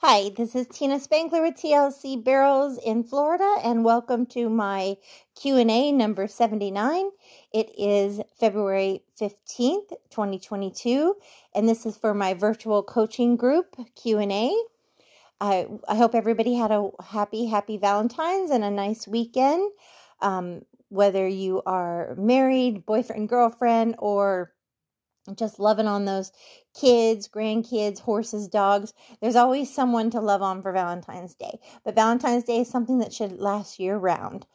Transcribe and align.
Hi, 0.00 0.30
this 0.36 0.54
is 0.54 0.68
Tina 0.68 1.00
Spangler 1.00 1.42
with 1.42 1.56
TLC 1.56 2.22
Barrels 2.22 2.78
in 2.78 3.02
Florida 3.02 3.56
and 3.64 3.84
welcome 3.84 4.26
to 4.26 4.48
my 4.48 4.96
Q&A 5.34 5.90
number 5.90 6.28
79. 6.28 7.10
It 7.52 7.68
is 7.76 8.20
February 8.38 9.02
15th, 9.20 9.88
2022, 10.10 11.16
and 11.52 11.68
this 11.68 11.84
is 11.84 11.96
for 11.96 12.14
my 12.14 12.32
virtual 12.32 12.84
coaching 12.84 13.34
group 13.34 13.74
Q&A. 14.00 14.54
I, 15.40 15.66
I 15.88 15.96
hope 15.96 16.14
everybody 16.14 16.54
had 16.54 16.70
a 16.70 16.90
happy, 17.04 17.46
happy 17.46 17.76
Valentine's 17.76 18.52
and 18.52 18.62
a 18.62 18.70
nice 18.70 19.08
weekend. 19.08 19.68
Um, 20.20 20.62
whether 20.90 21.26
you 21.26 21.60
are 21.66 22.14
married, 22.16 22.86
boyfriend, 22.86 23.28
girlfriend, 23.28 23.96
or 23.98 24.52
just 25.36 25.58
loving 25.58 25.86
on 25.86 26.04
those 26.04 26.32
kids, 26.78 27.28
grandkids, 27.28 28.00
horses, 28.00 28.48
dogs. 28.48 28.92
There's 29.20 29.36
always 29.36 29.72
someone 29.72 30.10
to 30.10 30.20
love 30.20 30.42
on 30.42 30.62
for 30.62 30.72
Valentine's 30.72 31.34
Day. 31.34 31.58
But 31.84 31.94
Valentine's 31.94 32.44
Day 32.44 32.60
is 32.60 32.70
something 32.70 32.98
that 32.98 33.12
should 33.12 33.40
last 33.40 33.78
year 33.78 33.96
round. 33.96 34.46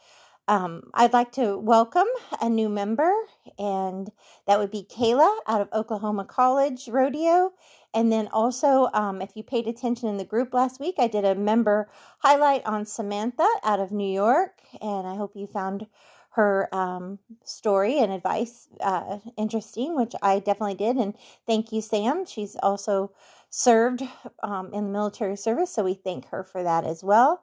Um, 0.48 0.92
I'd 0.94 1.14
like 1.14 1.32
to 1.34 1.58
welcome 1.58 2.08
a 2.42 2.50
new 2.50 2.68
member, 2.68 3.12
and 3.58 4.10
that 4.46 4.60
would 4.60 4.72
be 4.72 4.84
Kayla 4.84 5.38
out 5.48 5.62
of 5.62 5.70
Oklahoma 5.72 6.26
College 6.26 6.90
Rodeo. 6.90 7.52
And 7.94 8.12
then 8.12 8.28
also, 8.28 8.90
um, 8.94 9.22
if 9.22 9.36
you 9.36 9.44
paid 9.44 9.68
attention 9.68 10.10
in 10.10 10.18
the 10.18 10.26
group 10.26 10.54
last 10.54 10.82
week, 10.82 10.96
I 10.98 11.08
did 11.08 11.24
a 11.24 11.36
member 11.36 11.90
highlight 12.20 12.66
on 12.66 12.86
Samantha 12.86 13.48
out 13.64 13.80
of 13.80 13.92
New 13.92 14.12
York, 14.12 14.60
and 14.82 15.08
I 15.08 15.16
hope 15.16 15.32
you 15.36 15.48
found 15.48 15.88
her 16.36 16.68
um, 16.74 17.20
story 17.44 18.00
and 18.00 18.12
advice 18.12 18.68
uh, 18.82 19.20
interesting, 19.38 19.96
which 19.96 20.14
I 20.22 20.40
definitely 20.40 20.76
did. 20.76 20.98
And 20.98 21.16
thank 21.46 21.72
you, 21.72 21.82
Sam. 21.82 22.26
She's 22.26 22.56
also 22.64 23.12
served 23.50 24.04
um, 24.42 24.74
in 24.74 24.86
the 24.86 24.92
military 24.92 25.38
service, 25.38 25.72
so 25.72 25.84
we 25.84 25.94
thank 25.94 26.28
her 26.30 26.44
for 26.44 26.64
that 26.64 26.86
as 26.86 27.04
well. 27.04 27.42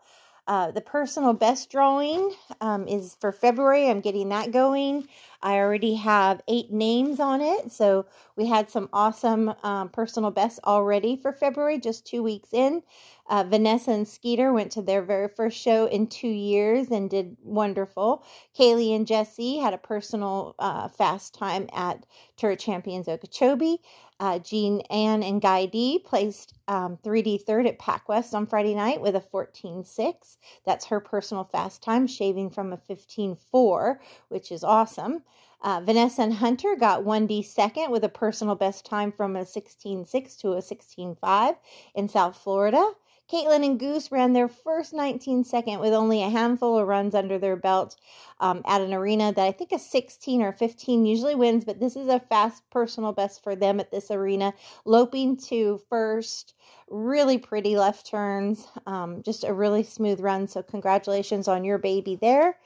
Uh, 0.49 0.73
the 0.73 0.81
personal 0.81 1.33
best 1.33 1.71
drawing 1.71 2.35
um, 2.61 2.89
is 2.89 3.17
for 3.21 3.31
February. 3.31 3.89
I'm 3.89 4.01
getting 4.01 4.31
that 4.31 4.51
going. 4.51 5.07
I 5.43 5.57
already 5.57 5.95
have 5.95 6.43
eight 6.49 6.71
names 6.71 7.19
on 7.19 7.41
it. 7.41 7.73
So 7.73 8.07
we 8.37 8.47
had 8.47 8.69
some 8.69 8.89
awesome 8.93 9.55
um, 9.63 9.89
personal 9.89 10.31
bests 10.31 10.61
already 10.65 11.17
for 11.17 11.33
February, 11.33 11.79
just 11.79 12.07
two 12.07 12.23
weeks 12.23 12.53
in. 12.53 12.83
Uh, 13.29 13.45
Vanessa 13.45 13.93
and 13.93 14.09
Skeeter 14.09 14.53
went 14.53 14.73
to 14.73 14.83
their 14.83 15.03
very 15.03 15.29
first 15.29 15.57
show 15.57 15.87
in 15.87 16.09
two 16.09 16.29
years 16.29 16.91
and 16.91 17.09
did 17.09 17.37
wonderful. 17.43 18.25
Kaylee 18.59 18.95
and 18.95 19.07
Jesse 19.07 19.59
had 19.59 19.73
a 19.73 19.79
personal 19.79 20.57
uh, 20.59 20.89
fast 20.89 21.33
time 21.35 21.69
at 21.73 22.05
Tour 22.37 22.57
Champions 22.57 23.09
Okeechobee. 23.09 23.79
Uh, 24.19 24.39
Jean 24.39 24.81
Ann 24.91 25.23
and 25.23 25.41
Guy 25.41 25.65
D 25.65 25.99
placed 25.99 26.55
um, 26.69 26.99
3D 27.03 27.43
third 27.43 27.67
at 27.67 27.79
PacWest 27.79 28.35
on 28.35 28.47
Friday 28.47 28.75
night 28.75 29.01
with 29.01 29.17
a 29.17 29.21
14.6. 29.21 30.37
That's 30.67 30.87
her 30.87 31.01
personal 31.01 31.45
fast 31.45 31.83
time, 31.83 32.07
shaving 32.07 32.51
from 32.51 32.73
a 32.73 32.77
15.4, 32.77 33.97
which 34.29 34.53
is 34.53 34.63
awesome. 34.63 35.23
Uh, 35.63 35.81
Vanessa 35.81 36.23
and 36.23 36.35
Hunter 36.35 36.75
got 36.79 37.05
1D 37.05 37.45
second 37.45 37.91
with 37.91 38.05
a 38.05 38.09
personal 38.09 38.55
best 38.55 38.87
time 38.87 39.13
from 39.13 39.37
a 39.37 39.41
16.6 39.41 40.39
to 40.41 40.53
a 40.53 40.63
16.5 40.63 41.57
in 41.95 42.09
South 42.09 42.37
Florida. 42.37 42.93
Caitlin 43.31 43.65
and 43.65 43.79
Goose 43.79 44.11
ran 44.11 44.33
their 44.33 44.49
first 44.49 44.93
19 44.93 45.45
second 45.45 45.79
with 45.79 45.93
only 45.93 46.23
a 46.23 46.29
handful 46.29 46.77
of 46.77 46.89
runs 46.89 47.15
under 47.15 47.39
their 47.39 47.55
belt 47.55 47.95
um, 48.41 48.63
at 48.67 48.81
an 48.81 48.93
arena 48.93 49.33
that 49.33 49.47
I 49.47 49.53
think 49.53 49.71
a 49.71 49.79
16 49.79 50.43
or 50.43 50.51
15 50.51 51.07
usually 51.07 51.37
wins, 51.37 51.65
but 51.65 51.79
this 51.79 51.95
is 51.95 52.09
a 52.09 52.19
fast 52.19 52.69
personal 52.71 53.13
best 53.13 53.43
for 53.43 53.55
them 53.55 53.79
at 53.79 53.93
this 53.93 54.11
arena. 54.11 54.53
Loping 54.85 55.37
to 55.49 55.81
first, 55.89 56.55
really 56.89 57.39
pretty 57.39 57.77
left 57.77 58.07
turns, 58.07 58.67
um, 58.87 59.23
just 59.23 59.45
a 59.45 59.55
really 59.55 59.85
smooth 59.85 60.19
run. 60.21 60.49
So, 60.49 60.63
congratulations 60.63 61.47
on 61.47 61.63
your 61.63 61.79
baby 61.79 62.17
there. 62.17 62.57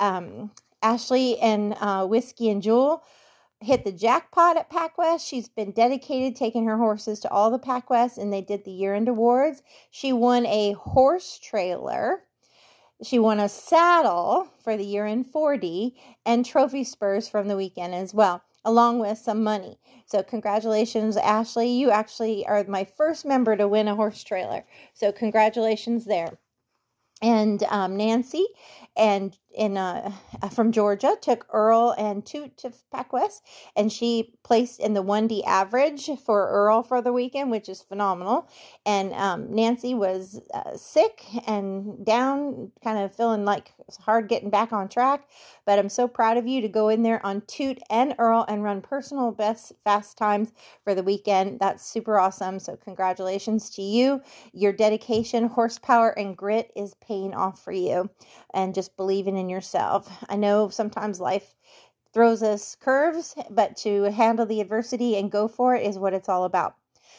Um, 0.00 0.50
Ashley 0.82 1.38
and 1.38 1.74
uh, 1.80 2.06
Whiskey 2.06 2.50
and 2.50 2.62
Jewel 2.62 3.02
hit 3.60 3.84
the 3.84 3.92
jackpot 3.92 4.56
at 4.56 4.70
PacWest. 4.70 5.26
She's 5.26 5.48
been 5.48 5.72
dedicated 5.72 6.36
taking 6.36 6.64
her 6.66 6.78
horses 6.78 7.20
to 7.20 7.30
all 7.30 7.50
the 7.50 7.58
PacWest, 7.58 8.16
and 8.18 8.32
they 8.32 8.40
did 8.40 8.64
the 8.64 8.70
year 8.70 8.94
end 8.94 9.08
awards. 9.08 9.62
She 9.90 10.12
won 10.12 10.46
a 10.46 10.72
horse 10.72 11.38
trailer. 11.38 12.24
She 13.02 13.18
won 13.18 13.40
a 13.40 13.48
saddle 13.48 14.48
for 14.62 14.76
the 14.76 14.84
year 14.84 15.06
end 15.06 15.26
40 15.26 15.96
and 16.26 16.44
trophy 16.44 16.84
spurs 16.84 17.28
from 17.28 17.48
the 17.48 17.56
weekend 17.56 17.94
as 17.94 18.12
well, 18.14 18.42
along 18.64 18.98
with 18.98 19.18
some 19.18 19.42
money. 19.42 19.78
So, 20.06 20.22
congratulations, 20.22 21.16
Ashley. 21.16 21.70
You 21.70 21.90
actually 21.90 22.46
are 22.46 22.64
my 22.64 22.84
first 22.84 23.24
member 23.24 23.56
to 23.56 23.68
win 23.68 23.88
a 23.88 23.94
horse 23.94 24.22
trailer. 24.24 24.64
So, 24.94 25.12
congratulations 25.12 26.06
there 26.06 26.38
and 27.22 27.62
um, 27.64 27.96
Nancy 27.96 28.46
and 28.96 29.36
in 29.54 29.76
uh, 29.76 30.12
from 30.52 30.72
Georgia 30.72 31.16
took 31.20 31.46
Earl 31.52 31.94
and 31.98 32.24
Toot 32.24 32.56
to 32.58 32.72
PacWest, 32.94 33.40
and 33.76 33.92
she 33.92 34.34
placed 34.42 34.80
in 34.80 34.94
the 34.94 35.02
1D 35.02 35.42
average 35.46 36.10
for 36.24 36.48
Earl 36.48 36.82
for 36.82 37.02
the 37.02 37.12
weekend, 37.12 37.50
which 37.50 37.68
is 37.68 37.82
phenomenal. 37.82 38.48
And 38.86 39.12
um, 39.14 39.54
Nancy 39.54 39.94
was 39.94 40.40
uh, 40.54 40.76
sick 40.76 41.24
and 41.46 42.04
down, 42.04 42.72
kind 42.82 42.98
of 42.98 43.14
feeling 43.14 43.44
like 43.44 43.72
it's 43.86 43.96
hard 43.96 44.28
getting 44.28 44.50
back 44.50 44.72
on 44.72 44.88
track. 44.88 45.28
But 45.66 45.78
I'm 45.78 45.88
so 45.88 46.08
proud 46.08 46.36
of 46.36 46.46
you 46.46 46.60
to 46.60 46.68
go 46.68 46.88
in 46.88 47.02
there 47.02 47.24
on 47.24 47.42
Toot 47.46 47.78
and 47.90 48.14
Earl 48.18 48.44
and 48.48 48.62
run 48.62 48.80
personal 48.80 49.32
best 49.32 49.72
fast 49.84 50.16
times 50.16 50.52
for 50.84 50.94
the 50.94 51.02
weekend. 51.02 51.60
That's 51.60 51.84
super 51.84 52.18
awesome. 52.18 52.58
So 52.58 52.76
congratulations 52.76 53.70
to 53.70 53.82
you. 53.82 54.22
Your 54.52 54.72
dedication, 54.72 55.46
horsepower, 55.48 56.10
and 56.10 56.36
grit 56.36 56.70
is 56.76 56.94
paying 56.94 57.34
off 57.34 57.62
for 57.62 57.72
you, 57.72 58.10
and 58.54 58.74
just 58.74 58.96
believing 58.96 59.36
in 59.40 59.48
yourself. 59.48 60.08
I 60.28 60.36
know 60.36 60.68
sometimes 60.68 61.18
life 61.18 61.56
throws 62.12 62.42
us 62.42 62.76
curves, 62.78 63.34
but 63.50 63.76
to 63.78 64.04
handle 64.04 64.46
the 64.46 64.60
adversity 64.60 65.16
and 65.16 65.30
go 65.30 65.48
for 65.48 65.74
it 65.74 65.84
is 65.86 65.98
what 65.98 66.14
it's 66.14 66.28
all 66.28 66.44
about. 66.44 66.76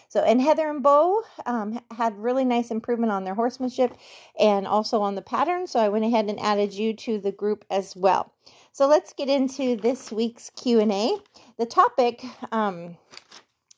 So, 0.09 0.21
and 0.21 0.41
Heather 0.41 0.69
and 0.69 0.83
Bo 0.83 1.23
um, 1.45 1.79
had 1.95 2.17
really 2.17 2.43
nice 2.43 2.69
improvement 2.69 3.13
on 3.13 3.23
their 3.23 3.33
horsemanship 3.33 3.95
and 4.37 4.67
also 4.67 5.01
on 5.01 5.15
the 5.15 5.21
pattern. 5.21 5.67
So 5.67 5.79
I 5.79 5.87
went 5.87 6.03
ahead 6.03 6.29
and 6.29 6.37
added 6.39 6.73
you 6.73 6.93
to 6.95 7.17
the 7.17 7.31
group 7.31 7.63
as 7.69 7.95
well. 7.95 8.33
So 8.73 8.87
let's 8.87 9.13
get 9.13 9.29
into 9.29 9.77
this 9.77 10.11
week's 10.11 10.49
Q 10.49 10.81
and 10.81 10.91
A. 10.91 11.17
The 11.57 11.65
topic 11.65 12.25
um, 12.51 12.97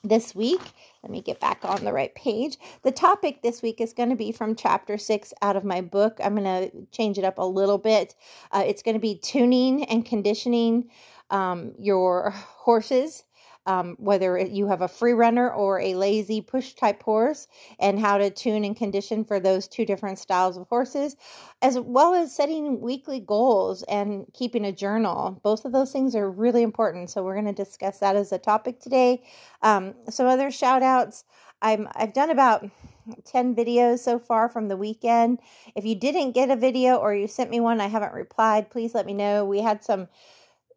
this 0.04 0.36
week. 0.36 0.62
Let 1.02 1.12
me 1.12 1.22
get 1.22 1.40
back 1.40 1.64
on 1.64 1.86
the 1.86 1.94
right 1.94 2.14
page. 2.14 2.58
The 2.84 2.92
topic 2.92 3.42
this 3.42 3.62
week 3.62 3.80
is 3.80 3.94
going 3.94 4.10
to 4.10 4.16
be 4.16 4.32
from 4.32 4.56
chapter 4.56 4.98
six 4.98 5.34
out 5.42 5.56
of 5.56 5.64
my 5.64 5.82
book. 5.82 6.20
I'm 6.24 6.36
going 6.36 6.70
to 6.70 6.86
change 6.92 7.18
it 7.18 7.24
up 7.24 7.38
a 7.38 7.46
little 7.46 7.78
bit. 7.78 8.16
Uh, 8.52 8.64
it's 8.66 8.84
going 8.84 8.96
to 8.96 9.00
be 9.00 9.18
tuning 9.18 9.86
and 9.86 10.06
conditioning 10.06 10.90
um, 11.30 11.74
your 11.80 12.32
horses 12.32 13.24
um, 13.66 13.96
whether 14.00 14.38
you 14.38 14.68
have 14.68 14.82
a 14.82 14.88
free 14.88 15.14
runner 15.14 15.52
or 15.52 15.80
a 15.80 15.96
lazy 15.96 16.42
push 16.42 16.74
type 16.74 17.02
horse, 17.04 17.48
and 17.80 18.00
how 18.00 18.18
to 18.18 18.30
tune 18.30 18.64
and 18.64 18.76
condition 18.76 19.24
for 19.24 19.40
those 19.40 19.68
two 19.68 19.86
different 19.86 20.20
styles 20.20 20.58
of 20.58 20.68
horses, 20.68 21.16
as 21.62 21.80
well 21.80 22.14
as 22.14 22.36
setting 22.36 22.82
weekly 22.82 23.20
goals 23.20 23.84
and 23.84 24.26
keeping 24.34 24.66
a 24.66 24.72
journal. 24.72 25.40
Both 25.44 25.66
of 25.66 25.72
those 25.72 25.92
things 25.92 26.16
are 26.16 26.30
really 26.30 26.64
important. 26.64 27.10
So, 27.10 27.24
we're 27.24 27.40
going 27.40 27.54
to 27.54 27.64
discuss 27.64 28.00
that 28.00 28.16
as 28.16 28.32
a 28.32 28.38
topic 28.38 28.80
today. 28.80 29.24
Um, 29.62 29.94
some 30.10 30.28
other 30.28 30.52
shout 30.52 30.84
outs 30.84 31.24
I'm, 31.64 31.88
I've 31.96 32.14
done 32.14 32.30
about 32.30 32.70
10 33.26 33.56
videos 33.56 34.00
so 34.00 34.20
far 34.20 34.50
from 34.50 34.68
the 34.68 34.78
weekend. 34.78 35.40
If 35.76 35.86
you 35.86 35.96
didn't 35.96 36.34
get 36.34 36.52
a 36.52 36.58
video 36.58 36.98
or 36.98 37.16
you 37.16 37.28
sent 37.28 37.50
me 37.50 37.62
one, 37.62 37.80
I 37.80 37.88
haven't 37.88 38.14
replied, 38.14 38.70
please 38.70 38.94
let 38.94 39.06
me 39.06 39.14
know. 39.14 39.46
We 39.46 39.62
had 39.62 39.84
some 39.84 40.10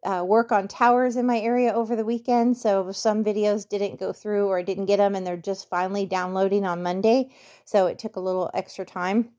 uh, 0.07 0.23
work 0.23 0.53
on 0.53 0.69
towers 0.69 1.17
in 1.17 1.25
my 1.25 1.37
area 1.39 1.73
over 1.73 1.95
the 1.95 2.05
weekend, 2.05 2.55
so 2.55 2.91
some 2.93 3.25
videos 3.25 3.67
didn't 3.67 3.99
go 3.99 4.13
through 4.13 4.47
or 4.47 4.57
I 4.57 4.61
didn't 4.63 4.85
get 4.85 4.97
them, 4.97 5.15
and 5.15 5.27
they're 5.27 5.35
just 5.35 5.69
finally 5.69 6.05
downloading 6.05 6.65
on 6.65 6.81
Monday. 6.81 7.29
So 7.65 7.87
it 7.87 7.99
took 7.99 8.15
a 8.15 8.21
little 8.21 8.49
extra 8.53 8.85
time. 8.85 9.31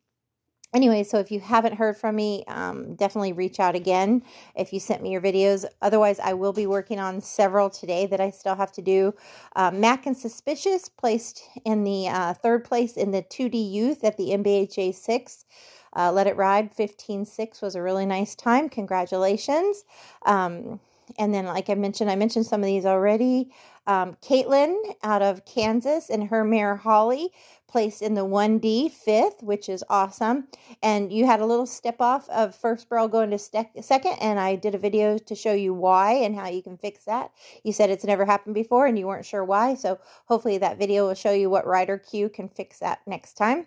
Anyway, 0.75 1.03
so 1.03 1.19
if 1.19 1.31
you 1.31 1.41
haven't 1.41 1.77
heard 1.77 1.97
from 1.97 2.15
me, 2.15 2.45
um, 2.47 2.95
definitely 2.95 3.33
reach 3.33 3.59
out 3.59 3.75
again 3.75 4.23
if 4.55 4.71
you 4.71 4.79
sent 4.79 5.03
me 5.03 5.11
your 5.11 5.23
videos. 5.23 5.65
Otherwise, 5.81 6.21
I 6.21 6.35
will 6.35 6.53
be 6.53 6.67
working 6.67 7.01
on 7.01 7.23
several 7.23 7.71
today 7.71 8.05
that 8.05 8.21
I 8.21 8.29
still 8.29 8.55
have 8.55 8.73
to 8.73 8.83
do. 8.83 9.15
Uh, 9.57 9.71
Mac 9.71 10.05
and 10.05 10.15
Suspicious 10.15 10.91
placed 10.91 11.43
in 11.65 11.85
the 11.85 12.09
uh, 12.09 12.35
third 12.35 12.65
place 12.65 12.99
in 12.99 13.13
the 13.13 13.23
2D 13.23 13.73
Youth 13.73 14.05
at 14.05 14.19
the 14.19 14.29
NBHA 14.29 14.95
6. 14.95 15.47
Uh, 15.95 16.13
Let 16.13 16.27
It 16.27 16.37
Ride 16.37 16.75
15.6 16.75 17.63
was 17.63 17.75
a 17.75 17.83
really 17.83 18.07
nice 18.07 18.35
time. 18.35 18.69
Congratulations. 18.69 19.85
Um, 20.27 20.81
and 21.19 21.33
then, 21.33 21.47
like 21.47 21.71
I 21.71 21.75
mentioned, 21.75 22.11
I 22.11 22.17
mentioned 22.17 22.47
some 22.47 22.61
of 22.61 22.67
these 22.67 22.85
already. 22.85 23.51
Um, 23.87 24.17
Caitlin 24.21 24.77
out 25.03 25.23
of 25.23 25.47
Kansas 25.47 26.11
and 26.11 26.29
her 26.29 26.45
mare 26.45 26.77
Holly 26.77 27.31
placed 27.69 28.03
in 28.03 28.15
the 28.15 28.25
1D 28.25 28.91
fifth, 28.91 29.43
which 29.43 29.69
is 29.69 29.85
awesome. 29.89 30.49
And 30.83 31.13
you 31.13 31.27
had 31.27 31.41
a 31.41 31.47
little 31.47 31.67
step 31.67 32.01
off 32.01 32.29
of 32.29 32.55
first 32.55 32.89
barrel 32.89 33.09
going 33.09 33.31
to 33.31 33.39
second, 33.39 34.17
and 34.21 34.39
I 34.39 34.57
did 34.57 34.75
a 34.75 34.79
video 34.79 35.17
to 35.19 35.35
show 35.35 35.53
you 35.53 35.73
why 35.73 36.13
and 36.13 36.35
how 36.35 36.49
you 36.49 36.63
can 36.63 36.77
fix 36.77 37.05
that. 37.05 37.31
You 37.63 37.73
said 37.73 37.91
it's 37.91 38.05
never 38.05 38.25
happened 38.25 38.55
before 38.55 38.87
and 38.87 38.99
you 38.99 39.07
weren't 39.07 39.27
sure 39.27 39.45
why, 39.45 39.75
so 39.75 39.99
hopefully 40.27 40.59
that 40.59 40.79
video 40.79 41.07
will 41.07 41.15
show 41.15 41.33
you 41.33 41.49
what 41.49 41.67
rider 41.67 41.99
cue 41.99 42.29
can 42.29 42.49
fix 42.49 42.79
that 42.81 43.01
next 43.07 43.35
time. 43.35 43.67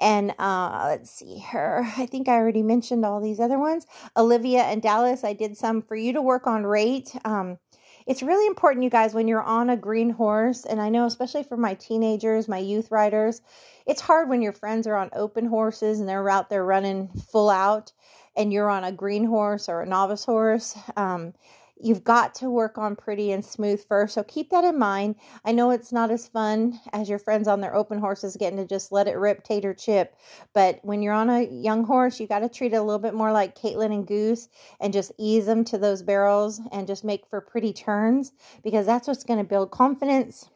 And 0.00 0.32
uh, 0.38 0.84
let's 0.86 1.10
see 1.10 1.40
her. 1.50 1.84
I 1.96 2.06
think 2.06 2.28
I 2.28 2.34
already 2.34 2.62
mentioned 2.62 3.04
all 3.04 3.20
these 3.20 3.40
other 3.40 3.58
ones. 3.58 3.86
Olivia 4.16 4.62
and 4.62 4.80
Dallas, 4.80 5.24
I 5.24 5.32
did 5.32 5.56
some 5.56 5.82
for 5.82 5.96
you 5.96 6.12
to 6.12 6.22
work 6.22 6.46
on 6.46 6.64
rate. 6.64 7.16
Um, 7.24 7.58
it's 8.06 8.22
really 8.22 8.46
important, 8.46 8.84
you 8.84 8.90
guys, 8.90 9.12
when 9.12 9.28
you're 9.28 9.42
on 9.42 9.68
a 9.68 9.76
green 9.76 10.10
horse, 10.10 10.64
and 10.64 10.80
I 10.80 10.88
know 10.88 11.04
especially 11.04 11.42
for 11.42 11.58
my 11.58 11.74
teenagers, 11.74 12.48
my 12.48 12.56
youth 12.58 12.90
riders, 12.90 13.42
it's 13.86 14.00
hard 14.00 14.30
when 14.30 14.40
your 14.40 14.52
friends 14.52 14.86
are 14.86 14.96
on 14.96 15.10
open 15.12 15.44
horses 15.46 16.00
and 16.00 16.08
they're 16.08 16.30
out 16.30 16.48
there 16.48 16.64
running 16.64 17.08
full 17.08 17.50
out, 17.50 17.92
and 18.34 18.50
you're 18.52 18.70
on 18.70 18.84
a 18.84 18.92
green 18.92 19.24
horse 19.24 19.68
or 19.68 19.82
a 19.82 19.86
novice 19.86 20.24
horse. 20.24 20.74
Um, 20.96 21.34
You've 21.80 22.02
got 22.02 22.34
to 22.36 22.50
work 22.50 22.76
on 22.76 22.96
pretty 22.96 23.30
and 23.30 23.44
smooth 23.44 23.84
first. 23.84 24.14
So 24.14 24.24
keep 24.24 24.50
that 24.50 24.64
in 24.64 24.78
mind. 24.78 25.14
I 25.44 25.52
know 25.52 25.70
it's 25.70 25.92
not 25.92 26.10
as 26.10 26.26
fun 26.26 26.80
as 26.92 27.08
your 27.08 27.20
friends 27.20 27.46
on 27.46 27.60
their 27.60 27.74
open 27.74 27.98
horses 28.00 28.36
getting 28.36 28.58
to 28.58 28.66
just 28.66 28.90
let 28.90 29.06
it 29.06 29.16
rip 29.16 29.44
tater 29.44 29.74
chip. 29.74 30.16
But 30.52 30.80
when 30.82 31.02
you're 31.02 31.14
on 31.14 31.30
a 31.30 31.42
young 31.44 31.84
horse, 31.84 32.18
you 32.18 32.26
got 32.26 32.40
to 32.40 32.48
treat 32.48 32.72
it 32.72 32.76
a 32.76 32.82
little 32.82 32.98
bit 32.98 33.14
more 33.14 33.30
like 33.30 33.56
Caitlin 33.56 33.94
and 33.94 34.06
Goose 34.06 34.48
and 34.80 34.92
just 34.92 35.12
ease 35.18 35.46
them 35.46 35.64
to 35.66 35.78
those 35.78 36.02
barrels 36.02 36.60
and 36.72 36.86
just 36.86 37.04
make 37.04 37.26
for 37.26 37.40
pretty 37.40 37.72
turns 37.72 38.32
because 38.64 38.84
that's 38.84 39.06
what's 39.06 39.24
going 39.24 39.38
to 39.38 39.44
build 39.44 39.70
confidence. 39.70 40.48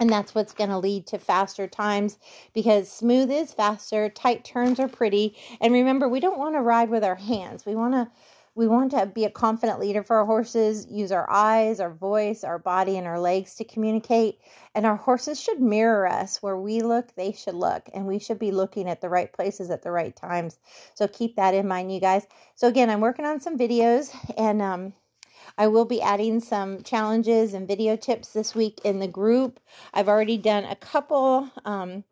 And 0.00 0.10
that's 0.10 0.34
what's 0.34 0.52
going 0.52 0.70
to 0.70 0.78
lead 0.78 1.06
to 1.08 1.18
faster 1.18 1.68
times 1.68 2.18
because 2.54 2.90
smooth 2.90 3.30
is 3.30 3.52
faster, 3.52 4.08
tight 4.08 4.44
turns 4.44 4.80
are 4.80 4.88
pretty. 4.88 5.36
And 5.60 5.72
remember, 5.72 6.08
we 6.08 6.18
don't 6.18 6.38
want 6.38 6.56
to 6.56 6.60
ride 6.60 6.90
with 6.90 7.04
our 7.04 7.14
hands. 7.14 7.64
We 7.64 7.76
want 7.76 7.94
to 7.94 8.10
we 8.54 8.68
want 8.68 8.90
to 8.90 9.06
be 9.06 9.24
a 9.24 9.30
confident 9.30 9.80
leader 9.80 10.02
for 10.02 10.16
our 10.16 10.26
horses, 10.26 10.86
use 10.90 11.10
our 11.10 11.28
eyes, 11.30 11.80
our 11.80 11.92
voice, 11.92 12.44
our 12.44 12.58
body, 12.58 12.98
and 12.98 13.06
our 13.06 13.18
legs 13.18 13.54
to 13.54 13.64
communicate. 13.64 14.40
And 14.74 14.84
our 14.84 14.96
horses 14.96 15.40
should 15.40 15.60
mirror 15.60 16.06
us. 16.06 16.42
Where 16.42 16.58
we 16.58 16.82
look, 16.82 17.14
they 17.14 17.32
should 17.32 17.54
look. 17.54 17.88
And 17.94 18.06
we 18.06 18.18
should 18.18 18.38
be 18.38 18.50
looking 18.50 18.88
at 18.88 19.00
the 19.00 19.08
right 19.08 19.32
places 19.32 19.70
at 19.70 19.82
the 19.82 19.90
right 19.90 20.14
times. 20.14 20.58
So 20.94 21.08
keep 21.08 21.36
that 21.36 21.54
in 21.54 21.66
mind, 21.66 21.92
you 21.92 22.00
guys. 22.00 22.26
So, 22.54 22.68
again, 22.68 22.90
I'm 22.90 23.00
working 23.00 23.24
on 23.24 23.40
some 23.40 23.56
videos 23.58 24.14
and 24.36 24.60
um, 24.60 24.92
I 25.56 25.68
will 25.68 25.86
be 25.86 26.02
adding 26.02 26.40
some 26.40 26.82
challenges 26.82 27.54
and 27.54 27.66
video 27.66 27.96
tips 27.96 28.32
this 28.32 28.54
week 28.54 28.80
in 28.84 28.98
the 28.98 29.08
group. 29.08 29.60
I've 29.94 30.08
already 30.08 30.36
done 30.36 30.64
a 30.64 30.76
couple. 30.76 31.50
Um, 31.64 32.04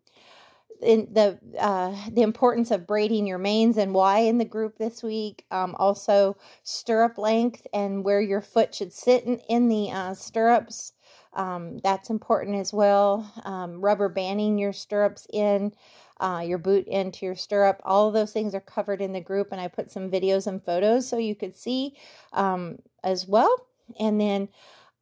in 0.83 1.09
the 1.13 1.39
uh, 1.59 1.95
the 2.11 2.23
importance 2.23 2.71
of 2.71 2.87
braiding 2.87 3.27
your 3.27 3.39
manes 3.39 3.77
and 3.77 3.95
why 3.95 4.21
in 4.21 4.39
the 4.39 4.45
group 4.45 4.79
this 4.79 5.03
week. 5.03 5.45
Um, 5.51 5.75
also, 5.79 6.37
stirrup 6.63 7.19
length 7.19 7.67
and 7.73 8.05
where 8.05 8.21
your 8.21 8.41
foot 8.41 8.75
should 8.75 8.93
sit 8.93 9.25
in, 9.25 9.39
in 9.49 9.69
the 9.69 9.91
uh, 9.91 10.15
stirrups. 10.15 10.93
Um, 11.33 11.79
that's 11.79 12.11
important 12.11 12.57
as 12.57 12.73
well. 12.73 13.31
Um, 13.45 13.81
rubber 13.81 14.09
banding 14.09 14.59
your 14.59 14.73
stirrups 14.73 15.27
in, 15.33 15.73
uh, 16.19 16.43
your 16.45 16.59
boot 16.59 16.87
into 16.89 17.25
your 17.25 17.37
stirrup. 17.37 17.81
All 17.85 18.11
those 18.11 18.33
things 18.33 18.55
are 18.55 18.61
covered 18.61 19.01
in 19.01 19.13
the 19.13 19.21
group, 19.21 19.49
and 19.53 19.61
I 19.61 19.69
put 19.69 19.91
some 19.91 20.11
videos 20.11 20.47
and 20.47 20.65
photos 20.65 21.09
so 21.09 21.19
you 21.19 21.35
could 21.35 21.57
see 21.57 21.95
um, 22.33 22.79
as 23.05 23.29
well. 23.29 23.67
And 23.99 24.21
then 24.21 24.49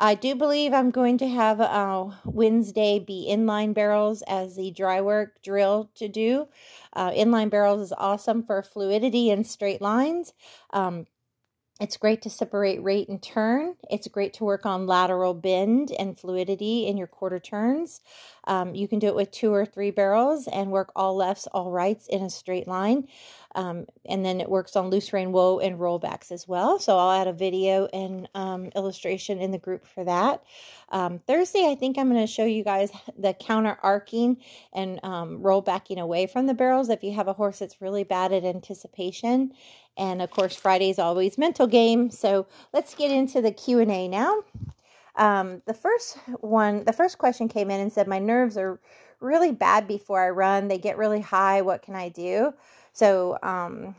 I 0.00 0.14
do 0.14 0.34
believe 0.36 0.72
I'm 0.72 0.90
going 0.90 1.18
to 1.18 1.28
have 1.28 1.60
uh, 1.60 2.10
Wednesday 2.24 2.98
be 3.00 3.26
inline 3.28 3.74
barrels 3.74 4.22
as 4.28 4.54
the 4.54 4.70
dry 4.70 5.00
work 5.00 5.42
drill 5.42 5.90
to 5.96 6.08
do. 6.08 6.46
Uh, 6.92 7.10
inline 7.10 7.50
barrels 7.50 7.80
is 7.80 7.92
awesome 7.98 8.42
for 8.44 8.62
fluidity 8.62 9.30
and 9.30 9.44
straight 9.46 9.82
lines. 9.82 10.34
Um, 10.72 11.06
it's 11.80 11.96
great 11.96 12.22
to 12.22 12.30
separate 12.30 12.82
rate 12.82 13.08
and 13.08 13.22
turn. 13.22 13.76
It's 13.88 14.08
great 14.08 14.34
to 14.34 14.44
work 14.44 14.66
on 14.66 14.86
lateral 14.86 15.32
bend 15.32 15.92
and 15.96 16.18
fluidity 16.18 16.86
in 16.86 16.96
your 16.96 17.06
quarter 17.06 17.38
turns. 17.38 18.00
Um, 18.44 18.74
you 18.74 18.88
can 18.88 18.98
do 18.98 19.06
it 19.06 19.14
with 19.14 19.30
two 19.30 19.52
or 19.52 19.64
three 19.64 19.92
barrels 19.92 20.48
and 20.48 20.72
work 20.72 20.90
all 20.96 21.14
lefts, 21.14 21.46
all 21.48 21.70
rights 21.70 22.08
in 22.08 22.22
a 22.22 22.30
straight 22.30 22.66
line. 22.66 23.06
Um, 23.54 23.86
and 24.06 24.24
then 24.24 24.40
it 24.40 24.48
works 24.48 24.76
on 24.76 24.90
loose 24.90 25.12
rein 25.12 25.32
whoa 25.32 25.58
and 25.58 25.78
rollbacks 25.78 26.32
as 26.32 26.46
well. 26.46 26.78
So 26.78 26.98
I'll 26.98 27.20
add 27.20 27.28
a 27.28 27.32
video 27.32 27.86
and 27.92 28.28
um, 28.34 28.66
illustration 28.74 29.40
in 29.40 29.52
the 29.52 29.58
group 29.58 29.86
for 29.86 30.04
that. 30.04 30.42
Um, 30.90 31.20
Thursday, 31.26 31.70
I 31.70 31.74
think 31.74 31.98
I'm 31.98 32.10
going 32.10 32.20
to 32.20 32.32
show 32.32 32.44
you 32.44 32.64
guys 32.64 32.90
the 33.18 33.34
counter 33.34 33.78
arcing 33.82 34.38
and 34.72 35.00
um, 35.02 35.42
roll 35.42 35.60
backing 35.60 35.98
away 35.98 36.26
from 36.26 36.46
the 36.46 36.54
barrels 36.54 36.88
if 36.88 37.02
you 37.02 37.12
have 37.14 37.28
a 37.28 37.32
horse 37.32 37.60
that's 37.60 37.80
really 37.80 38.04
bad 38.04 38.32
at 38.32 38.44
anticipation. 38.44 39.52
And 39.98 40.22
of 40.22 40.30
course, 40.30 40.56
Friday 40.56 40.90
is 40.90 40.98
always 40.98 41.36
mental 41.36 41.66
game. 41.66 42.10
So 42.10 42.46
let's 42.72 42.94
get 42.94 43.10
into 43.10 43.42
the 43.42 43.50
Q&A 43.52 44.08
now. 44.08 44.44
Um, 45.16 45.62
the 45.66 45.74
first 45.74 46.16
one, 46.40 46.84
the 46.84 46.92
first 46.92 47.18
question 47.18 47.48
came 47.48 47.70
in 47.70 47.80
and 47.80 47.92
said, 47.92 48.06
my 48.06 48.20
nerves 48.20 48.56
are 48.56 48.78
really 49.20 49.52
bad 49.52 49.88
before 49.88 50.24
I 50.24 50.30
run. 50.30 50.68
They 50.68 50.78
get 50.78 50.96
really 50.96 51.20
high. 51.20 51.60
What 51.62 51.82
can 51.82 51.96
I 51.96 52.08
do? 52.08 52.54
So 52.92 53.38
um, 53.42 53.94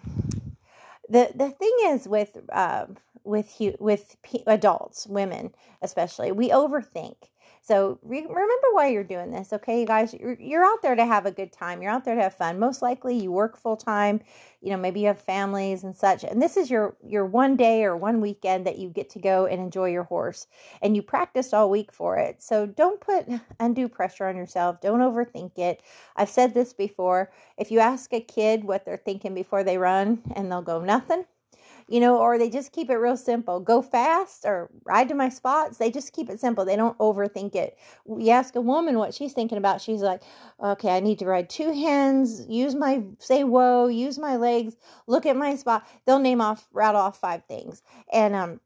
the 1.09 1.31
the 1.35 1.49
thing 1.49 1.73
is 1.85 2.07
with 2.07 2.37
uh, 2.51 2.87
with 3.23 3.61
with 3.79 4.15
adults, 4.47 5.07
women 5.07 5.53
especially, 5.81 6.31
we 6.31 6.49
overthink. 6.49 7.15
So 7.69 7.99
re- 8.01 8.25
remember 8.25 8.67
why 8.71 8.87
you're 8.87 9.03
doing 9.03 9.29
this, 9.29 9.53
okay, 9.53 9.79
you 9.79 9.85
guys? 9.85 10.11
You're, 10.11 10.35
you're 10.39 10.65
out 10.65 10.81
there 10.81 10.95
to 10.95 11.05
have 11.05 11.27
a 11.27 11.31
good 11.31 11.53
time. 11.53 11.83
You're 11.83 11.91
out 11.91 12.03
there 12.03 12.15
to 12.15 12.23
have 12.23 12.33
fun. 12.33 12.57
Most 12.57 12.81
likely, 12.81 13.15
you 13.15 13.31
work 13.31 13.55
full 13.55 13.77
time. 13.77 14.21
You 14.59 14.71
know, 14.71 14.77
maybe 14.77 15.01
you 15.01 15.05
have 15.05 15.21
families 15.21 15.83
and 15.83 15.95
such, 15.95 16.23
and 16.23 16.41
this 16.41 16.57
is 16.57 16.71
your 16.71 16.97
your 17.05 17.27
one 17.27 17.55
day 17.55 17.83
or 17.83 17.95
one 17.95 18.21
weekend 18.21 18.65
that 18.65 18.79
you 18.79 18.89
get 18.89 19.07
to 19.11 19.19
go 19.19 19.45
and 19.45 19.61
enjoy 19.61 19.91
your 19.91 20.05
horse, 20.05 20.47
and 20.81 20.95
you 20.95 21.03
practiced 21.03 21.53
all 21.53 21.69
week 21.69 21.93
for 21.93 22.17
it. 22.17 22.41
So 22.41 22.65
don't 22.65 22.99
put 22.99 23.27
undue 23.59 23.87
pressure 23.87 24.25
on 24.25 24.35
yourself. 24.35 24.81
Don't 24.81 25.01
overthink 25.01 25.59
it. 25.59 25.83
I've 26.15 26.29
said 26.29 26.55
this 26.55 26.73
before. 26.73 27.31
If 27.55 27.69
you 27.69 27.77
ask 27.77 28.11
a 28.13 28.19
kid 28.19 28.63
what 28.63 28.83
they're 28.83 28.97
thinking 28.97 29.35
before 29.35 29.63
they 29.63 29.77
run, 29.77 30.23
and 30.35 30.51
they'll 30.51 30.63
go 30.63 30.81
nothing 30.81 31.23
you 31.89 31.99
know, 31.99 32.19
or 32.19 32.37
they 32.37 32.51
just 32.51 32.71
keep 32.71 32.89
it 32.91 32.97
real 32.97 33.17
simple. 33.17 33.59
Go 33.59 33.81
fast 33.81 34.45
or 34.45 34.69
ride 34.85 35.09
to 35.09 35.15
my 35.15 35.27
spots. 35.27 35.77
They 35.79 35.89
just 35.89 36.13
keep 36.13 36.29
it 36.29 36.39
simple. 36.39 36.63
They 36.63 36.75
don't 36.75 36.97
overthink 36.99 37.55
it. 37.55 37.79
You 38.05 38.29
ask 38.29 38.55
a 38.55 38.61
woman 38.61 38.99
what 38.99 39.15
she's 39.15 39.33
thinking 39.33 39.57
about. 39.57 39.81
She's 39.81 40.01
like, 40.01 40.21
okay, 40.63 40.95
I 40.95 40.99
need 40.99 41.17
to 41.19 41.25
ride 41.25 41.49
two 41.49 41.73
hands, 41.73 42.45
use 42.47 42.75
my, 42.75 43.03
say 43.17 43.43
whoa, 43.43 43.87
use 43.87 44.19
my 44.19 44.35
legs, 44.35 44.75
look 45.07 45.25
at 45.25 45.35
my 45.35 45.55
spot. 45.55 45.87
They'll 46.05 46.19
name 46.19 46.41
off, 46.41 46.67
rattle 46.71 47.01
off 47.01 47.19
five 47.19 47.43
things. 47.45 47.81
And, 48.13 48.35
um, 48.35 48.59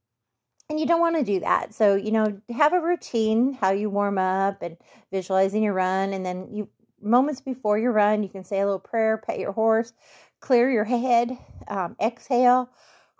and 0.69 0.77
you 0.77 0.85
don't 0.85 1.01
want 1.01 1.15
to 1.15 1.23
do 1.23 1.39
that. 1.39 1.73
So, 1.73 1.95
you 1.95 2.11
know, 2.11 2.41
have 2.53 2.73
a 2.73 2.81
routine, 2.81 3.53
how 3.53 3.71
you 3.71 3.89
warm 3.89 4.17
up 4.17 4.61
and 4.61 4.75
visualizing 5.11 5.63
your 5.63 5.73
run. 5.73 6.11
And 6.11 6.25
then 6.25 6.49
you, 6.51 6.67
moments 7.01 7.39
before 7.39 7.77
your 7.77 7.93
run, 7.93 8.21
you 8.21 8.29
can 8.29 8.43
say 8.43 8.59
a 8.59 8.65
little 8.65 8.79
prayer, 8.79 9.17
pet 9.17 9.39
your 9.39 9.53
horse, 9.53 9.93
clear 10.41 10.69
your 10.69 10.83
head, 10.83 11.37
um, 11.69 11.95
exhale 12.01 12.69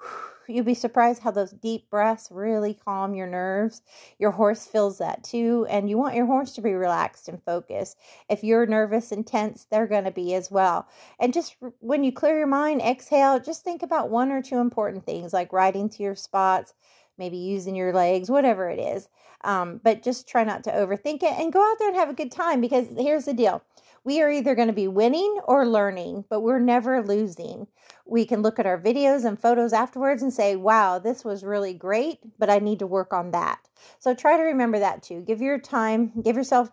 You'll 0.48 0.66
be 0.66 0.74
surprised 0.74 1.22
how 1.22 1.32
those 1.32 1.52
deep 1.52 1.90
breaths 1.90 2.28
really 2.30 2.74
calm 2.74 3.16
your 3.16 3.28
nerves. 3.28 3.82
Your 4.20 4.32
horse 4.32 4.66
feels 4.66 4.98
that 4.98 5.24
too, 5.24 5.66
and 5.70 5.90
you 5.90 5.98
want 5.98 6.16
your 6.16 6.26
horse 6.26 6.54
to 6.54 6.62
be 6.62 6.74
relaxed 6.74 7.30
and 7.30 7.42
focused. 7.44 7.98
If 8.30 8.44
you're 8.44 8.66
nervous 8.66 9.12
and 9.12 9.26
tense, 9.26 9.66
they're 9.70 9.88
going 9.88 10.04
to 10.04 10.12
be 10.12 10.34
as 10.34 10.52
well. 10.52 10.88
And 11.20 11.34
just 11.34 11.56
when 11.80 12.04
you 12.04 12.12
clear 12.12 12.38
your 12.38 12.48
mind, 12.48 12.82
exhale, 12.82 13.40
just 13.40 13.64
think 13.64 13.84
about 13.84 14.10
one 14.10 14.32
or 14.32 14.42
two 14.42 14.58
important 14.58 15.06
things 15.06 15.34
like 15.34 15.54
riding 15.54 15.90
to 15.90 16.04
your 16.04 16.16
spots, 16.16 16.74
maybe 17.18 17.38
using 17.38 17.76
your 17.76 17.94
legs, 17.94 18.30
whatever 18.30 18.70
it 18.70 18.80
is. 18.80 19.08
Um, 19.44 19.80
but 19.84 20.04
just 20.04 20.28
try 20.28 20.44
not 20.44 20.64
to 20.66 20.72
overthink 20.72 21.24
it 21.24 21.38
and 21.38 21.52
go 21.52 21.62
out 21.62 21.78
there 21.80 21.90
and 21.90 21.98
have 21.98 22.10
a 22.10 22.14
good 22.14 22.32
time 22.32 22.62
because 22.62 22.88
here's 22.98 23.26
the 23.26 23.34
deal 23.34 23.62
we 24.04 24.22
are 24.22 24.30
either 24.30 24.56
going 24.56 24.68
to 24.68 24.74
be 24.74 24.88
winning 24.88 25.40
or 25.46 25.66
learning, 25.66 26.26
but 26.30 26.42
we're 26.42 26.60
never 26.60 27.02
losing. 27.02 27.68
We 28.06 28.26
can 28.26 28.42
look 28.42 28.60
at 28.60 28.66
our 28.66 28.80
videos 28.80 29.24
and 29.24 29.40
photos 29.40 29.72
afterwards 29.72 30.22
and 30.22 30.34
say, 30.34 30.56
wow, 30.56 31.00
this 31.00 31.24
was 31.24 31.44
really 31.44 31.74
great, 31.74 32.20
but 32.38 32.50
I 32.50 32.60
need 32.60 32.80
to 32.80 32.88
work 32.88 33.14
on 33.14 33.32
that. 33.32 33.60
So 34.00 34.14
try 34.14 34.36
to 34.38 34.44
remember 34.44 34.80
that 34.80 35.04
too. 35.04 35.22
Give 35.22 35.42
your 35.42 35.58
time, 35.58 36.12
give 36.22 36.36
yourself 36.36 36.70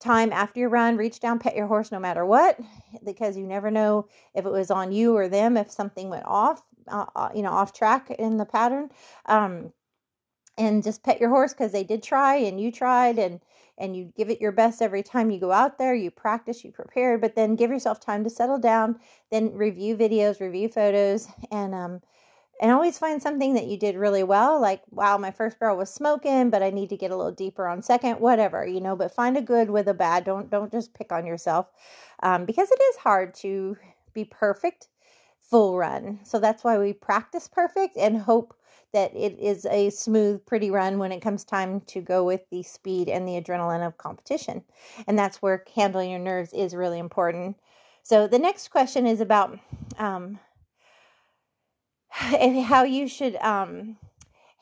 time 0.00 0.32
after 0.32 0.60
your 0.60 0.70
run, 0.70 0.96
reach 0.96 1.20
down, 1.20 1.38
pet 1.38 1.54
your 1.54 1.66
horse 1.66 1.92
no 1.92 2.00
matter 2.00 2.24
what, 2.24 2.58
because 3.04 3.36
you 3.36 3.46
never 3.46 3.70
know 3.70 4.08
if 4.34 4.46
it 4.46 4.52
was 4.52 4.70
on 4.70 4.92
you 4.92 5.14
or 5.16 5.28
them, 5.28 5.56
if 5.56 5.70
something 5.70 6.08
went 6.08 6.24
off, 6.26 6.62
uh, 6.88 7.06
uh 7.14 7.28
you 7.34 7.42
know, 7.42 7.52
off 7.52 7.72
track 7.72 8.10
in 8.10 8.38
the 8.38 8.46
pattern. 8.46 8.90
Um, 9.26 9.72
and 10.58 10.82
just 10.82 11.02
pet 11.02 11.20
your 11.20 11.30
horse 11.30 11.52
because 11.54 11.72
they 11.72 11.84
did 11.84 12.02
try 12.02 12.36
and 12.36 12.60
you 12.60 12.70
tried 12.70 13.18
and 13.18 13.40
and 13.82 13.96
you 13.96 14.12
give 14.16 14.30
it 14.30 14.40
your 14.40 14.52
best 14.52 14.80
every 14.80 15.02
time 15.02 15.30
you 15.30 15.40
go 15.40 15.52
out 15.52 15.76
there 15.76 15.94
you 15.94 16.10
practice 16.10 16.64
you 16.64 16.72
prepare 16.72 17.18
but 17.18 17.36
then 17.36 17.56
give 17.56 17.70
yourself 17.70 18.00
time 18.00 18.24
to 18.24 18.30
settle 18.30 18.58
down 18.58 18.98
then 19.30 19.52
review 19.52 19.96
videos 19.96 20.40
review 20.40 20.68
photos 20.68 21.28
and 21.50 21.74
um, 21.74 22.00
and 22.60 22.70
always 22.70 22.98
find 22.98 23.20
something 23.20 23.54
that 23.54 23.66
you 23.66 23.76
did 23.76 23.96
really 23.96 24.22
well 24.22 24.60
like 24.60 24.82
wow 24.90 25.18
my 25.18 25.30
first 25.32 25.58
barrel 25.58 25.76
was 25.76 25.92
smoking 25.92 26.48
but 26.48 26.62
i 26.62 26.70
need 26.70 26.88
to 26.88 26.96
get 26.96 27.10
a 27.10 27.16
little 27.16 27.32
deeper 27.32 27.66
on 27.66 27.82
second 27.82 28.20
whatever 28.20 28.66
you 28.66 28.80
know 28.80 28.96
but 28.96 29.14
find 29.14 29.36
a 29.36 29.42
good 29.42 29.68
with 29.70 29.88
a 29.88 29.94
bad 29.94 30.24
don't 30.24 30.50
don't 30.50 30.72
just 30.72 30.94
pick 30.94 31.10
on 31.12 31.26
yourself 31.26 31.70
um, 32.22 32.44
because 32.46 32.70
it 32.70 32.80
is 32.90 32.96
hard 32.98 33.34
to 33.34 33.76
be 34.14 34.24
perfect 34.24 34.88
full 35.40 35.76
run 35.76 36.20
so 36.22 36.38
that's 36.38 36.64
why 36.64 36.78
we 36.78 36.92
practice 36.92 37.48
perfect 37.48 37.96
and 37.96 38.18
hope 38.22 38.54
that 38.92 39.14
it 39.16 39.38
is 39.38 39.66
a 39.66 39.90
smooth 39.90 40.44
pretty 40.44 40.70
run 40.70 40.98
when 40.98 41.12
it 41.12 41.20
comes 41.20 41.44
time 41.44 41.80
to 41.80 42.00
go 42.00 42.24
with 42.24 42.42
the 42.50 42.62
speed 42.62 43.08
and 43.08 43.26
the 43.26 43.40
adrenaline 43.40 43.86
of 43.86 43.98
competition. 43.98 44.62
And 45.06 45.18
that's 45.18 45.40
where 45.40 45.64
handling 45.74 46.10
your 46.10 46.20
nerves 46.20 46.52
is 46.52 46.74
really 46.74 46.98
important. 46.98 47.56
So 48.02 48.26
the 48.26 48.38
next 48.38 48.68
question 48.68 49.06
is 49.06 49.20
about 49.20 49.58
um, 49.98 50.38
how 52.10 52.84
you 52.84 53.08
should 53.08 53.36
um, 53.36 53.96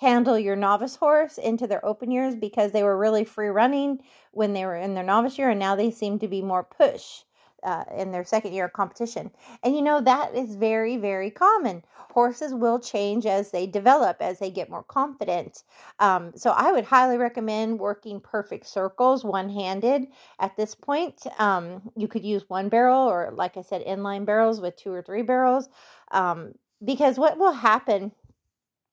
handle 0.00 0.38
your 0.38 0.56
novice 0.56 0.96
horse 0.96 1.36
into 1.36 1.66
their 1.66 1.84
open 1.84 2.10
years 2.10 2.34
because 2.34 2.72
they 2.72 2.82
were 2.82 2.96
really 2.96 3.24
free 3.24 3.48
running 3.48 4.00
when 4.32 4.52
they 4.52 4.64
were 4.64 4.76
in 4.76 4.94
their 4.94 5.04
novice 5.04 5.38
year 5.38 5.50
and 5.50 5.60
now 5.60 5.74
they 5.74 5.90
seem 5.90 6.18
to 6.18 6.28
be 6.28 6.40
more 6.40 6.64
push 6.64 7.22
uh, 7.62 7.84
in 7.96 8.12
their 8.12 8.24
second 8.24 8.52
year 8.52 8.66
of 8.66 8.72
competition. 8.72 9.30
And 9.62 9.74
you 9.74 9.82
know, 9.82 10.00
that 10.00 10.34
is 10.34 10.56
very, 10.56 10.96
very 10.96 11.30
common. 11.30 11.82
Horses 12.10 12.52
will 12.54 12.78
change 12.78 13.26
as 13.26 13.50
they 13.50 13.66
develop, 13.66 14.16
as 14.20 14.38
they 14.38 14.50
get 14.50 14.70
more 14.70 14.82
confident. 14.82 15.62
Um, 15.98 16.32
so 16.34 16.50
I 16.50 16.72
would 16.72 16.84
highly 16.84 17.16
recommend 17.16 17.78
working 17.78 18.20
perfect 18.20 18.66
circles 18.66 19.24
one 19.24 19.48
handed 19.48 20.06
at 20.38 20.56
this 20.56 20.74
point. 20.74 21.22
Um, 21.38 21.90
you 21.96 22.08
could 22.08 22.24
use 22.24 22.44
one 22.48 22.68
barrel 22.68 23.08
or, 23.08 23.32
like 23.34 23.56
I 23.56 23.62
said, 23.62 23.84
inline 23.86 24.24
barrels 24.24 24.60
with 24.60 24.76
two 24.76 24.92
or 24.92 25.02
three 25.02 25.22
barrels. 25.22 25.68
Um, 26.10 26.52
because 26.84 27.18
what 27.18 27.38
will 27.38 27.52
happen 27.52 28.12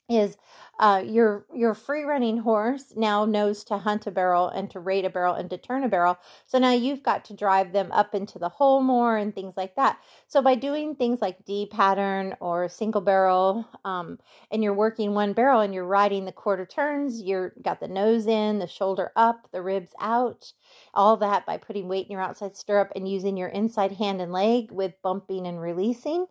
is 0.09 0.37
uh, 0.79 1.03
your 1.05 1.45
your 1.53 1.73
free 1.73 2.03
running 2.03 2.37
horse 2.37 2.93
now 2.95 3.25
knows 3.25 3.63
to 3.63 3.79
hunt 3.79 4.05
a 4.05 4.11
barrel 4.11 4.47
and 4.47 4.69
to 4.69 4.79
rate 4.79 5.05
a 5.05 5.09
barrel 5.09 5.33
and 5.33 5.49
to 5.49 5.57
turn 5.57 5.83
a 5.83 5.89
barrel. 5.89 6.17
So 6.45 6.59
now 6.59 6.71
you've 6.71 7.01
got 7.01 7.25
to 7.25 7.33
drive 7.33 7.73
them 7.73 7.91
up 7.91 8.13
into 8.13 8.37
the 8.37 8.49
hole 8.49 8.81
more 8.81 9.17
and 9.17 9.33
things 9.33 9.57
like 9.57 9.75
that. 9.75 9.97
So 10.27 10.41
by 10.41 10.55
doing 10.55 10.95
things 10.95 11.19
like 11.21 11.45
D 11.45 11.67
pattern 11.71 12.35
or 12.39 12.69
single 12.69 13.01
barrel, 13.01 13.67
um, 13.85 14.19
and 14.51 14.63
you're 14.63 14.73
working 14.73 15.13
one 15.13 15.33
barrel 15.33 15.61
and 15.61 15.73
you're 15.73 15.85
riding 15.85 16.25
the 16.25 16.31
quarter 16.31 16.65
turns, 16.65 17.23
you're 17.23 17.53
got 17.63 17.79
the 17.79 17.87
nose 17.87 18.27
in, 18.27 18.59
the 18.59 18.67
shoulder 18.67 19.11
up, 19.15 19.49
the 19.51 19.63
ribs 19.63 19.91
out, 19.99 20.53
all 20.93 21.17
that 21.17 21.45
by 21.47 21.57
putting 21.57 21.87
weight 21.87 22.05
in 22.05 22.11
your 22.11 22.21
outside 22.21 22.55
stirrup 22.55 22.91
and 22.95 23.09
using 23.09 23.35
your 23.35 23.49
inside 23.49 23.93
hand 23.93 24.21
and 24.21 24.31
leg 24.31 24.71
with 24.71 24.93
bumping 25.01 25.47
and 25.47 25.59
releasing 25.59 26.27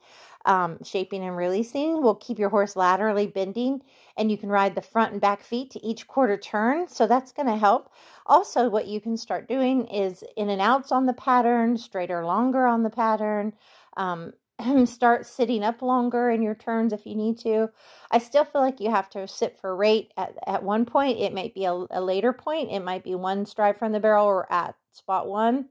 um, 0.46 0.78
shaping 0.84 1.24
and 1.24 1.36
releasing 1.36 2.02
will 2.02 2.14
keep 2.14 2.38
your 2.38 2.48
horse 2.48 2.76
laterally 2.76 3.26
bending 3.26 3.82
and 4.16 4.30
you 4.30 4.38
can 4.38 4.48
ride 4.48 4.74
the 4.74 4.80
front 4.80 5.12
and 5.12 5.20
back 5.20 5.42
feet 5.42 5.70
to 5.70 5.84
each 5.84 6.06
quarter 6.06 6.36
turn 6.36 6.88
so 6.88 7.06
that's 7.06 7.32
going 7.32 7.46
to 7.46 7.56
help. 7.56 7.90
Also 8.26 8.68
what 8.68 8.86
you 8.86 9.00
can 9.00 9.16
start 9.16 9.48
doing 9.48 9.86
is 9.86 10.24
in 10.36 10.48
and 10.50 10.60
outs 10.60 10.92
on 10.92 11.06
the 11.06 11.12
pattern 11.12 11.76
straighter 11.76 12.24
longer 12.24 12.66
on 12.66 12.82
the 12.82 12.90
pattern 12.90 13.52
um, 13.96 14.32
start 14.86 15.26
sitting 15.26 15.62
up 15.62 15.82
longer 15.82 16.30
in 16.30 16.42
your 16.42 16.54
turns 16.54 16.92
if 16.92 17.06
you 17.06 17.14
need 17.14 17.38
to. 17.38 17.68
I 18.10 18.18
still 18.18 18.44
feel 18.44 18.62
like 18.62 18.80
you 18.80 18.90
have 18.90 19.10
to 19.10 19.28
sit 19.28 19.58
for 19.58 19.76
rate 19.76 20.12
at, 20.16 20.34
at 20.46 20.62
one 20.62 20.86
point. 20.86 21.18
It 21.18 21.34
might 21.34 21.54
be 21.54 21.64
a, 21.64 21.72
a 21.90 22.00
later 22.00 22.32
point. 22.32 22.70
It 22.70 22.80
might 22.80 23.04
be 23.04 23.14
one 23.14 23.44
stride 23.46 23.78
from 23.78 23.92
the 23.92 24.00
barrel 24.00 24.26
or 24.26 24.50
at 24.50 24.74
spot 24.92 25.28
one 25.28 25.66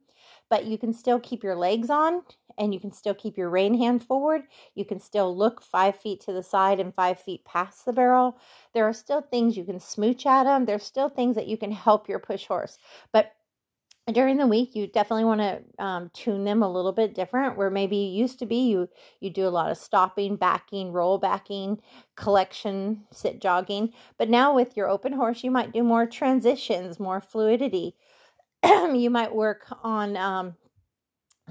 but 0.49 0.65
you 0.65 0.77
can 0.77 0.93
still 0.93 1.19
keep 1.19 1.43
your 1.43 1.55
legs 1.55 1.89
on 1.89 2.21
and 2.57 2.73
you 2.73 2.79
can 2.79 2.91
still 2.91 3.13
keep 3.13 3.37
your 3.37 3.49
rein 3.49 3.77
hand 3.77 4.03
forward. 4.03 4.43
You 4.73 4.85
can 4.85 4.99
still 4.99 5.35
look 5.35 5.61
five 5.61 5.99
feet 5.99 6.21
to 6.21 6.33
the 6.33 6.43
side 6.43 6.79
and 6.79 6.93
five 6.93 7.19
feet 7.19 7.45
past 7.45 7.85
the 7.85 7.93
barrel. 7.93 8.37
There 8.73 8.85
are 8.85 8.93
still 8.93 9.21
things 9.21 9.57
you 9.57 9.65
can 9.65 9.79
smooch 9.79 10.25
at 10.25 10.43
them. 10.43 10.65
There's 10.65 10.83
still 10.83 11.09
things 11.09 11.35
that 11.35 11.47
you 11.47 11.57
can 11.57 11.71
help 11.71 12.09
your 12.09 12.19
push 12.19 12.45
horse. 12.45 12.77
But 13.11 13.33
during 14.13 14.37
the 14.37 14.45
week 14.45 14.75
you 14.75 14.85
definitely 14.85 15.25
want 15.25 15.41
to 15.41 15.83
um, 15.83 16.11
tune 16.13 16.43
them 16.43 16.61
a 16.61 16.71
little 16.71 16.91
bit 16.91 17.15
different 17.15 17.57
where 17.57 17.71
maybe 17.71 17.95
you 17.95 18.19
used 18.21 18.37
to 18.37 18.45
be 18.45 18.69
you 18.69 18.87
you 19.19 19.31
do 19.31 19.47
a 19.47 19.49
lot 19.49 19.71
of 19.71 19.77
stopping 19.77 20.35
backing 20.35 20.91
roll 20.91 21.17
backing 21.17 21.79
collection 22.15 23.03
sit 23.11 23.41
jogging 23.41 23.91
but 24.19 24.29
now 24.29 24.53
with 24.53 24.77
your 24.77 24.87
open 24.87 25.13
horse 25.13 25.43
you 25.43 25.49
might 25.49 25.73
do 25.73 25.81
more 25.81 26.05
transitions 26.05 26.99
more 26.99 27.19
fluidity 27.19 27.95
you 28.63 29.09
might 29.09 29.33
work 29.33 29.65
on 29.83 30.15
um, 30.15 30.55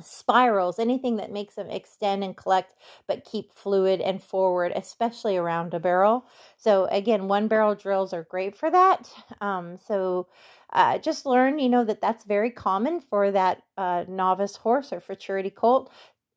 spirals, 0.02 0.78
anything 0.78 1.16
that 1.16 1.30
makes 1.32 1.54
them 1.54 1.70
extend 1.70 2.24
and 2.24 2.36
collect 2.36 2.74
but 3.06 3.24
keep 3.24 3.52
fluid 3.52 4.00
and 4.00 4.22
forward, 4.22 4.72
especially 4.74 5.36
around 5.36 5.74
a 5.74 5.80
barrel. 5.80 6.24
So, 6.56 6.86
again, 6.86 7.28
one 7.28 7.48
barrel 7.48 7.74
drills 7.74 8.12
are 8.12 8.24
great 8.24 8.56
for 8.56 8.70
that. 8.70 9.08
Um, 9.40 9.78
so, 9.86 10.28
uh, 10.72 10.98
just 10.98 11.26
learn, 11.26 11.58
you 11.58 11.68
know, 11.68 11.84
that 11.84 12.00
that's 12.00 12.24
very 12.24 12.50
common 12.50 13.00
for 13.00 13.30
that 13.30 13.62
uh, 13.76 14.04
novice 14.08 14.56
horse 14.56 14.92
or 14.92 15.00
futurity 15.00 15.50
colt 15.50 15.92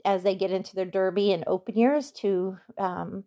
as 0.05 0.23
they 0.23 0.35
get 0.35 0.51
into 0.51 0.75
their 0.75 0.85
derby 0.85 1.31
and 1.33 1.43
open 1.47 1.75
years 1.75 2.11
to 2.11 2.57
um, 2.77 3.23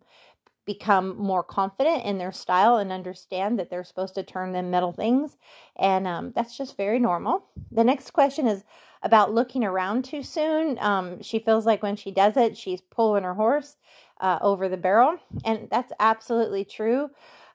become 0.65 1.17
more 1.17 1.43
confident 1.43 2.05
in 2.05 2.17
their 2.17 2.31
style 2.31 2.77
and 2.77 2.91
understand 2.91 3.59
that 3.59 3.69
they're 3.69 3.83
supposed 3.83 4.15
to 4.15 4.23
turn 4.23 4.51
them 4.51 4.71
metal 4.71 4.91
things. 4.91 5.35
And 5.77 6.07
um, 6.07 6.31
that's 6.35 6.57
just 6.57 6.77
very 6.77 6.99
normal. 6.99 7.45
The 7.71 7.83
next 7.83 8.11
question 8.11 8.47
is 8.47 8.63
about 9.03 9.33
looking 9.33 9.63
around 9.63 10.05
too 10.05 10.23
soon. 10.23 10.77
Um, 10.79 11.21
she 11.21 11.39
feels 11.39 11.65
like 11.65 11.81
when 11.81 11.95
she 11.95 12.11
does 12.11 12.37
it, 12.37 12.57
she's 12.57 12.81
pulling 12.81 13.23
her 13.23 13.33
horse 13.33 13.77
uh, 14.19 14.39
over 14.41 14.69
the 14.69 14.77
barrel. 14.77 15.17
And 15.43 15.67
that's 15.71 15.91
absolutely 15.99 16.65
true. 16.65 17.09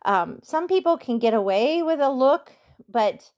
Um, 0.05 0.41
some 0.43 0.67
people 0.69 0.97
can 0.97 1.19
get 1.19 1.35
away 1.35 1.83
with 1.83 2.01
a 2.01 2.11
look, 2.11 2.53
but 2.89 3.31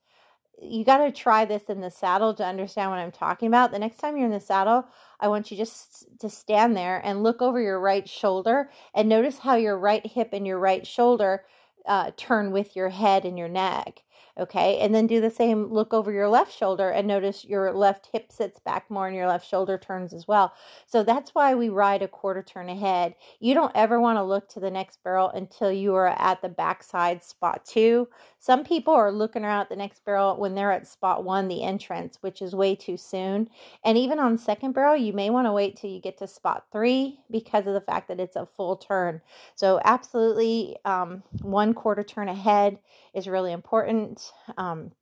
you 0.60 0.84
got 0.84 0.98
to 0.98 1.12
try 1.12 1.44
this 1.44 1.64
in 1.64 1.80
the 1.80 1.90
saddle 1.90 2.34
to 2.34 2.44
understand 2.44 2.90
what 2.90 2.98
I'm 2.98 3.12
talking 3.12 3.48
about. 3.48 3.70
The 3.70 3.78
next 3.78 3.98
time 3.98 4.16
you're 4.16 4.26
in 4.26 4.32
the 4.32 4.40
saddle, 4.40 4.86
I 5.20 5.28
want 5.28 5.50
you 5.50 5.56
just 5.56 6.06
to 6.20 6.28
stand 6.28 6.76
there 6.76 7.00
and 7.04 7.22
look 7.22 7.40
over 7.40 7.60
your 7.60 7.80
right 7.80 8.08
shoulder 8.08 8.70
and 8.94 9.08
notice 9.08 9.38
how 9.38 9.54
your 9.54 9.78
right 9.78 10.04
hip 10.04 10.30
and 10.32 10.46
your 10.46 10.58
right 10.58 10.86
shoulder 10.86 11.44
uh, 11.86 12.10
turn 12.16 12.50
with 12.50 12.74
your 12.74 12.88
head 12.88 13.24
and 13.24 13.38
your 13.38 13.48
neck. 13.48 14.02
Okay. 14.38 14.78
And 14.78 14.94
then 14.94 15.06
do 15.06 15.20
the 15.20 15.30
same 15.30 15.66
look 15.72 15.92
over 15.92 16.12
your 16.12 16.28
left 16.28 16.56
shoulder 16.56 16.90
and 16.90 17.06
notice 17.06 17.44
your 17.44 17.72
left 17.72 18.08
hip 18.12 18.30
sits 18.30 18.60
back 18.60 18.90
more 18.90 19.06
and 19.06 19.16
your 19.16 19.26
left 19.26 19.48
shoulder 19.48 19.78
turns 19.78 20.12
as 20.12 20.28
well. 20.28 20.52
So 20.86 21.02
that's 21.02 21.34
why 21.34 21.54
we 21.54 21.68
ride 21.68 22.02
a 22.02 22.08
quarter 22.08 22.42
turn 22.42 22.68
ahead. 22.68 23.14
You 23.40 23.54
don't 23.54 23.72
ever 23.74 24.00
want 24.00 24.18
to 24.18 24.22
look 24.22 24.48
to 24.50 24.60
the 24.60 24.70
next 24.70 25.02
barrel 25.02 25.30
until 25.30 25.72
you 25.72 25.94
are 25.94 26.08
at 26.08 26.40
the 26.42 26.48
backside 26.48 27.24
spot 27.24 27.64
two. 27.64 28.08
Some 28.38 28.64
people 28.64 28.94
are 28.94 29.10
looking 29.10 29.44
around 29.44 29.62
at 29.62 29.68
the 29.68 29.76
next 29.76 30.04
barrel 30.04 30.36
when 30.36 30.54
they're 30.54 30.72
at 30.72 30.86
spot 30.86 31.24
one, 31.24 31.48
the 31.48 31.64
entrance, 31.64 32.18
which 32.20 32.40
is 32.40 32.54
way 32.54 32.76
too 32.76 32.96
soon. 32.96 33.48
And 33.84 33.98
even 33.98 34.20
on 34.20 34.38
second 34.38 34.72
barrel, 34.72 34.96
you 34.96 35.12
may 35.12 35.30
want 35.30 35.46
to 35.46 35.52
wait 35.52 35.76
till 35.76 35.90
you 35.90 36.00
get 36.00 36.18
to 36.18 36.28
spot 36.28 36.66
three 36.70 37.18
because 37.30 37.66
of 37.66 37.74
the 37.74 37.80
fact 37.80 38.08
that 38.08 38.20
it's 38.20 38.36
a 38.36 38.46
full 38.46 38.76
turn. 38.76 39.20
So, 39.56 39.80
absolutely, 39.84 40.76
um, 40.84 41.22
one 41.42 41.74
quarter 41.74 42.04
turn 42.04 42.28
ahead 42.28 42.78
is 43.14 43.26
really 43.26 43.52
important. 43.52 44.07
Um, 44.56 44.92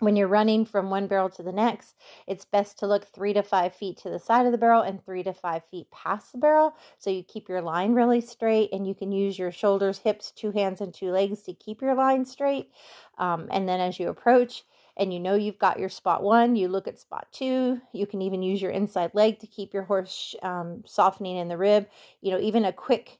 when 0.00 0.14
you're 0.14 0.28
running 0.28 0.64
from 0.64 0.90
one 0.90 1.08
barrel 1.08 1.28
to 1.30 1.42
the 1.42 1.52
next, 1.52 1.96
it's 2.26 2.44
best 2.44 2.78
to 2.78 2.86
look 2.86 3.04
three 3.04 3.32
to 3.32 3.42
five 3.42 3.74
feet 3.74 3.96
to 3.98 4.10
the 4.10 4.18
side 4.18 4.46
of 4.46 4.52
the 4.52 4.58
barrel 4.58 4.82
and 4.82 5.04
three 5.04 5.24
to 5.24 5.32
five 5.32 5.64
feet 5.64 5.90
past 5.90 6.32
the 6.32 6.38
barrel. 6.38 6.74
So 6.98 7.10
you 7.10 7.24
keep 7.24 7.48
your 7.48 7.62
line 7.62 7.94
really 7.94 8.20
straight 8.20 8.70
and 8.72 8.86
you 8.86 8.94
can 8.94 9.10
use 9.10 9.38
your 9.38 9.50
shoulders, 9.50 9.98
hips, 9.98 10.30
two 10.30 10.52
hands, 10.52 10.80
and 10.80 10.94
two 10.94 11.10
legs 11.10 11.42
to 11.42 11.52
keep 11.52 11.82
your 11.82 11.96
line 11.96 12.24
straight. 12.24 12.70
Um, 13.18 13.48
and 13.50 13.68
then 13.68 13.80
as 13.80 13.98
you 13.98 14.08
approach, 14.08 14.64
and 14.98 15.12
you 15.12 15.20
know 15.20 15.36
you've 15.36 15.60
got 15.60 15.78
your 15.78 15.88
spot 15.88 16.24
one, 16.24 16.56
you 16.56 16.66
look 16.66 16.88
at 16.88 16.98
spot 16.98 17.28
two. 17.30 17.80
You 17.92 18.06
can 18.06 18.20
even 18.20 18.42
use 18.42 18.60
your 18.60 18.72
inside 18.72 19.12
leg 19.14 19.38
to 19.38 19.46
keep 19.46 19.72
your 19.72 19.84
horse 19.84 20.34
um, 20.42 20.82
softening 20.86 21.36
in 21.36 21.46
the 21.46 21.56
rib. 21.56 21.86
You 22.20 22.32
know, 22.32 22.40
even 22.40 22.64
a 22.64 22.72
quick 22.72 23.18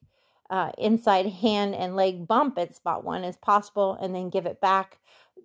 uh, 0.50 0.73
inside 0.78 1.26
hand 1.26 1.75
and 1.75 1.97
leg 1.97 2.26
bump 2.26 2.59
at 2.59 2.75
spot 2.75 3.05
one 3.05 3.25
is 3.25 3.37
possible, 3.37 3.99
and 4.00 4.14
then 4.14 4.31
give 4.31 4.47
it 4.47 4.61
back 4.61 4.99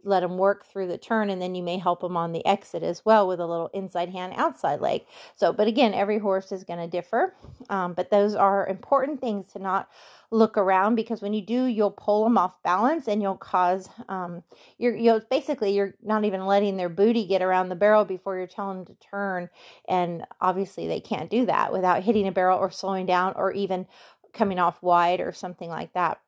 let 0.04 0.22
them 0.22 0.38
work 0.38 0.66
through 0.66 0.88
the 0.88 0.98
turn 0.98 1.30
and 1.30 1.42
then 1.42 1.56
you 1.56 1.64
may 1.64 1.78
help 1.78 2.02
them 2.02 2.18
on 2.18 2.32
the 2.32 2.46
exit 2.46 2.84
as 2.84 3.06
well 3.06 3.28
with 3.28 3.40
a 3.40 3.46
little 3.46 3.70
inside 3.74 4.10
hand 4.10 4.34
outside 4.36 4.82
leg. 4.82 5.02
So 5.36 5.54
but 5.54 5.68
again 5.68 5.94
every 5.94 6.20
horse 6.20 6.52
is 6.52 6.64
going 6.64 6.80
to 6.80 6.88
differ 6.88 7.34
um, 7.70 7.94
but 7.94 8.10
those 8.10 8.36
are 8.36 8.68
important 8.68 9.22
things 9.22 9.48
to 9.54 9.60
not 9.60 9.90
look 10.32 10.58
around 10.58 10.96
because 10.96 11.22
when 11.22 11.34
you 11.34 11.42
do 11.42 11.66
you'll 11.66 11.92
pull 11.92 12.24
them 12.24 12.38
off 12.38 12.62
balance 12.64 13.08
and 13.08 13.22
you'll 13.22 13.38
cause 13.38 13.88
um, 14.10 14.44
you're 14.78 14.96
you'll 14.96 15.22
basically 15.30 15.76
you're 15.76 15.94
not 16.02 16.26
even 16.26 16.46
letting 16.46 16.76
their 16.76 16.90
booty 16.90 17.26
get 17.26 17.42
around 17.42 17.70
the 17.70 17.76
barrel 17.76 18.04
before 18.04 18.38
you're 18.38 18.48
telling 18.48 18.84
them 18.84 18.86
to 18.86 19.08
turn. 19.08 19.50
And 19.88 20.26
obviously 20.42 20.88
they 20.88 21.00
can't 21.00 21.30
do 21.30 21.46
that 21.46 21.72
without 21.72 22.04
hitting 22.04 22.28
a 22.28 22.32
barrel 22.32 22.60
or 22.60 22.72
slowing 22.72 23.06
down 23.06 23.34
or 23.36 23.52
even 23.54 23.86
coming 24.34 24.60
off 24.60 24.82
wide 24.82 25.22
or 25.22 25.32
something 25.32 25.70
like 25.70 25.94
that 25.94 26.20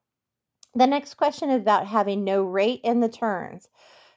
the 0.76 0.86
next 0.86 1.14
question 1.16 1.50
is 1.50 1.62
about 1.62 1.88
having 1.88 2.24
no 2.24 2.44
rate 2.44 2.82
in 2.84 3.00
the 3.00 3.10
turns. 3.10 3.70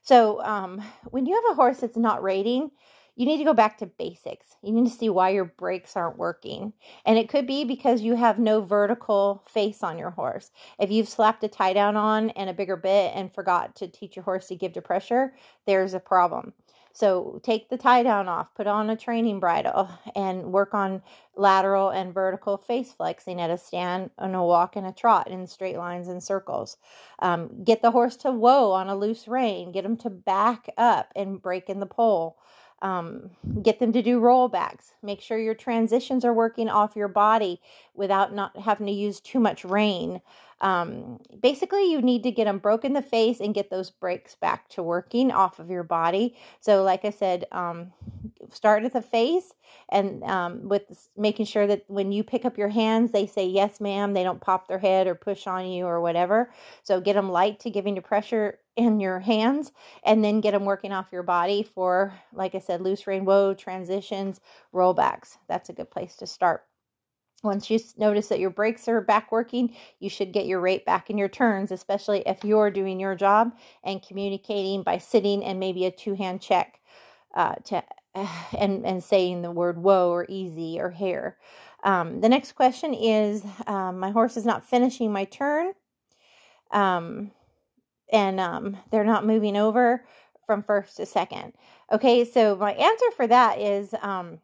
So, 0.02 0.42
um, 0.42 0.83
when 1.11 1.25
you 1.26 1.35
have 1.35 1.52
a 1.52 1.54
horse 1.54 1.78
that's 1.78 1.97
not 1.97 2.23
rating, 2.23 2.73
you 3.14 3.26
need 3.26 3.38
to 3.38 3.45
go 3.45 3.54
back 3.54 3.78
to 3.78 3.87
basics. 3.87 4.57
You 4.62 4.73
need 4.73 4.88
to 4.88 4.97
see 4.97 5.09
why 5.09 5.30
your 5.30 5.45
brakes 5.45 5.97
aren't 5.97 6.18
working. 6.18 6.73
And 7.04 7.18
it 7.18 7.28
could 7.28 7.47
be 7.47 7.64
because 7.64 8.00
you 8.00 8.14
have 8.14 8.38
no 8.38 8.61
vertical 8.61 9.42
face 9.49 9.83
on 9.83 9.99
your 9.99 10.11
horse. 10.11 10.52
If 10.78 10.90
you've 10.90 11.09
slapped 11.09 11.42
a 11.42 11.49
tie 11.49 11.73
down 11.73 11.97
on 11.97 12.30
and 12.30 12.49
a 12.49 12.54
bigger 12.54 12.76
bit 12.76 13.12
and 13.14 13.35
forgot 13.35 13.75
to 13.76 13.88
teach 13.88 14.14
your 14.14 14.23
horse 14.23 14.47
to 14.49 14.57
give 14.57 14.73
to 14.75 14.83
pressure, 14.83 15.35
there's 15.66 15.95
a 15.95 16.00
problem. 16.00 16.52
So 16.99 17.38
take 17.45 17.69
the 17.69 17.76
tie 17.78 18.02
down 18.02 18.28
off, 18.28 18.52
put 18.57 18.67
on 18.67 18.90
a 18.90 18.97
training 18.97 19.38
bridle, 19.38 19.88
and 20.17 20.52
work 20.52 20.75
on 20.75 21.00
lateral 21.37 21.90
and 21.90 22.12
vertical 22.12 22.57
face 22.57 22.90
flexing 22.93 23.40
at 23.40 23.50
a 23.50 23.57
stand, 23.57 24.11
on 24.19 24.35
a 24.35 24.45
walk, 24.45 24.75
and 24.75 24.85
a 24.85 24.90
trot 24.90 25.28
in 25.31 25.47
straight 25.47 25.76
lines 25.76 26.09
and 26.09 26.21
circles. 26.21 26.76
Um, 27.21 27.62
get 27.62 27.83
the 27.83 27.93
horse 27.93 28.17
to 28.19 28.33
whoa 28.33 28.73
on 28.73 28.88
a 28.88 28.97
loose 28.97 29.28
rein. 29.28 29.71
Get 29.71 29.85
them 29.85 29.97
to 29.99 30.11
back 30.11 30.69
up 30.76 31.12
and 31.14 31.40
break 31.40 31.71
in 31.71 31.78
the 31.78 31.87
pole. 31.87 32.37
Um, 32.83 33.31
get 33.62 33.78
them 33.78 33.93
to 33.93 34.02
do 34.02 34.21
rollbacks. 34.21 34.95
Make 35.00 35.21
sure 35.21 35.38
your 35.38 35.55
transitions 35.55 36.25
are 36.25 36.35
working 36.35 36.69
off 36.69 36.97
your 36.97 37.09
body 37.09 37.61
without 37.95 38.35
not 38.35 38.57
having 38.57 38.87
to 38.88 38.93
use 38.93 39.21
too 39.21 39.38
much 39.38 39.64
rein. 39.64 40.21
Um, 40.61 41.21
basically, 41.41 41.91
you 41.91 42.03
need 42.03 42.23
to 42.25 42.31
get 42.31 42.45
them 42.45 42.59
broke 42.59 42.85
in 42.85 42.93
the 42.93 43.03
face 43.03 43.41
and 43.41 43.55
get 43.55 43.71
those 43.71 43.91
brakes 43.91 44.35
back 44.35 44.69
to 44.71 44.83
working 44.83 45.31
off 45.31 45.59
of 45.59 45.71
your 45.71 45.85
body. 45.85 46.37
So, 46.61 46.83
like 46.83 47.05
I 47.05 47.11
said, 47.11 47.45
um, 47.53 47.93
start 48.50 48.85
at 48.85 48.93
the 48.93 49.03
face 49.03 49.53
and 49.88 50.23
um, 50.25 50.69
with 50.69 51.09
making 51.17 51.47
sure 51.47 51.67
that 51.67 51.85
when 51.87 52.12
you 52.12 52.25
pick 52.25 52.45
up 52.45 52.59
your 52.59 52.69
hands, 52.69 53.12
they 53.12 53.27
say 53.27 53.47
yes, 53.47 53.81
ma'am. 53.81 54.15
They 54.15 54.25
don't 54.25 54.41
pop 54.41 54.69
their 54.69 54.79
head 54.79 55.07
or 55.07 55.15
push 55.15 55.47
on 55.47 55.67
you 55.67 55.87
or 55.87 56.00
whatever. 56.00 56.53
So, 56.83 57.00
get 57.00 57.15
them 57.15 57.31
light 57.31 57.61
to 57.61 57.71
giving 57.71 57.97
you 57.97 58.03
pressure 58.03 58.59
in 58.77 59.00
your 59.00 59.21
hands 59.21 59.73
and 60.05 60.25
then 60.25 60.41
get 60.41 60.53
them 60.53 60.65
working 60.65 60.93
off 60.93 61.12
your 61.12 61.25
body 61.25 61.62
for, 61.62 62.15
like 62.33 62.55
I 62.55 62.61
said, 62.61 62.81
loose 62.81 63.07
rainbow 63.07 63.55
transitions, 63.55 64.41
rollbacks. 64.73 65.37
That's 65.49 65.69
a 65.69 65.73
good 65.73 65.91
place 65.91 66.17
to 66.17 66.27
start. 66.27 66.65
Once 67.45 67.71
you 67.71 67.78
notice 67.97 68.28
that 68.28 68.40
your 68.40 68.50
brakes 68.50 68.88
are 68.88 69.00
back 69.00 69.30
working, 69.30 69.75
you 70.00 70.11
should 70.11 70.33
get 70.33 70.47
your 70.47 70.61
rate 70.61 70.85
back 70.85 71.09
in 71.09 71.16
your 71.16 71.28
turns, 71.28 71.71
especially 71.71 72.23
if 72.26 72.42
you're 72.42 72.71
doing 72.71 72.99
your 72.99 73.14
job 73.14 73.52
and 73.85 74.02
communicating 74.02 74.83
by 74.83 74.99
sitting 74.99 75.45
and 75.45 75.61
maybe 75.61 75.85
a 75.85 75.90
two 75.90 76.14
hand 76.14 76.40
check 76.40 76.80
uh, 77.35 77.54
to 77.64 77.83
and 78.59 78.85
and 78.85 79.04
saying 79.04 79.42
the 79.42 79.50
word 79.50 79.78
whoa 79.78 80.11
or 80.11 80.26
easy 80.28 80.80
or 80.80 80.90
hair. 80.90 81.37
Um, 81.85 82.21
the 82.21 82.28
next 82.28 82.52
question 82.52 82.92
is 82.92 83.45
um, 83.68 84.00
my 84.00 84.11
horse 84.11 84.37
is 84.37 84.45
not 84.45 84.68
finishing 84.68 85.12
my 85.12 85.25
turn, 85.25 85.75
um, 86.73 87.30
and 88.12 88.40
um, 88.40 88.76
they're 88.90 89.04
not 89.04 89.25
moving 89.25 89.57
over 89.57 90.04
from 90.45 90.62
first 90.62 90.97
to 90.97 91.07
second. 91.07 91.52
Okay, 91.92 92.25
so 92.25 92.57
my 92.57 92.73
answer 92.73 93.11
for 93.16 93.26
that 93.28 93.61
is 93.61 93.95
um, 94.02 94.40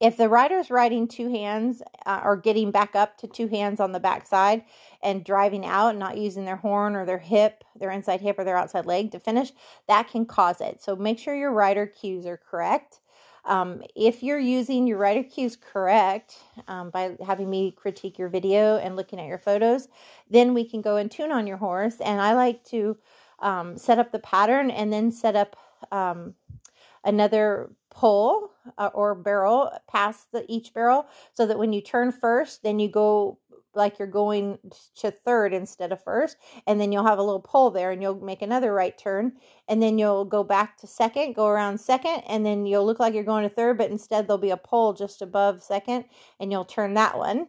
if 0.00 0.16
the 0.16 0.28
rider's 0.28 0.70
riding 0.70 1.08
two 1.08 1.30
hands 1.30 1.82
uh, 2.04 2.20
or 2.22 2.36
getting 2.36 2.70
back 2.70 2.94
up 2.94 3.16
to 3.18 3.26
two 3.26 3.48
hands 3.48 3.80
on 3.80 3.92
the 3.92 4.00
backside 4.00 4.62
and 5.02 5.24
driving 5.24 5.64
out 5.64 5.90
and 5.90 5.98
not 5.98 6.18
using 6.18 6.44
their 6.44 6.56
horn 6.56 6.94
or 6.94 7.06
their 7.06 7.18
hip, 7.18 7.64
their 7.78 7.90
inside 7.90 8.20
hip 8.20 8.38
or 8.38 8.44
their 8.44 8.58
outside 8.58 8.84
leg 8.84 9.10
to 9.12 9.18
finish, 9.18 9.52
that 9.88 10.08
can 10.08 10.26
cause 10.26 10.60
it. 10.60 10.82
So 10.82 10.96
make 10.96 11.18
sure 11.18 11.34
your 11.34 11.52
rider 11.52 11.86
cues 11.86 12.26
are 12.26 12.36
correct. 12.36 13.00
Um, 13.46 13.82
if 13.94 14.22
you're 14.22 14.40
using 14.40 14.86
your 14.86 14.98
rider 14.98 15.22
cues 15.22 15.56
correct 15.56 16.36
um, 16.66 16.90
by 16.90 17.16
having 17.24 17.48
me 17.48 17.70
critique 17.70 18.18
your 18.18 18.28
video 18.28 18.76
and 18.76 18.96
looking 18.96 19.20
at 19.20 19.26
your 19.26 19.38
photos, 19.38 19.88
then 20.28 20.52
we 20.52 20.68
can 20.68 20.82
go 20.82 20.96
and 20.96 21.10
tune 21.10 21.30
on 21.30 21.46
your 21.46 21.56
horse. 21.56 22.00
And 22.00 22.20
I 22.20 22.34
like 22.34 22.64
to 22.64 22.98
um, 23.38 23.78
set 23.78 23.98
up 23.98 24.12
the 24.12 24.18
pattern 24.18 24.70
and 24.70 24.92
then 24.92 25.12
set 25.12 25.36
up 25.36 25.56
um, 25.92 26.34
another 27.04 27.70
pole 27.96 28.50
uh, 28.76 28.90
or 28.92 29.14
barrel 29.14 29.72
past 29.90 30.30
the 30.30 30.44
each 30.48 30.74
barrel 30.74 31.06
so 31.32 31.46
that 31.46 31.58
when 31.58 31.72
you 31.72 31.80
turn 31.80 32.12
first 32.12 32.62
then 32.62 32.78
you 32.78 32.90
go 32.90 33.38
like 33.74 33.98
you're 33.98 34.06
going 34.06 34.58
to 34.94 35.10
third 35.10 35.54
instead 35.54 35.90
of 35.92 36.04
first 36.04 36.36
and 36.66 36.78
then 36.78 36.92
you'll 36.92 37.06
have 37.06 37.18
a 37.18 37.22
little 37.22 37.40
pole 37.40 37.70
there 37.70 37.90
and 37.90 38.02
you'll 38.02 38.20
make 38.20 38.42
another 38.42 38.74
right 38.74 38.98
turn 38.98 39.32
and 39.66 39.82
then 39.82 39.96
you'll 39.96 40.26
go 40.26 40.44
back 40.44 40.76
to 40.76 40.86
second 40.86 41.32
go 41.32 41.46
around 41.46 41.80
second 41.80 42.22
and 42.28 42.44
then 42.44 42.66
you'll 42.66 42.84
look 42.84 43.00
like 43.00 43.14
you're 43.14 43.24
going 43.24 43.48
to 43.48 43.54
third 43.54 43.78
but 43.78 43.90
instead 43.90 44.26
there'll 44.26 44.36
be 44.36 44.50
a 44.50 44.58
pole 44.58 44.92
just 44.92 45.22
above 45.22 45.62
second 45.62 46.04
and 46.38 46.52
you'll 46.52 46.66
turn 46.66 46.92
that 46.92 47.16
one 47.16 47.48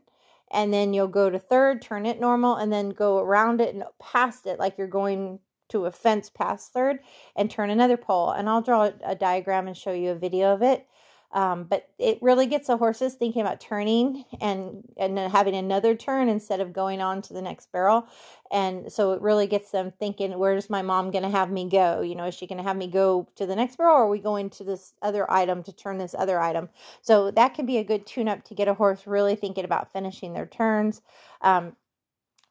and 0.50 0.74
then 0.74 0.94
you'll 0.94 1.10
go 1.10 1.30
to 1.30 1.40
third 1.40 1.82
turn 1.82 2.06
it 2.06 2.22
normal 2.22 2.56
and 2.56 2.72
then 2.72 2.90
go 2.92 3.20
around 3.20 3.60
it 3.60 3.76
and 3.76 3.84
past 4.00 4.46
it 4.46 4.60
like 4.60 4.78
you're 4.78 4.88
going 4.88 5.40
to 5.70 5.86
a 5.86 5.92
fence 5.92 6.30
past 6.30 6.74
third 6.74 7.00
and 7.36 7.50
turn 7.50 7.70
another 7.70 7.98
pole. 7.98 8.32
And 8.32 8.50
I'll 8.50 8.62
draw 8.62 8.92
a 9.04 9.16
diagram 9.16 9.68
and 9.68 9.78
show 9.78 9.94
you 9.94 10.12
a 10.12 10.16
video 10.16 10.54
of 10.54 10.62
it. 10.62 10.88
Um, 11.34 11.66
but 11.66 11.90
it 12.00 12.20
really 12.22 12.46
gets 12.46 12.68
the 12.68 12.78
horses 12.78 13.16
thinking 13.16 13.42
about 13.42 13.60
turning 13.60 14.24
and 14.40 14.84
and 14.96 15.20
having 15.20 15.56
another 15.56 15.94
turn 15.94 16.30
instead 16.30 16.62
of 16.62 16.72
going 16.72 17.02
on 17.02 17.22
to 17.24 17.34
the 17.34 17.42
next 17.42 17.70
barrel. 17.72 18.08
And 18.50 18.92
so 18.92 19.12
it 19.12 19.22
really 19.22 19.46
gets 19.46 19.72
them 19.72 19.92
thinking, 20.00 20.40
where's 20.40 20.70
my 20.70 20.82
mom 20.82 21.12
going 21.12 21.24
to 21.24 21.30
have 21.30 21.52
me 21.52 21.68
go? 21.68 22.00
You 22.00 22.16
know, 22.16 22.26
is 22.26 22.34
she 22.34 22.48
going 22.48 22.60
to 22.60 22.64
have 22.64 22.78
me 22.78 22.88
go 22.88 23.28
to 23.36 23.46
the 23.46 23.58
next 23.58 23.76
barrel 23.76 23.98
or 23.98 24.04
are 24.04 24.10
we 24.10 24.20
going 24.20 24.50
to 24.52 24.64
this 24.64 24.94
other 25.02 25.30
item 25.30 25.64
to 25.64 25.74
turn 25.74 25.98
this 25.98 26.16
other 26.18 26.40
item? 26.40 26.70
So 27.02 27.30
that 27.32 27.54
can 27.54 27.66
be 27.66 27.78
a 27.78 27.84
good 27.84 28.06
tune 28.06 28.30
up 28.30 28.46
to 28.46 28.56
get 28.56 28.70
a 28.70 28.74
horse 28.74 29.06
really 29.06 29.36
thinking 29.36 29.66
about 29.66 29.92
finishing 29.92 30.34
their 30.34 30.46
turns. 30.46 31.02
Um, 31.42 31.76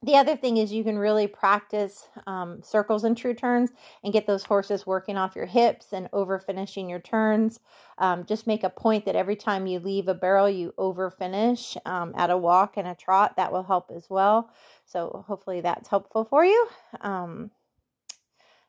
the 0.07 0.17
other 0.17 0.37
thing 0.37 0.57
is 0.57 0.73
you 0.73 0.85
can 0.85 0.97
really 0.99 1.27
practice 1.27 2.09
um, 2.27 2.63
circles 2.63 3.05
and 3.05 3.17
true 3.17 3.35
turns 3.35 3.71
and 4.05 4.13
get 4.13 4.27
those 4.27 4.45
horses 4.45 4.87
working 4.87 5.19
off 5.19 5.37
your 5.37 5.47
hips 5.47 5.93
and 5.93 6.09
over 6.13 6.39
finishing 6.39 6.89
your 6.89 7.01
turns. 7.01 7.59
Um, 7.99 8.25
just 8.25 8.47
make 8.47 8.63
a 8.63 8.71
point 8.71 9.05
that 9.07 9.17
every 9.17 9.37
time 9.37 9.67
you 9.67 9.81
leave 9.81 10.07
a 10.09 10.15
barrel, 10.15 10.49
you 10.49 10.73
over 10.79 11.11
finish 11.11 11.77
um, 11.85 12.13
at 12.17 12.31
a 12.31 12.39
walk 12.39 12.77
and 12.77 12.87
a 12.87 12.95
trot. 12.95 13.37
That 13.37 13.53
will 13.53 13.65
help 13.65 13.91
as 13.95 14.09
well. 14.09 14.51
So 14.85 15.25
hopefully 15.27 15.61
that's 15.61 15.89
helpful 15.89 16.25
for 16.25 16.45
you. 16.45 16.69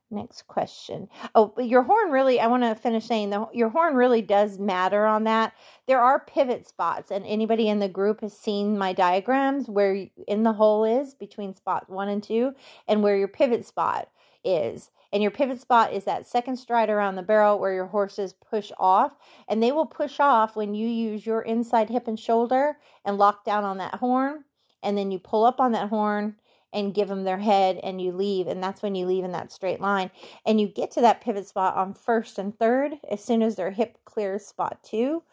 Next 0.10 0.48
question. 0.48 1.10
Oh, 1.36 1.54
your 1.60 1.84
horn 1.84 2.12
really, 2.12 2.40
I 2.40 2.48
want 2.48 2.64
to 2.64 2.76
finish 2.76 3.06
saying 3.06 3.30
the, 3.30 3.46
your 3.54 3.68
horn 3.68 3.94
really 3.94 4.22
does 4.22 4.58
matter 4.58 5.06
on 5.06 5.26
that. 5.26 5.54
There 5.86 6.00
are 6.00 6.24
pivot 6.24 6.66
spots, 6.66 7.12
and 7.12 7.26
anybody 7.26 7.68
in 7.68 7.80
the 7.80 7.90
group 7.90 8.22
has 8.22 8.32
seen 8.32 8.78
my 8.78 8.94
diagrams 8.94 9.68
where 9.68 10.08
in 10.26 10.44
the 10.44 10.54
hole 10.54 10.86
is 10.86 11.14
between 11.14 11.56
spot 11.56 11.90
one 11.90 12.08
and 12.08 12.24
two, 12.24 12.54
and 12.88 13.04
where 13.04 13.18
your 13.18 13.28
pivot 13.28 13.66
spot 13.66 14.08
is. 14.46 14.92
And 15.12 15.22
your 15.22 15.32
pivot 15.32 15.60
spot 15.60 15.92
is 15.92 16.06
that 16.06 16.26
second 16.26 16.56
stride 16.56 16.90
around 16.90 17.16
the 17.16 17.22
barrel 17.22 17.60
where 17.60 17.74
your 17.74 17.88
horses 17.88 18.34
push 18.34 18.72
off, 18.80 19.18
and 19.50 19.62
they 19.62 19.74
will 19.74 19.86
push 19.86 20.22
off 20.22 20.56
when 20.56 20.74
you 20.74 20.88
use 20.88 21.26
your 21.26 21.42
inside 21.42 21.90
hip 21.90 22.08
and 22.08 22.18
shoulder 22.18 22.78
and 23.04 23.18
lock 23.18 23.44
down 23.44 23.66
on 23.66 23.78
that 23.80 23.96
horn, 23.96 24.46
and 24.82 24.98
then 24.98 25.12
you 25.12 25.20
pull 25.20 25.44
up 25.44 25.60
on 25.60 25.74
that 25.74 25.90
horn 25.90 26.38
and 26.74 26.94
give 26.94 27.08
them 27.08 27.24
their 27.24 27.38
head 27.38 27.80
and 27.84 28.02
you 28.02 28.12
leave 28.12 28.48
and 28.48 28.62
that's 28.62 28.82
when 28.82 28.96
you 28.96 29.06
leave 29.06 29.24
in 29.24 29.32
that 29.32 29.52
straight 29.52 29.80
line 29.80 30.12
and 30.46 30.60
you 30.60 30.68
get 30.68 30.92
to 30.92 31.02
that 31.02 31.22
pivot 31.22 31.48
spot 31.48 31.76
on 31.76 31.94
first 31.94 32.38
and 32.38 32.58
third 32.60 32.94
as 33.10 33.24
soon 33.24 33.42
as 33.42 33.56
their 33.56 33.72
hip 33.72 33.98
clears 34.06 34.46
spot 34.46 34.80
two 34.84 35.24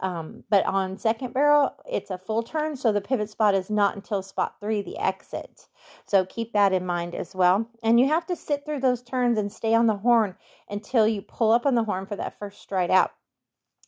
um, 0.00 0.44
but 0.50 0.66
on 0.66 0.98
second 0.98 1.32
barrel 1.32 1.74
it's 1.86 2.10
a 2.10 2.18
full 2.18 2.42
turn 2.42 2.76
so 2.76 2.92
the 2.92 3.00
pivot 3.00 3.30
spot 3.30 3.54
is 3.54 3.70
not 3.70 3.94
until 3.94 4.22
spot 4.22 4.56
three 4.60 4.82
the 4.82 4.98
exit. 4.98 5.68
So 6.06 6.24
keep 6.24 6.52
that 6.52 6.72
in 6.72 6.84
mind 6.84 7.14
as 7.14 7.34
well 7.34 7.68
and 7.82 7.98
you 7.98 8.08
have 8.08 8.26
to 8.26 8.36
sit 8.36 8.64
through 8.64 8.80
those 8.80 9.02
turns 9.02 9.38
and 9.38 9.50
stay 9.50 9.72
on 9.72 9.86
the 9.86 9.96
horn 9.96 10.34
until 10.68 11.06
you 11.06 11.22
pull 11.22 11.52
up 11.52 11.64
on 11.64 11.74
the 11.74 11.84
horn 11.84 12.06
for 12.06 12.16
that 12.16 12.38
first 12.38 12.60
stride 12.60 12.90
out. 12.90 13.12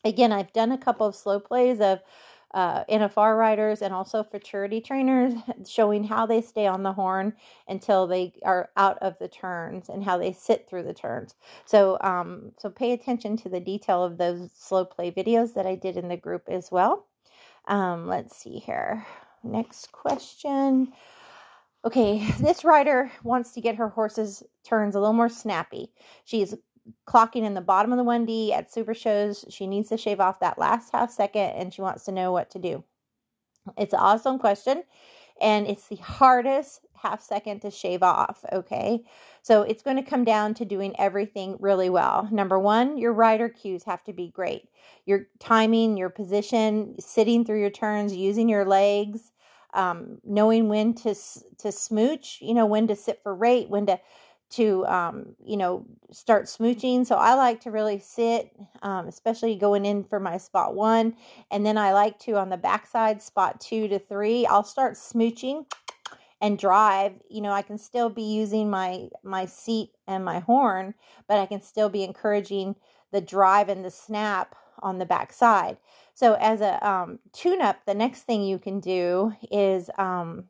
Again 0.05 0.33
i've 0.33 0.53
done 0.53 0.73
a 0.73 0.79
couple 0.79 1.07
of 1.07 1.17
slow 1.17 1.41
plays 1.41 1.81
of 1.81 2.01
uh, 2.57 2.85
NFR 2.87 3.39
riders 3.39 3.83
and 3.83 3.93
also 3.93 4.25
futurity 4.25 4.81
trainers 4.81 5.35
showing 5.69 6.03
how 6.03 6.25
they 6.25 6.41
stay 6.41 6.67
on 6.67 6.83
the 6.83 6.95
horn 6.95 7.35
until 7.69 8.07
they 8.07 8.33
are 8.45 8.71
out 8.79 8.97
of 9.03 9.15
the 9.19 9.29
turns 9.29 9.91
and 9.91 10.03
how 10.03 10.17
they 10.17 10.33
sit 10.33 10.67
through 10.67 10.83
the 10.85 10.95
turns. 10.95 11.35
So, 11.67 11.99
um, 12.01 12.53
so 12.59 12.71
pay 12.71 12.93
attention 12.93 13.37
to 13.39 13.51
the 13.51 13.61
detail 13.61 14.03
of 14.03 14.17
those 14.17 14.51
slow 14.57 14.87
play 14.87 15.13
videos 15.13 15.53
that 15.53 15.67
I 15.67 15.75
did 15.75 15.99
in 15.99 16.09
the 16.09 16.17
group 16.17 16.45
as 16.49 16.73
well. 16.73 17.07
Um, 17.69 18.09
let's 18.09 18.35
see 18.35 18.59
here. 18.59 19.07
Next 19.45 19.93
question. 19.93 20.95
Okay, 21.85 22.27
this 22.41 22.65
rider 22.65 23.13
wants 23.23 23.53
to 23.53 23.61
get 23.61 23.77
her 23.77 23.91
horse's 23.91 24.43
turns 24.65 24.95
a 24.95 25.01
little 25.01 25.13
more 25.13 25.29
snappy. 25.29 25.93
She's 26.25 26.55
clocking 27.07 27.45
in 27.45 27.55
the 27.55 27.61
bottom 27.61 27.93
of 27.93 27.99
the 27.99 28.05
1D 28.05 28.53
at 28.53 28.73
super 28.73 28.95
shows. 28.95 29.45
She 29.49 29.67
needs 29.67 29.89
to 29.89 29.97
shave 29.97 30.21
off 30.21 30.41
that 30.41 30.59
last 30.59 30.93
half 30.93 31.11
second 31.11 31.51
and 31.51 31.73
she 31.73 31.83
wants 31.83 32.05
to 32.05 32.13
know 32.13 32.33
what 32.33 32.51
to 32.51 32.59
do. 32.59 32.85
It's 33.77 33.93
an 33.93 34.01
awesome 34.01 34.39
question 34.39 34.85
and 35.41 35.67
it's 35.67 35.89
the 35.89 35.97
hardest 35.97 36.87
half 36.95 37.21
second 37.21 37.61
to 37.61 37.71
shave 37.71 38.03
off. 38.03 38.45
Okay. 38.53 39.05
So 39.43 39.63
it's 39.63 39.83
going 39.83 39.97
to 39.97 40.03
come 40.03 40.25
down 40.25 40.55
to 40.55 40.65
doing 40.65 40.95
everything 40.99 41.57
really 41.61 41.91
well. 41.91 42.29
Number 42.33 42.59
one, 42.59 42.97
your 42.97 43.13
rider 43.13 43.49
cues 43.49 43.85
have 43.85 44.03
to 44.05 44.13
be 44.13 44.31
great. 44.31 44.69
Your 45.05 45.29
timing, 45.39 45.97
your 45.97 46.11
position, 46.11 46.97
sitting 46.99 47.45
through 47.45 47.61
your 47.61 47.71
turns, 47.71 48.15
using 48.15 48.49
your 48.49 48.65
legs, 48.65 49.31
um, 49.75 50.19
knowing 50.25 50.69
when 50.69 50.95
to 50.95 51.15
to 51.59 51.71
smooch, 51.71 52.39
you 52.41 52.55
know, 52.55 52.67
when 52.67 52.87
to 52.89 52.97
sit 52.97 53.23
for 53.23 53.35
rate, 53.35 53.69
when 53.69 53.87
to 53.87 54.01
to 54.51 54.87
um, 54.87 55.37
you 55.45 55.57
know 55.57 55.87
start 56.13 56.45
smooching 56.45 57.05
so 57.05 57.17
i 57.17 57.35
like 57.35 57.61
to 57.61 57.71
really 57.71 57.99
sit 57.99 58.51
um, 58.83 59.07
especially 59.09 59.57
going 59.57 59.85
in 59.85 60.05
for 60.05 60.21
my 60.21 60.37
spot 60.37 60.75
one 60.75 61.15
and 61.51 61.65
then 61.65 61.77
i 61.77 61.93
like 61.93 62.19
to 62.19 62.37
on 62.37 62.49
the 62.49 62.57
backside 62.57 63.21
spot 63.21 63.61
two 63.61 63.89
to 63.89 63.99
three 63.99 64.47
i'll 64.47 64.65
start 64.65 64.95
smooching 64.95 65.65
and 66.41 66.59
drive 66.59 67.13
you 67.29 67.41
know 67.41 67.51
i 67.51 67.63
can 67.63 67.79
still 67.79 68.09
be 68.09 68.23
using 68.23 68.71
my 68.71 69.09
my 69.23 69.47
seat 69.47 69.91
and 70.07 70.25
my 70.25 70.39
horn 70.41 70.95
but 71.27 71.39
i 71.39 71.47
can 71.47 71.61
still 71.61 71.89
be 71.89 72.05
encouraging 72.05 72.77
the 73.13 73.21
drive 73.21 73.69
and 73.69 73.85
the 73.85 73.91
snap 73.91 74.55
on 74.81 74.99
the 74.99 75.07
backside. 75.07 75.79
So 76.15 76.35
as 76.35 76.61
a 76.61 76.87
um, 76.87 77.19
tune 77.33 77.61
up 77.61 77.85
the 77.87 77.95
next 77.95 78.23
thing 78.23 78.43
you 78.43 78.59
can 78.59 78.81
do 78.81 79.35
is 79.51 79.91
um, 79.99 80.45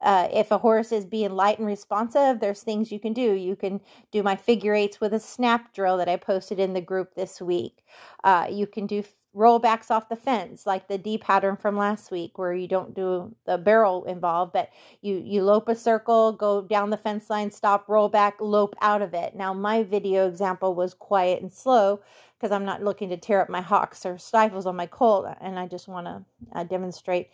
uh, 0.00 0.28
if 0.32 0.50
a 0.50 0.58
horse 0.58 0.92
is 0.92 1.04
being 1.04 1.30
light 1.30 1.58
and 1.58 1.66
responsive, 1.66 2.40
there's 2.40 2.62
things 2.62 2.92
you 2.92 3.00
can 3.00 3.12
do. 3.12 3.32
You 3.32 3.56
can 3.56 3.80
do 4.12 4.22
my 4.22 4.36
figure 4.36 4.74
eights 4.74 5.00
with 5.00 5.14
a 5.14 5.20
snap 5.20 5.72
drill 5.72 5.96
that 5.98 6.08
I 6.08 6.16
posted 6.16 6.58
in 6.58 6.74
the 6.74 6.80
group 6.80 7.14
this 7.14 7.40
week. 7.40 7.84
Uh, 8.22 8.46
you 8.50 8.66
can 8.66 8.86
do 8.86 9.02
rollbacks 9.34 9.90
off 9.90 10.08
the 10.08 10.16
fence 10.16 10.64
like 10.64 10.86
the 10.86 10.96
D 10.96 11.18
pattern 11.18 11.56
from 11.56 11.76
last 11.76 12.10
week 12.10 12.38
where 12.38 12.52
you 12.52 12.68
don't 12.68 12.94
do 12.94 13.34
the 13.46 13.58
barrel 13.58 14.04
involved 14.04 14.52
but 14.52 14.70
you 15.02 15.20
you 15.24 15.42
lope 15.42 15.68
a 15.68 15.74
circle 15.74 16.32
go 16.32 16.62
down 16.62 16.90
the 16.90 16.96
fence 16.96 17.28
line 17.28 17.50
stop 17.50 17.88
roll 17.88 18.08
back 18.08 18.36
lope 18.40 18.76
out 18.80 19.02
of 19.02 19.12
it 19.12 19.34
now 19.34 19.52
my 19.52 19.82
video 19.82 20.28
example 20.28 20.74
was 20.74 20.94
quiet 20.94 21.42
and 21.42 21.52
slow 21.52 22.00
because 22.38 22.52
I'm 22.52 22.64
not 22.64 22.84
looking 22.84 23.08
to 23.08 23.16
tear 23.16 23.40
up 23.40 23.48
my 23.48 23.60
hocks 23.60 24.06
or 24.06 24.18
stifles 24.18 24.66
on 24.66 24.76
my 24.76 24.86
colt 24.86 25.26
and 25.40 25.58
I 25.58 25.66
just 25.66 25.88
want 25.88 26.06
to 26.06 26.24
uh, 26.52 26.62
demonstrate 26.62 27.30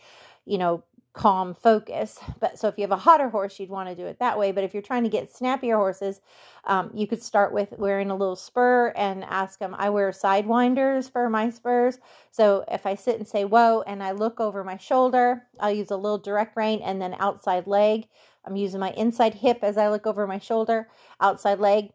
you 0.47 0.57
know 0.57 0.83
calm 1.13 1.55
focus. 1.55 2.19
But 2.39 2.59
so 2.59 2.69
if 2.69 2.79
you 2.79 2.83
have 2.83 2.93
a 2.93 2.97
hotter 2.97 3.29
horse, 3.29 3.59
you'd 3.59 3.71
want 3.71 3.89
to 3.89 3.95
do 3.95 4.07
it 4.07 4.19
that 4.21 4.39
way. 4.39 4.53
But 4.53 4.65
if 4.65 4.73
you're 4.73 4.83
trying 4.83 5.03
to 5.03 5.09
get 5.09 5.35
snappier 5.35 5.77
horses, 5.77 6.21
um, 6.65 6.91
you 6.95 7.07
could 7.07 7.23
start 7.23 7.53
with 7.53 7.75
wearing 7.79 8.11
a 8.11 8.17
little 8.17 8.37
spur 8.37 8.93
and 8.97 9.25
ask 9.25 9.59
them. 9.59 9.75
I 9.79 9.91
wear 9.91 10.11
sidewinders 10.11 11.11
for 11.11 11.29
my 11.29 11.51
spurs. 11.51 11.99
So 12.31 12.65
if 12.71 12.87
I 12.87 12.95
sit 12.95 13.17
and 13.17 13.27
say, 13.27 13.45
whoa, 13.45 13.83
and 13.87 14.03
I 14.03 14.13
look 14.13 14.41
over 14.41 14.63
my 14.63 14.77
shoulder, 14.77 15.47
I'll 15.59 15.73
use 15.73 15.91
a 15.91 15.97
little 15.97 16.19
direct 16.19 16.57
rein 16.57 16.81
and 16.81 17.03
then 17.03 17.17
outside 17.19 17.67
leg. 17.67 18.07
I'm 18.45 18.57
using 18.57 18.81
my 18.81 18.91
inside 18.93 19.35
hip 19.35 19.59
as 19.63 19.77
I 19.77 19.89
look 19.91 20.07
over 20.07 20.27
my 20.27 20.39
shoulder, 20.39 20.89
outside 21.21 21.59
leg 21.59 21.91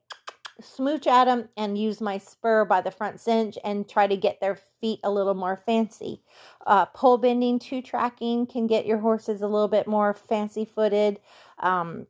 smooch 0.62 1.08
at 1.08 1.26
them 1.26 1.50
and 1.58 1.78
use 1.78 2.00
my 2.00 2.18
spur 2.18 2.66
by 2.66 2.82
the 2.82 2.92
front 2.92 3.20
cinch 3.20 3.58
and 3.64 3.88
try 3.88 4.08
to 4.08 4.16
get 4.16 4.40
their 4.40 4.56
feet 4.56 5.00
a 5.04 5.12
little 5.12 5.34
more 5.34 5.58
fancy. 5.58 6.22
Uh, 6.66 6.86
pole 6.88 7.18
bending, 7.18 7.60
two 7.60 7.82
tracking 7.82 8.46
can 8.46 8.68
get 8.68 8.86
your 8.86 9.00
horses 9.00 9.42
a 9.42 9.48
little 9.48 9.68
bit 9.68 9.88
more 9.88 10.14
fancy 10.14 10.66
footed. 10.66 11.20
Um, 11.60 12.08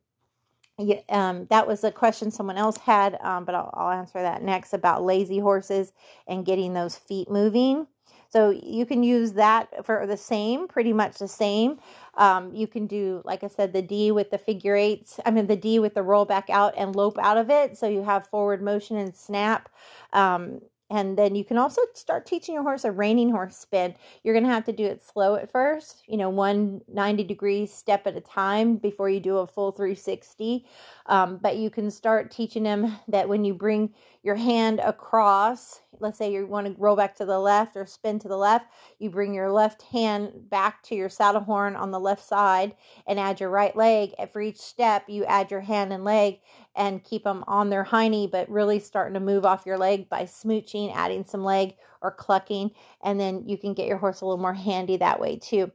yeah, 0.78 1.00
um, 1.10 1.48
that 1.50 1.68
was 1.68 1.84
a 1.84 1.92
question 1.92 2.32
someone 2.32 2.58
else 2.58 2.78
had, 2.78 3.18
um, 3.22 3.46
but 3.46 3.56
I'll, 3.56 3.72
I'll 3.74 3.98
answer 3.98 4.22
that 4.22 4.44
next 4.44 4.74
about 4.74 5.04
lazy 5.04 5.40
horses 5.40 5.94
and 6.28 6.46
getting 6.46 6.74
those 6.74 6.96
feet 6.98 7.30
moving. 7.30 7.88
So 8.30 8.50
you 8.50 8.86
can 8.86 9.04
use 9.04 9.34
that 9.34 9.86
for 9.86 10.06
the 10.06 10.18
same, 10.18 10.68
pretty 10.68 10.94
much 10.94 11.18
the 11.18 11.28
same. 11.28 11.80
Um, 12.16 12.54
you 12.54 12.68
can 12.68 12.88
do, 12.88 13.22
like 13.26 13.44
I 13.44 13.48
said, 13.48 13.74
the 13.74 13.82
D 13.82 14.12
with 14.12 14.32
the 14.32 14.38
figure 14.38 14.76
eights. 14.76 15.20
I 15.26 15.32
mean, 15.32 15.48
the 15.48 15.56
D 15.56 15.80
with 15.80 15.94
the 15.94 16.04
roll 16.04 16.26
back 16.26 16.50
out 16.50 16.74
and 16.78 16.96
lope 16.96 17.18
out 17.20 17.38
of 17.38 17.50
it. 17.50 17.78
So 17.78 17.88
you 17.88 18.04
have 18.04 18.28
forward 18.28 18.62
motion 18.62 18.98
and 18.98 19.14
snap. 19.16 19.70
Um, 20.14 20.62
and 20.90 21.18
then 21.18 21.34
you 21.34 21.44
can 21.44 21.58
also 21.58 21.82
start 21.96 22.28
teaching 22.28 22.54
your 22.54 22.64
horse 22.64 22.86
a 22.86 22.92
reining 22.92 23.32
horse 23.32 23.58
spin. 23.58 23.96
You're 24.24 24.36
going 24.36 24.44
to 24.44 24.52
have 24.52 24.66
to 24.66 24.72
do 24.72 24.86
it 24.86 25.04
slow 25.04 25.36
at 25.36 25.52
first, 25.52 26.04
you 26.08 26.16
know, 26.16 26.30
one 26.30 26.82
90 26.88 27.24
degree 27.24 27.66
step 27.66 28.06
at 28.06 28.16
a 28.16 28.22
time 28.22 28.76
before 28.76 29.10
you 29.10 29.20
do 29.20 29.38
a 29.38 29.48
full 29.48 29.72
360. 29.72 30.66
Um, 31.08 31.38
but 31.42 31.58
you 31.58 31.72
can 31.72 31.90
start 31.90 32.30
teaching 32.30 32.64
them 32.64 32.98
that 33.08 33.28
when 33.28 33.44
you 33.44 33.56
bring 33.56 33.96
your 34.26 34.36
hand 34.36 34.80
across, 34.80 35.82
let's 36.00 36.18
say 36.18 36.34
you 36.34 36.48
want 36.48 36.66
to 36.66 36.74
roll 36.82 36.96
back 36.96 37.16
to 37.16 37.26
the 37.26 37.38
left 37.38 37.78
or 37.78 37.86
spin 37.86 38.18
to 38.18 38.28
the 38.28 38.36
left, 38.36 38.66
you 38.98 39.08
bring 39.12 39.36
your 39.36 39.52
left 39.52 39.84
hand 39.84 40.32
back 40.50 40.82
to 40.82 40.96
your 40.96 41.10
saddle 41.10 41.42
horn 41.42 41.76
on 41.76 41.92
the 41.92 42.00
left 42.00 42.26
side 42.26 42.76
and 43.06 43.20
add 43.20 43.40
your 43.40 43.52
right 43.52 43.76
leg. 43.76 44.14
For 44.34 44.42
each 44.42 44.58
step, 44.58 45.04
you 45.08 45.26
add 45.26 45.52
your 45.52 45.62
hand 45.62 45.94
and 45.94 46.04
leg 46.04 46.40
and 46.76 47.04
keep 47.04 47.24
them 47.24 47.44
on 47.46 47.70
their 47.70 47.86
hiney, 47.86 48.30
but 48.30 48.50
really 48.50 48.80
starting 48.80 49.14
to 49.14 49.20
move 49.20 49.46
off 49.46 49.68
your 49.68 49.78
leg 49.78 50.10
by 50.10 50.24
smooching, 50.24 50.92
adding 50.96 51.24
some 51.24 51.44
leg 51.44 51.76
or 52.02 52.10
clucking, 52.10 52.72
and 53.04 53.20
then 53.20 53.48
you 53.48 53.60
can 53.60 53.76
get 53.76 53.88
your 53.88 53.98
horse 53.98 54.22
a 54.22 54.26
little 54.26 54.42
more 54.42 54.56
handy 54.56 54.98
that 54.98 55.20
way 55.20 55.38
too. 55.38 55.72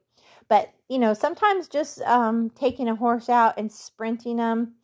But 0.48 0.72
you 0.88 0.98
know, 0.98 1.14
sometimes 1.14 1.68
just 1.68 2.00
um, 2.02 2.50
taking 2.50 2.88
a 2.88 2.96
horse 2.96 3.28
out 3.28 3.54
and 3.56 3.70
sprinting 3.70 4.38
them 4.38 4.74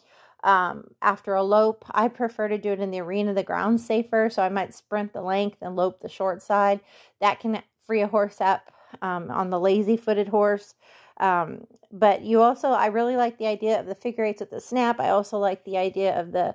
um, 0.44 0.88
after 1.02 1.34
a 1.34 1.42
lope. 1.42 1.84
I 1.90 2.08
prefer 2.08 2.48
to 2.48 2.58
do 2.58 2.72
it 2.72 2.80
in 2.80 2.90
the 2.90 3.00
arena. 3.00 3.34
The 3.34 3.42
ground's 3.42 3.84
safer, 3.84 4.30
so 4.30 4.42
I 4.42 4.48
might 4.48 4.74
sprint 4.74 5.12
the 5.12 5.22
length 5.22 5.58
and 5.60 5.76
lope 5.76 6.00
the 6.00 6.08
short 6.08 6.42
side. 6.42 6.80
That 7.20 7.40
can 7.40 7.62
free 7.86 8.02
a 8.02 8.06
horse 8.06 8.40
up 8.40 8.70
um, 9.02 9.30
on 9.30 9.50
the 9.50 9.60
lazy 9.60 9.96
footed 9.96 10.28
horse. 10.28 10.74
Um, 11.18 11.66
but 11.92 12.22
you 12.22 12.42
also, 12.42 12.68
I 12.68 12.86
really 12.86 13.16
like 13.16 13.38
the 13.38 13.46
idea 13.46 13.80
of 13.80 13.86
the 13.86 13.94
figure 13.94 14.24
eights 14.24 14.40
with 14.40 14.50
the 14.50 14.60
snap. 14.60 15.00
I 15.00 15.10
also 15.10 15.38
like 15.38 15.64
the 15.64 15.78
idea 15.78 16.18
of 16.20 16.32
the 16.32 16.54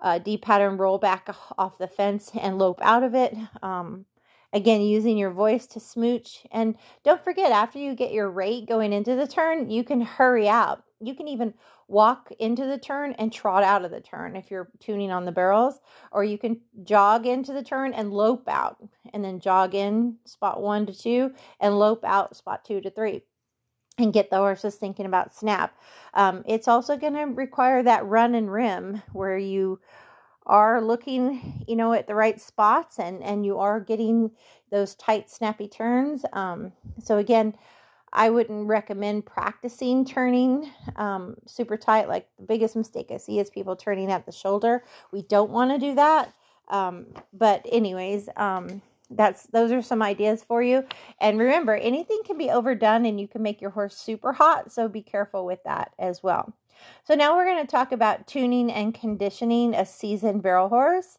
uh, 0.00 0.18
D 0.18 0.36
pattern 0.36 0.76
roll 0.76 0.98
back 0.98 1.28
off 1.56 1.78
the 1.78 1.86
fence 1.86 2.30
and 2.38 2.58
lope 2.58 2.80
out 2.82 3.02
of 3.02 3.14
it. 3.14 3.34
Um, 3.62 4.04
again, 4.52 4.82
using 4.82 5.16
your 5.16 5.30
voice 5.30 5.66
to 5.68 5.80
smooch. 5.80 6.44
And 6.50 6.76
don't 7.04 7.22
forget, 7.22 7.52
after 7.52 7.78
you 7.78 7.94
get 7.94 8.12
your 8.12 8.30
rate 8.30 8.68
going 8.68 8.92
into 8.92 9.14
the 9.14 9.26
turn, 9.26 9.70
you 9.70 9.84
can 9.84 10.00
hurry 10.00 10.48
out. 10.48 10.82
You 11.00 11.14
can 11.14 11.28
even 11.28 11.54
walk 11.92 12.32
into 12.38 12.64
the 12.66 12.78
turn 12.78 13.12
and 13.18 13.30
trot 13.30 13.62
out 13.62 13.84
of 13.84 13.90
the 13.90 14.00
turn 14.00 14.34
if 14.34 14.50
you're 14.50 14.70
tuning 14.80 15.10
on 15.10 15.26
the 15.26 15.30
barrels, 15.30 15.78
or 16.10 16.24
you 16.24 16.38
can 16.38 16.58
jog 16.84 17.26
into 17.26 17.52
the 17.52 17.62
turn 17.62 17.92
and 17.92 18.10
lope 18.10 18.48
out, 18.48 18.78
and 19.12 19.22
then 19.22 19.38
jog 19.38 19.74
in 19.74 20.16
spot 20.24 20.62
one 20.62 20.86
to 20.86 20.98
two 20.98 21.32
and 21.60 21.78
lope 21.78 22.02
out 22.04 22.34
spot 22.34 22.64
two 22.64 22.80
to 22.80 22.90
three 22.90 23.22
and 23.98 24.12
get 24.12 24.30
the 24.30 24.36
horses 24.36 24.76
thinking 24.76 25.04
about 25.04 25.36
snap. 25.36 25.76
Um, 26.14 26.42
it's 26.48 26.66
also 26.66 26.96
going 26.96 27.12
to 27.12 27.24
require 27.24 27.82
that 27.82 28.06
run 28.06 28.34
and 28.34 28.50
rim 28.50 29.02
where 29.12 29.36
you 29.36 29.78
are 30.46 30.80
looking, 30.80 31.62
you 31.68 31.76
know, 31.76 31.92
at 31.92 32.06
the 32.06 32.14
right 32.14 32.40
spots 32.40 32.98
and 32.98 33.22
and 33.22 33.44
you 33.44 33.58
are 33.58 33.78
getting 33.78 34.30
those 34.70 34.94
tight, 34.94 35.30
snappy 35.30 35.68
turns. 35.68 36.24
Um, 36.32 36.72
so 37.00 37.18
again, 37.18 37.54
I 38.12 38.30
wouldn't 38.30 38.68
recommend 38.68 39.24
practicing 39.24 40.04
turning 40.04 40.70
um, 40.96 41.36
super 41.46 41.76
tight. 41.76 42.08
Like 42.08 42.28
the 42.38 42.44
biggest 42.44 42.76
mistake 42.76 43.10
I 43.10 43.16
see 43.16 43.38
is 43.38 43.48
people 43.50 43.74
turning 43.74 44.10
at 44.10 44.26
the 44.26 44.32
shoulder. 44.32 44.84
We 45.12 45.22
don't 45.22 45.50
want 45.50 45.70
to 45.70 45.78
do 45.78 45.94
that. 45.94 46.34
Um, 46.68 47.06
but 47.32 47.66
anyways, 47.70 48.28
um, 48.36 48.82
that's 49.10 49.46
those 49.46 49.72
are 49.72 49.82
some 49.82 50.02
ideas 50.02 50.42
for 50.42 50.62
you. 50.62 50.84
And 51.20 51.38
remember, 51.38 51.74
anything 51.74 52.20
can 52.24 52.38
be 52.38 52.50
overdone 52.50 53.06
and 53.06 53.20
you 53.20 53.28
can 53.28 53.42
make 53.42 53.60
your 53.60 53.70
horse 53.70 53.96
super 53.96 54.32
hot. 54.32 54.72
So 54.72 54.88
be 54.88 55.02
careful 55.02 55.44
with 55.46 55.62
that 55.64 55.92
as 55.98 56.22
well. 56.22 56.52
So 57.04 57.14
now 57.14 57.36
we're 57.36 57.44
going 57.44 57.64
to 57.64 57.70
talk 57.70 57.92
about 57.92 58.26
tuning 58.26 58.70
and 58.70 58.94
conditioning 58.94 59.74
a 59.74 59.86
seasoned 59.86 60.42
barrel 60.42 60.68
horse. 60.68 61.18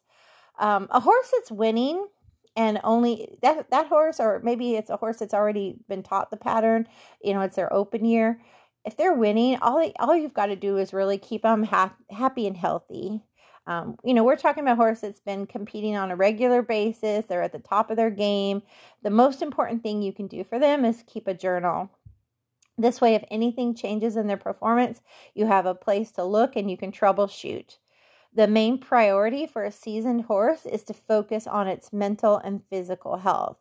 Um, 0.58 0.86
a 0.90 1.00
horse 1.00 1.32
that's 1.32 1.50
winning 1.50 2.06
and 2.56 2.80
only 2.84 3.38
that 3.42 3.70
that 3.70 3.86
horse 3.86 4.20
or 4.20 4.40
maybe 4.44 4.76
it's 4.76 4.90
a 4.90 4.96
horse 4.96 5.18
that's 5.18 5.34
already 5.34 5.76
been 5.88 6.02
taught 6.02 6.30
the 6.30 6.36
pattern 6.36 6.86
you 7.22 7.34
know 7.34 7.40
it's 7.40 7.56
their 7.56 7.72
open 7.72 8.04
year 8.04 8.40
if 8.84 8.96
they're 8.96 9.14
winning 9.14 9.58
all 9.62 9.78
they, 9.78 9.92
all 9.98 10.16
you've 10.16 10.34
got 10.34 10.46
to 10.46 10.56
do 10.56 10.76
is 10.76 10.92
really 10.92 11.18
keep 11.18 11.42
them 11.42 11.62
ha- 11.62 11.94
happy 12.10 12.46
and 12.46 12.56
healthy. 12.56 13.22
Um, 13.66 13.96
you 14.04 14.12
know 14.12 14.24
we're 14.24 14.36
talking 14.36 14.62
about 14.62 14.76
horse 14.76 15.00
that's 15.00 15.20
been 15.20 15.46
competing 15.46 15.96
on 15.96 16.10
a 16.10 16.16
regular 16.16 16.60
basis 16.60 17.24
they're 17.24 17.42
at 17.42 17.52
the 17.52 17.58
top 17.58 17.90
of 17.90 17.96
their 17.96 18.10
game. 18.10 18.62
The 19.02 19.10
most 19.10 19.40
important 19.40 19.82
thing 19.82 20.02
you 20.02 20.12
can 20.12 20.26
do 20.26 20.44
for 20.44 20.58
them 20.58 20.84
is 20.84 21.02
keep 21.06 21.26
a 21.26 21.34
journal. 21.34 21.90
This 22.76 23.00
way 23.00 23.14
if 23.14 23.24
anything 23.30 23.74
changes 23.74 24.16
in 24.16 24.26
their 24.26 24.36
performance 24.36 25.00
you 25.34 25.46
have 25.46 25.64
a 25.64 25.74
place 25.74 26.10
to 26.12 26.24
look 26.24 26.56
and 26.56 26.70
you 26.70 26.76
can 26.76 26.92
troubleshoot 26.92 27.78
the 28.34 28.48
main 28.48 28.78
priority 28.78 29.46
for 29.46 29.64
a 29.64 29.70
seasoned 29.70 30.22
horse 30.24 30.66
is 30.66 30.82
to 30.84 30.94
focus 30.94 31.46
on 31.46 31.68
its 31.68 31.92
mental 31.92 32.36
and 32.38 32.62
physical 32.68 33.18
health. 33.18 33.58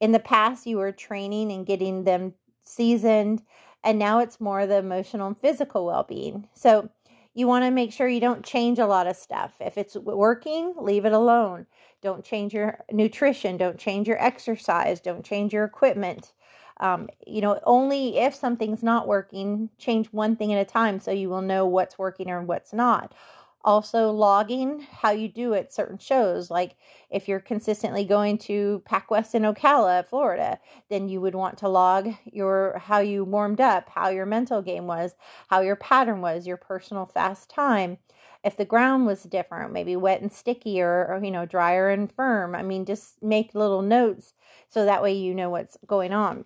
In 0.00 0.12
the 0.12 0.20
past, 0.20 0.66
you 0.66 0.78
were 0.78 0.92
training 0.92 1.50
and 1.50 1.66
getting 1.66 2.04
them 2.04 2.34
seasoned, 2.64 3.42
and 3.82 3.98
now 3.98 4.20
it's 4.20 4.40
more 4.40 4.66
the 4.66 4.76
emotional 4.76 5.26
and 5.26 5.38
physical 5.38 5.86
well 5.86 6.04
being. 6.04 6.48
So, 6.54 6.90
you 7.34 7.46
want 7.46 7.64
to 7.64 7.70
make 7.70 7.92
sure 7.92 8.08
you 8.08 8.20
don't 8.20 8.44
change 8.44 8.78
a 8.78 8.86
lot 8.86 9.06
of 9.06 9.16
stuff. 9.16 9.54
If 9.58 9.78
it's 9.78 9.96
working, 9.96 10.74
leave 10.78 11.06
it 11.06 11.12
alone. 11.12 11.66
Don't 12.02 12.22
change 12.22 12.52
your 12.52 12.84
nutrition. 12.92 13.56
Don't 13.56 13.78
change 13.78 14.06
your 14.06 14.22
exercise. 14.22 15.00
Don't 15.00 15.24
change 15.24 15.54
your 15.54 15.64
equipment. 15.64 16.32
Um, 16.78 17.08
you 17.26 17.40
know, 17.40 17.58
only 17.64 18.18
if 18.18 18.34
something's 18.34 18.82
not 18.82 19.06
working, 19.08 19.70
change 19.78 20.08
one 20.08 20.36
thing 20.36 20.52
at 20.52 20.60
a 20.60 20.70
time 20.70 21.00
so 21.00 21.10
you 21.10 21.30
will 21.30 21.40
know 21.40 21.64
what's 21.64 21.98
working 21.98 22.28
or 22.28 22.42
what's 22.42 22.74
not 22.74 23.14
also 23.64 24.10
logging 24.10 24.80
how 24.90 25.10
you 25.10 25.28
do 25.28 25.54
at 25.54 25.72
certain 25.72 25.98
shows 25.98 26.50
like 26.50 26.76
if 27.10 27.28
you're 27.28 27.40
consistently 27.40 28.04
going 28.04 28.36
to 28.36 28.82
pac 28.84 29.10
west 29.10 29.34
in 29.34 29.42
ocala 29.42 30.04
florida 30.06 30.58
then 30.90 31.08
you 31.08 31.20
would 31.20 31.34
want 31.34 31.58
to 31.58 31.68
log 31.68 32.08
your 32.24 32.78
how 32.78 32.98
you 32.98 33.24
warmed 33.24 33.60
up 33.60 33.88
how 33.88 34.08
your 34.08 34.26
mental 34.26 34.62
game 34.62 34.86
was 34.86 35.14
how 35.48 35.60
your 35.60 35.76
pattern 35.76 36.20
was 36.20 36.46
your 36.46 36.56
personal 36.56 37.06
fast 37.06 37.48
time 37.48 37.98
if 38.44 38.56
the 38.56 38.64
ground 38.64 39.06
was 39.06 39.22
different, 39.22 39.72
maybe 39.72 39.96
wet 39.96 40.20
and 40.20 40.32
sticky 40.32 40.80
or, 40.82 41.06
or, 41.06 41.20
you 41.22 41.30
know, 41.30 41.46
drier 41.46 41.90
and 41.90 42.10
firm. 42.10 42.54
I 42.54 42.62
mean, 42.62 42.84
just 42.84 43.22
make 43.22 43.54
little 43.54 43.82
notes 43.82 44.34
so 44.68 44.84
that 44.84 45.02
way 45.02 45.12
you 45.12 45.34
know 45.34 45.50
what's 45.50 45.76
going 45.86 46.12
on. 46.12 46.44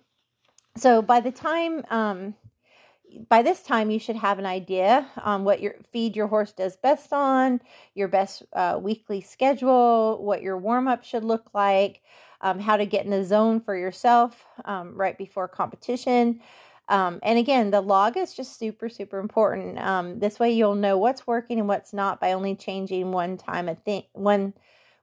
So 0.75 1.01
by 1.01 1.21
the 1.21 1.31
time, 1.31 1.83
um, 1.89 2.35
by 3.29 3.41
this 3.41 3.61
time 3.61 3.89
you 3.89 3.99
should 3.99 4.15
have 4.15 4.39
an 4.39 4.45
idea 4.45 5.07
on 5.23 5.43
what 5.43 5.61
your 5.61 5.75
feed 5.91 6.15
your 6.15 6.27
horse 6.27 6.51
does 6.51 6.77
best 6.77 7.13
on, 7.13 7.61
your 7.95 8.07
best 8.07 8.43
uh, 8.53 8.79
weekly 8.81 9.21
schedule, 9.21 10.23
what 10.23 10.41
your 10.41 10.57
warm 10.57 10.87
up 10.87 11.03
should 11.03 11.23
look 11.23 11.49
like, 11.53 12.01
um, 12.41 12.59
how 12.59 12.77
to 12.77 12.85
get 12.85 13.05
in 13.05 13.11
the 13.11 13.23
zone 13.23 13.59
for 13.59 13.77
yourself 13.77 14.45
um, 14.65 14.95
right 14.95 15.17
before 15.17 15.47
competition. 15.47 16.41
Um, 16.89 17.19
and 17.23 17.37
again, 17.37 17.71
the 17.71 17.81
log 17.81 18.15
is 18.15 18.33
just 18.33 18.57
super, 18.57 18.87
super 18.87 19.19
important. 19.19 19.77
Um, 19.77 20.19
this 20.19 20.39
way, 20.39 20.51
you'll 20.51 20.75
know 20.75 20.97
what's 20.97 21.27
working 21.27 21.59
and 21.59 21.67
what's 21.67 21.93
not 21.93 22.19
by 22.19 22.33
only 22.33 22.55
changing 22.55 23.11
one 23.11 23.37
time 23.37 23.67
a 23.67 23.75
thing, 23.75 24.03
one 24.13 24.53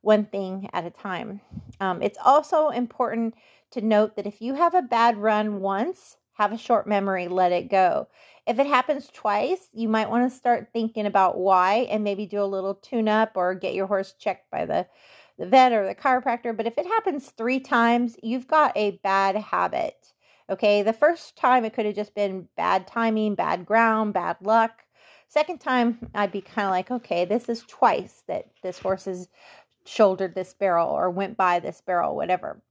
one 0.01 0.27
thing 0.27 0.69
at 0.75 0.85
a 0.85 0.91
time. 0.91 1.41
Um, 1.81 2.03
it's 2.03 2.19
also 2.23 2.69
important 2.69 3.35
to 3.71 3.81
note 3.81 4.17
that 4.17 4.27
if 4.27 4.41
you 4.41 4.55
have 4.55 4.75
a 4.75 4.83
bad 4.83 5.17
run 5.17 5.61
once, 5.61 6.19
have 6.35 6.53
a 6.53 6.59
short 6.59 6.87
memory, 6.87 7.29
let 7.29 7.53
it 7.53 7.71
go. 7.71 8.09
If 8.47 8.59
it 8.59 8.67
happens 8.67 9.09
twice, 9.13 9.69
you 9.73 9.89
might 9.89 10.11
want 10.11 10.31
to 10.31 10.37
start 10.37 10.69
thinking 10.73 11.07
about 11.07 11.39
why 11.39 11.87
and 11.91 12.05
maybe 12.05 12.27
do 12.27 12.43
a 12.43 12.45
little 12.45 12.75
tune 12.75 13.09
up 13.09 13.33
or 13.37 13.55
get 13.55 13.75
your 13.75 13.87
horse 13.87 14.15
checked 14.19 14.51
by 14.51 14.67
the 14.67 14.87
the 15.37 15.47
vet 15.47 15.73
or 15.73 15.87
the 15.87 15.95
chiropractor. 15.95 16.57
But 16.57 16.67
if 16.67 16.79
it 16.79 16.87
happens 16.87 17.31
three 17.31 17.59
times, 17.59 18.17
you've 18.23 18.47
got 18.47 18.77
a 18.77 18.93
bad 19.03 19.35
habit. 19.37 20.13
Okay, 20.49 20.83
the 20.83 20.93
first 20.93 21.37
time 21.37 21.65
it 21.65 21.73
could 21.73 21.87
have 21.87 21.97
just 21.97 22.15
been 22.15 22.49
bad 22.57 22.87
timing, 22.87 23.35
bad 23.35 23.67
ground, 23.67 24.15
bad 24.15 24.37
luck. 24.43 24.85
Second 25.29 25.59
time, 25.59 26.11
I'd 26.15 26.31
be 26.31 26.43
kind 26.43 26.67
of 26.67 26.71
like, 26.71 26.91
okay, 26.91 27.25
this 27.25 27.49
is 27.49 27.65
twice 27.67 28.23
that 28.29 28.47
this 28.63 28.79
horse 28.79 29.07
has 29.07 29.29
shouldered 29.87 30.35
this 30.35 30.55
barrel 30.55 30.91
or 30.91 31.11
went 31.11 31.37
by 31.37 31.61
this 31.61 31.81
barrel, 31.81 32.15
whatever. 32.15 32.63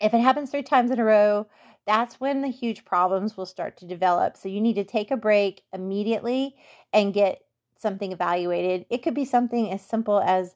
If 0.00 0.12
it 0.12 0.20
happens 0.20 0.50
three 0.50 0.62
times 0.62 0.90
in 0.90 0.98
a 0.98 1.04
row, 1.04 1.46
that's 1.88 2.20
when 2.20 2.42
the 2.42 2.48
huge 2.48 2.84
problems 2.84 3.34
will 3.34 3.46
start 3.46 3.78
to 3.78 3.86
develop. 3.86 4.36
So 4.36 4.50
you 4.50 4.60
need 4.60 4.74
to 4.74 4.84
take 4.84 5.10
a 5.10 5.16
break 5.16 5.62
immediately 5.72 6.54
and 6.92 7.14
get 7.14 7.40
something 7.78 8.12
evaluated. 8.12 8.84
It 8.90 9.02
could 9.02 9.14
be 9.14 9.24
something 9.24 9.72
as 9.72 9.80
simple 9.80 10.20
as 10.20 10.54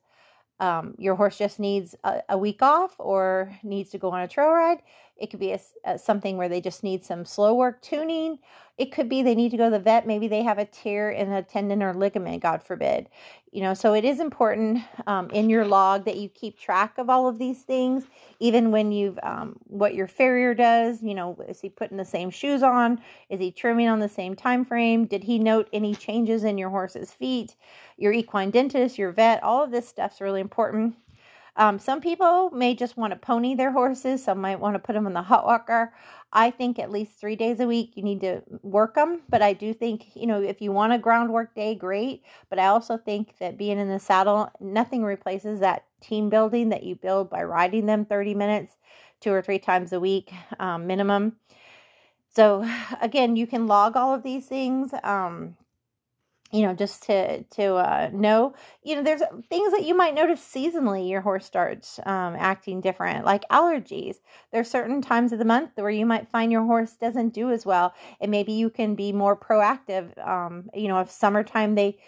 um, 0.61 0.95
your 0.99 1.15
horse 1.15 1.39
just 1.39 1.59
needs 1.59 1.97
a, 2.05 2.21
a, 2.29 2.39
week 2.39 2.61
off 2.61 2.95
or 2.99 3.51
needs 3.63 3.91
to 3.91 3.99
go 3.99 4.11
on 4.11 4.21
a 4.21 4.29
trail 4.29 4.51
ride. 4.51 4.83
It 5.23 5.31
could 5.31 5.39
be 5.39 5.53
a, 5.53 5.61
a, 5.85 5.99
something 5.99 6.37
where 6.37 6.49
they 6.49 6.61
just 6.61 6.83
need 6.83 7.05
some 7.05 7.25
slow 7.25 7.55
work 7.55 7.81
tuning. 7.81 8.41
It 8.77 8.91
could 8.91 9.09
be 9.09 9.23
they 9.23 9.37
need 9.37 9.53
to 9.53 9.57
go 9.57 9.67
to 9.67 9.71
the 9.71 9.79
vet. 9.79 10.05
Maybe 10.05 10.27
they 10.27 10.43
have 10.43 10.59
a 10.59 10.65
tear 10.65 11.13
in 11.13 11.31
a 11.31 11.45
tendon 11.45 11.81
or 11.81 11.95
ligament, 11.95 12.43
God 12.43 12.61
forbid. 12.61 13.09
You 13.53 13.63
know, 13.63 13.73
so 13.73 13.95
it 13.95 14.05
is 14.05 14.19
important 14.19 14.81
um, 15.07 15.31
in 15.31 15.49
your 15.49 15.65
log 15.65 16.07
that 16.07 16.17
you 16.17 16.29
keep 16.29 16.59
track 16.59 16.99
of 16.99 17.09
all 17.09 17.29
of 17.29 17.39
these 17.39 17.63
things, 17.63 18.03
even 18.41 18.73
when 18.73 18.91
you've 18.91 19.17
um, 19.23 19.61
what 19.69 19.95
your 19.95 20.09
farrier 20.09 20.55
does. 20.55 21.01
You 21.05 21.15
know, 21.15 21.37
is 21.47 21.61
he 21.61 21.69
putting 21.69 21.99
the 21.99 22.05
same 22.05 22.31
shoes 22.31 22.65
on? 22.65 23.01
Is 23.31 23.39
he 23.39 23.53
trimming 23.53 23.87
on 23.87 24.01
the 24.01 24.09
same 24.09 24.35
time 24.35 24.65
frame? 24.65 25.05
Did 25.05 25.23
he 25.23 25.39
note 25.39 25.69
any 25.73 25.95
changes 25.95 26.43
in 26.43 26.59
your 26.59 26.71
horse's 26.71 27.13
feet? 27.13 27.55
Your 27.97 28.13
equine 28.13 28.51
dentist, 28.51 28.99
your 28.99 29.13
vet, 29.13 29.41
all 29.45 29.63
of 29.63 29.71
this 29.71 29.87
stuff's 29.89 30.21
really 30.21 30.41
important. 30.41 30.97
Um, 31.57 31.79
some 31.79 32.01
people 32.01 32.51
may 32.51 32.75
just 32.75 32.97
want 32.97 33.13
to 33.13 33.19
pony 33.19 33.55
their 33.55 33.73
horses. 33.73 34.25
Some 34.25 34.41
might 34.41 34.61
want 34.61 34.75
to 34.75 34.79
put 34.79 34.95
them 34.95 35.07
in 35.07 35.13
the 35.13 35.23
hot 35.23 35.45
walker. 35.45 35.93
I 36.33 36.51
think 36.51 36.79
at 36.79 36.91
least 36.91 37.21
three 37.21 37.37
days 37.37 37.61
a 37.61 37.67
week 37.67 37.93
you 37.95 38.03
need 38.03 38.23
to 38.23 38.43
work 38.63 38.95
them. 38.95 39.21
But 39.29 39.43
I 39.43 39.53
do 39.53 39.75
think, 39.75 40.07
you 40.15 40.27
know, 40.27 40.41
if 40.41 40.63
you 40.63 40.73
want 40.73 40.95
a 40.95 40.99
groundwork 40.99 41.55
day, 41.55 41.75
great. 41.75 42.23
But 42.49 42.59
I 42.59 42.67
also 42.67 42.97
think 42.97 43.37
that 43.39 43.59
being 43.59 43.79
in 43.79 43.89
the 43.89 43.99
saddle, 43.99 44.51
nothing 44.61 45.05
replaces 45.05 45.61
that 45.61 45.85
team 46.01 46.31
building 46.31 46.71
that 46.71 46.85
you 46.85 46.97
build 46.97 47.29
by 47.29 47.43
riding 47.43 47.85
them 47.85 48.07
30 48.07 48.35
minutes, 48.35 48.77
two 49.21 49.33
or 49.33 49.43
three 49.43 49.59
times 49.59 49.93
a 49.93 50.01
week 50.01 50.33
um, 50.59 50.87
minimum. 50.87 51.37
So 52.35 52.67
again, 53.03 53.37
you 53.37 53.47
can 53.47 53.67
log 53.67 53.97
all 53.97 54.15
of 54.15 54.23
these 54.23 54.47
things. 54.47 54.93
Um, 55.03 55.57
you 56.53 56.63
know 56.63 56.75
just 56.75 57.03
to 57.05 57.43
to 57.45 57.75
uh, 57.77 58.11
know 58.13 58.55
you 58.83 58.95
know 58.95 59.03
there's 59.03 59.23
things 59.49 59.73
that 59.73 59.85
you 59.85 59.95
might 59.97 60.15
notice 60.15 60.41
seasonally 60.41 61.09
your 61.09 61.21
horse 61.23 61.47
starts 61.47 61.99
um, 62.07 62.35
acting 62.39 62.81
different 62.81 63.25
like 63.25 63.43
allergies. 63.51 64.17
There's 64.53 64.71
certain 64.71 65.01
times 65.01 65.33
of 65.33 65.39
the 65.39 65.45
month 65.45 65.71
where 65.77 65.91
you 65.91 66.05
might 66.07 66.29
find 66.29 66.53
your 66.53 66.65
horse 66.65 66.93
doesn't 66.93 67.31
do 67.31 67.51
as 67.51 67.65
well 67.65 67.95
and 68.21 68.31
maybe 68.31 68.53
you 68.53 68.71
can 68.71 68.95
be 68.95 69.13
more 69.13 69.37
proactive 69.37 70.17
um, 70.27 70.69
you 70.75 70.89
know 70.89 71.01
if 71.01 71.11
summertime 71.11 71.75
they 71.75 71.99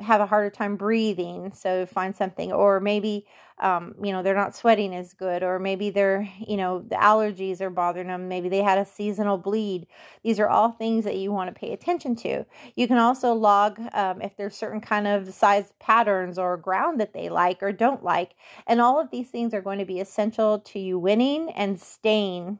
have 0.00 0.20
a 0.20 0.26
harder 0.26 0.50
time 0.50 0.76
breathing 0.76 1.52
so 1.54 1.86
find 1.86 2.14
something 2.14 2.52
or 2.52 2.80
maybe 2.80 3.26
um, 3.58 3.94
you 4.02 4.12
know 4.12 4.22
they're 4.22 4.34
not 4.34 4.54
sweating 4.54 4.94
as 4.94 5.14
good 5.14 5.42
or 5.42 5.58
maybe 5.58 5.88
they're 5.88 6.28
you 6.46 6.58
know 6.58 6.80
the 6.82 6.96
allergies 6.96 7.60
are 7.62 7.70
bothering 7.70 8.08
them 8.08 8.28
maybe 8.28 8.48
they 8.50 8.62
had 8.62 8.78
a 8.78 8.84
seasonal 8.84 9.38
bleed. 9.38 9.86
These 10.22 10.38
are 10.38 10.48
all 10.48 10.72
things 10.72 11.04
that 11.04 11.16
you 11.16 11.32
want 11.32 11.54
to 11.54 11.58
pay 11.58 11.72
attention 11.72 12.16
to. 12.16 12.44
You 12.74 12.86
can 12.86 12.98
also 12.98 13.32
log 13.32 13.80
um, 13.94 14.20
if 14.20 14.36
there's 14.36 14.54
certain 14.54 14.80
kind 14.80 15.06
of 15.06 15.32
size 15.32 15.72
patterns 15.78 16.38
or 16.38 16.56
ground 16.58 17.00
that 17.00 17.14
they 17.14 17.28
like 17.30 17.62
or 17.62 17.72
don't 17.72 18.04
like 18.04 18.34
and 18.66 18.80
all 18.80 19.00
of 19.00 19.10
these 19.10 19.30
things 19.30 19.54
are 19.54 19.62
going 19.62 19.78
to 19.78 19.86
be 19.86 20.00
essential 20.00 20.58
to 20.60 20.78
you 20.78 20.98
winning 20.98 21.50
and 21.52 21.80
staying 21.80 22.58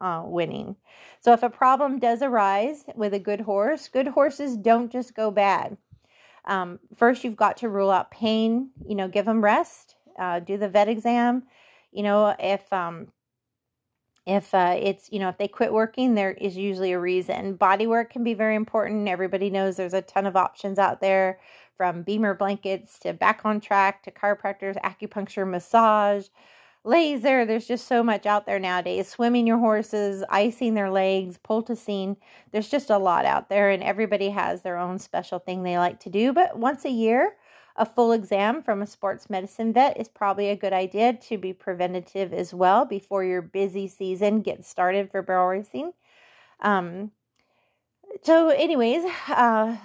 uh, 0.00 0.22
winning. 0.26 0.76
So 1.20 1.32
if 1.32 1.42
a 1.42 1.48
problem 1.48 1.98
does 1.98 2.20
arise 2.20 2.84
with 2.94 3.14
a 3.14 3.18
good 3.18 3.40
horse 3.40 3.88
good 3.88 4.08
horses 4.08 4.58
don't 4.58 4.92
just 4.92 5.14
go 5.14 5.30
bad 5.30 5.78
um, 6.46 6.78
first, 6.96 7.24
you've 7.24 7.36
got 7.36 7.58
to 7.58 7.68
rule 7.68 7.90
out 7.90 8.10
pain. 8.10 8.70
You 8.86 8.94
know, 8.94 9.08
give 9.08 9.24
them 9.24 9.42
rest. 9.42 9.96
Uh, 10.18 10.40
do 10.40 10.56
the 10.56 10.68
vet 10.68 10.88
exam. 10.88 11.44
You 11.92 12.02
know, 12.02 12.34
if 12.38 12.72
um, 12.72 13.08
if 14.26 14.54
uh, 14.54 14.76
it's 14.78 15.10
you 15.12 15.18
know 15.18 15.28
if 15.28 15.38
they 15.38 15.48
quit 15.48 15.72
working, 15.72 16.14
there 16.14 16.32
is 16.32 16.56
usually 16.56 16.92
a 16.92 17.00
reason. 17.00 17.54
Body 17.54 17.86
work 17.86 18.10
can 18.10 18.24
be 18.24 18.34
very 18.34 18.56
important. 18.56 19.08
Everybody 19.08 19.50
knows 19.50 19.76
there's 19.76 19.94
a 19.94 20.02
ton 20.02 20.26
of 20.26 20.36
options 20.36 20.78
out 20.78 21.00
there, 21.00 21.40
from 21.76 22.04
Bemer 22.04 22.38
blankets 22.38 22.98
to 23.00 23.12
back 23.12 23.42
on 23.44 23.60
track 23.60 24.02
to 24.04 24.10
chiropractors, 24.10 24.80
acupuncture, 24.82 25.48
massage 25.48 26.26
laser. 26.84 27.44
There's 27.44 27.66
just 27.66 27.86
so 27.86 28.02
much 28.02 28.26
out 28.26 28.46
there 28.46 28.58
nowadays. 28.58 29.08
Swimming 29.08 29.46
your 29.46 29.58
horses, 29.58 30.22
icing 30.28 30.74
their 30.74 30.90
legs, 30.90 31.38
poulticing. 31.42 32.16
There's 32.52 32.68
just 32.68 32.90
a 32.90 32.98
lot 32.98 33.24
out 33.24 33.48
there, 33.48 33.70
and 33.70 33.82
everybody 33.82 34.28
has 34.30 34.62
their 34.62 34.78
own 34.78 34.98
special 34.98 35.38
thing 35.38 35.62
they 35.62 35.78
like 35.78 36.00
to 36.00 36.10
do. 36.10 36.32
But 36.32 36.58
once 36.58 36.84
a 36.84 36.90
year, 36.90 37.36
a 37.76 37.86
full 37.86 38.12
exam 38.12 38.62
from 38.62 38.82
a 38.82 38.86
sports 38.86 39.28
medicine 39.28 39.72
vet 39.72 39.98
is 39.98 40.08
probably 40.08 40.50
a 40.50 40.56
good 40.56 40.72
idea 40.72 41.14
to 41.14 41.38
be 41.38 41.52
preventative 41.52 42.32
as 42.32 42.54
well 42.54 42.84
before 42.84 43.24
your 43.24 43.42
busy 43.42 43.88
season 43.88 44.42
gets 44.42 44.68
started 44.68 45.10
for 45.10 45.22
barrel 45.22 45.48
racing. 45.48 45.92
Um, 46.60 47.10
so, 48.22 48.50
anyways, 48.50 49.04
uh, 49.28 49.76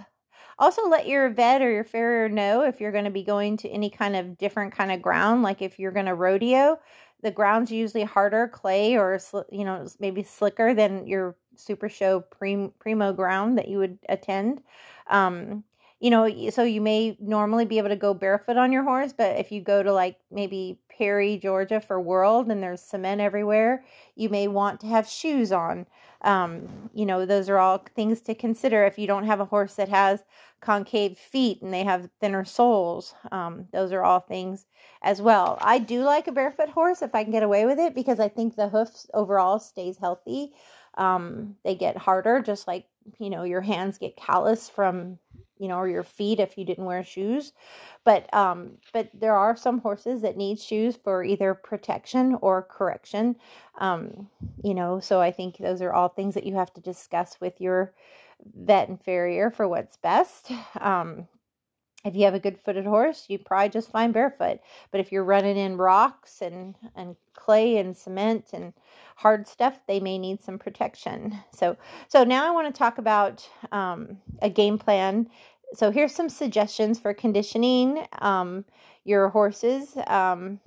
also, 0.60 0.88
let 0.88 1.08
your 1.08 1.30
vet 1.30 1.62
or 1.62 1.72
your 1.72 1.84
farrier 1.84 2.30
know 2.30 2.64
if 2.64 2.80
you're 2.82 2.92
going 2.92 3.06
to 3.06 3.10
be 3.12 3.24
going 3.24 3.58
to 3.58 3.70
any 3.70 3.90
kind 3.90 4.16
of 4.16 4.38
different 4.38 4.76
kind 4.76 4.92
of 4.92 5.02
ground, 5.02 5.42
like 5.42 5.62
if 5.62 5.80
you're 5.80 5.92
going 5.92 6.06
to 6.06 6.16
rodeo. 6.16 6.80
The 7.22 7.32
ground's 7.32 7.72
usually 7.72 8.04
harder, 8.04 8.48
clay, 8.48 8.98
or 8.98 9.20
you 9.52 9.66
know 9.66 9.88
maybe 10.00 10.24
slicker 10.24 10.74
than 10.74 11.08
your 11.08 11.36
super 11.56 11.90
show 11.90 12.22
primo 12.22 13.14
ground 13.14 13.58
that 13.58 13.68
you 13.68 13.78
would 13.80 14.00
attend. 14.08 14.62
Um, 15.08 15.64
you 16.00 16.10
know, 16.10 16.50
so 16.50 16.64
you 16.64 16.80
may 16.82 17.18
normally 17.20 17.66
be 17.66 17.78
able 17.78 17.90
to 17.90 17.96
go 17.96 18.14
barefoot 18.14 18.58
on 18.58 18.72
your 18.72 18.84
horse, 18.84 19.12
but 19.12 19.38
if 19.38 19.52
you 19.52 19.62
go 19.62 19.84
to 19.84 19.92
like 19.92 20.18
maybe 20.32 20.80
Perry, 21.00 21.38
Georgia 21.38 21.80
for 21.80 22.00
World 22.00 22.52
and 22.52 22.62
there's 22.62 22.82
cement 22.82 23.22
everywhere, 23.22 23.86
you 24.16 24.28
may 24.28 24.50
want 24.50 24.82
to 24.82 24.88
have 24.88 25.08
shoes 25.08 25.54
on. 25.54 25.86
Um, 26.22 26.90
you 26.94 27.06
know, 27.06 27.26
those 27.26 27.48
are 27.48 27.58
all 27.58 27.86
things 27.96 28.20
to 28.22 28.36
consider 28.36 28.84
if 28.84 29.00
you 29.00 29.08
don't 29.08 29.26
have 29.26 29.40
a 29.40 29.46
horse 29.46 29.76
that 29.76 29.88
has 29.88 30.26
concave 30.60 31.18
feet 31.18 31.62
and 31.62 31.74
they 31.74 31.86
have 31.86 32.10
thinner 32.20 32.44
soles. 32.44 33.16
Um, 33.32 33.70
those 33.72 33.94
are 33.94 34.04
all 34.04 34.20
things 34.20 34.66
as 35.02 35.22
well. 35.22 35.58
I 35.62 35.80
do 35.80 36.04
like 36.04 36.28
a 36.28 36.34
barefoot 36.34 36.70
horse 36.70 37.02
if 37.02 37.16
I 37.16 37.24
can 37.24 37.32
get 37.32 37.44
away 37.44 37.66
with 37.66 37.80
it 37.80 37.96
because 37.96 38.20
I 38.20 38.28
think 38.28 38.58
the 38.58 38.68
hoofs 38.68 39.08
overall 39.14 39.60
stays 39.60 39.98
healthy. 39.98 40.52
Um, 40.96 41.56
they 41.64 41.76
get 41.76 41.96
harder, 41.96 42.42
just 42.42 42.68
like 42.68 42.86
you 43.20 43.30
know 43.30 43.44
your 43.44 43.62
hands 43.62 43.98
get 43.98 44.18
callous 44.18 44.70
from 44.70 45.18
you 45.60 45.68
know, 45.68 45.78
or 45.78 45.88
your 45.88 46.04
feet 46.04 46.40
if 46.40 46.58
you 46.58 46.66
didn't 46.66 46.86
wear 46.86 47.04
shoes. 47.04 47.54
But 48.04 48.34
um, 48.34 48.78
but 48.94 49.10
there 49.14 49.36
are 49.36 49.56
some 49.56 49.80
horses 49.80 50.22
that 50.22 50.38
need 50.38 50.60
shoes 50.60 50.98
for 50.98 51.24
either 51.24 51.54
protection 51.54 52.38
or 52.42 52.64
correction. 52.64 53.36
Um, 53.80 54.30
you 54.64 54.74
know, 54.74 55.00
so 55.00 55.22
I 55.22 55.32
think 55.32 55.58
those 55.58 55.82
are 55.82 55.94
all 55.94 56.10
things 56.10 56.34
that 56.36 56.46
you 56.46 56.56
have 56.56 56.74
to 56.74 56.82
discuss 56.82 57.40
with 57.42 57.60
your 57.62 57.94
vet 58.56 58.90
and 58.90 59.02
farrier 59.02 59.52
for 59.52 59.68
what's 59.68 59.98
best. 59.98 60.52
Um, 60.80 61.28
if 62.06 62.16
you 62.16 62.24
have 62.24 62.34
a 62.34 62.40
good 62.40 62.58
footed 62.58 62.86
horse, 62.86 63.26
you 63.28 63.38
probably 63.38 63.70
just 63.70 63.92
fine 63.92 64.12
barefoot. 64.12 64.60
But 64.92 65.02
if 65.02 65.12
you're 65.12 65.24
running 65.24 65.58
in 65.58 65.78
rocks 65.78 66.42
and, 66.42 66.76
and 66.96 67.16
clay 67.34 67.78
and 67.78 67.96
cement 67.96 68.52
and 68.54 68.74
hard 69.18 69.48
stuff, 69.48 69.82
they 69.88 70.00
may 70.00 70.18
need 70.18 70.42
some 70.42 70.58
protection. 70.58 71.38
So, 71.52 71.76
so 72.08 72.24
now 72.24 72.48
I 72.48 72.52
want 72.52 72.74
to 72.74 72.78
talk 72.78 73.00
about 73.00 73.48
um, 73.72 74.18
a 74.42 74.50
game 74.50 74.78
plan 74.78 75.30
so 75.74 75.92
here's 75.92 76.14
some 76.14 76.30
suggestions 76.30 77.00
for 77.00 77.14
conditioning 77.14 78.06
um, 78.22 78.66
your 79.04 79.30
horses. 79.30 79.96
Um, 80.08 80.60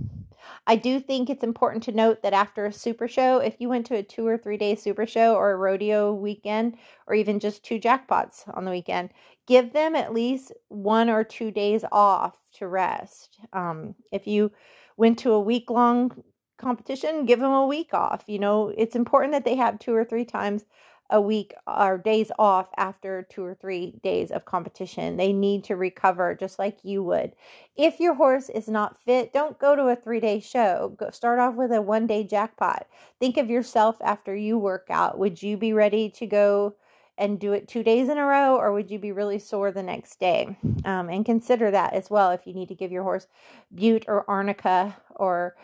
I 0.67 0.77
do 0.77 1.01
think 1.01 1.29
it's 1.29 1.43
important 1.43 1.83
to 1.85 1.93
note 1.93 2.23
that 2.23 2.33
after 2.33 2.67
a 2.67 2.73
super 2.73 3.09
show, 3.09 3.39
if 3.39 3.57
you 3.59 3.69
went 3.69 3.87
to 3.87 3.97
a 3.97 4.03
two 4.03 4.27
or 4.27 4.39
three 4.39 4.57
day 4.57 4.75
super 4.75 5.07
show 5.07 5.35
or 5.35 5.53
a 5.53 5.57
rodeo 5.57 6.13
weekend, 6.13 6.77
or 7.07 7.15
even 7.15 7.41
just 7.41 7.65
two 7.65 7.81
jackpots 7.81 8.43
on 8.55 8.65
the 8.65 8.71
weekend, 8.71 9.11
give 9.53 9.75
them 9.75 9.95
at 9.95 10.15
least 10.15 10.51
one 10.69 11.11
or 11.11 11.23
two 11.23 11.51
days 11.51 11.85
off 11.93 12.39
to 12.55 12.67
rest. 12.67 13.39
Um, 13.53 13.95
if 14.11 14.27
you 14.27 14.51
went 14.97 15.19
to 15.19 15.33
a 15.33 15.41
week 15.41 15.69
long 15.69 16.23
competition, 16.57 17.27
give 17.27 17.39
them 17.41 17.53
a 17.53 17.67
week 17.67 17.93
off. 17.93 18.25
You 18.29 18.39
know, 18.39 18.73
it's 18.79 18.97
important 18.97 19.33
that 19.35 19.45
they 19.45 19.57
have 19.57 19.79
two 19.79 19.95
or 19.95 20.07
three 20.07 20.25
times 20.25 20.65
a 21.11 21.21
week 21.21 21.53
or 21.67 21.99
days 21.99 22.33
off 22.39 22.71
after 22.79 23.27
two 23.31 23.45
or 23.45 23.55
three 23.55 23.93
days 24.03 24.31
of 24.31 24.47
competition. 24.47 25.19
They 25.19 25.35
need 25.35 25.65
to 25.65 25.77
recover 25.77 26.35
just 26.35 26.59
like 26.59 26.79
you 26.83 27.03
would. 27.03 27.33
If 27.77 28.01
your 28.01 28.15
horse 28.15 28.49
is 28.49 28.69
not 28.69 28.99
fit, 29.05 29.35
don't 29.35 29.59
go 29.59 29.77
to 29.77 29.89
a 29.89 29.97
three 29.97 30.21
day 30.21 30.41
show. 30.41 30.97
Go 30.99 31.11
start 31.11 31.39
off 31.39 31.57
with 31.57 31.73
a 31.73 31.83
one 31.83 32.07
day 32.07 32.25
jackpot. 32.25 32.87
Think 33.21 33.37
of 33.37 33.51
yourself 33.51 33.97
after 34.03 34.35
you 34.35 34.57
work 34.57 34.87
out. 34.89 35.19
Would 35.19 35.43
you 35.43 35.59
be 35.59 35.75
ready 35.75 36.09
to 36.09 36.27
go? 36.27 36.75
And 37.19 37.39
do 37.39 37.53
it 37.53 37.69
two 37.69 37.83
days 37.83 38.09
in 38.09 38.19
a 38.19 38.25
row, 38.25 38.57
or 38.57 38.73
would 38.73 38.91
you 38.91 38.99
be 38.99 39.13
really 39.13 39.39
sore 39.39 39.71
the 39.71 39.83
next 39.83 40.19
day? 40.19 40.57
Um, 40.85 41.09
and 41.09 41.25
consider 41.25 41.71
that 41.71 41.93
as 41.93 42.11
well 42.11 42.31
if 42.31 42.47
you 42.47 42.55
need 42.55 42.69
to 42.69 42.75
give 42.75 42.91
your 42.91 43.03
horse 43.03 43.27
bute 43.75 44.05
or 44.09 44.29
arnica 44.29 44.97
or 45.17 45.57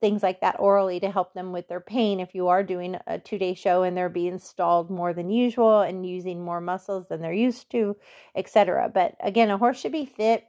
things 0.00 0.22
like 0.22 0.40
that 0.40 0.56
orally 0.58 1.00
to 1.00 1.10
help 1.10 1.34
them 1.34 1.52
with 1.52 1.68
their 1.68 1.80
pain 1.80 2.20
if 2.20 2.34
you 2.34 2.48
are 2.48 2.62
doing 2.62 2.96
a 3.06 3.18
two 3.18 3.38
day 3.38 3.54
show 3.54 3.82
and 3.82 3.96
they're 3.96 4.08
being 4.08 4.38
stalled 4.38 4.90
more 4.90 5.12
than 5.12 5.30
usual 5.30 5.80
and 5.80 6.06
using 6.06 6.42
more 6.42 6.60
muscles 6.60 7.08
than 7.08 7.20
they're 7.20 7.32
used 7.32 7.70
to, 7.70 7.96
etc. 8.36 8.90
But 8.92 9.14
again, 9.20 9.50
a 9.50 9.58
horse 9.58 9.80
should 9.80 9.92
be 9.92 10.06
fit. 10.06 10.46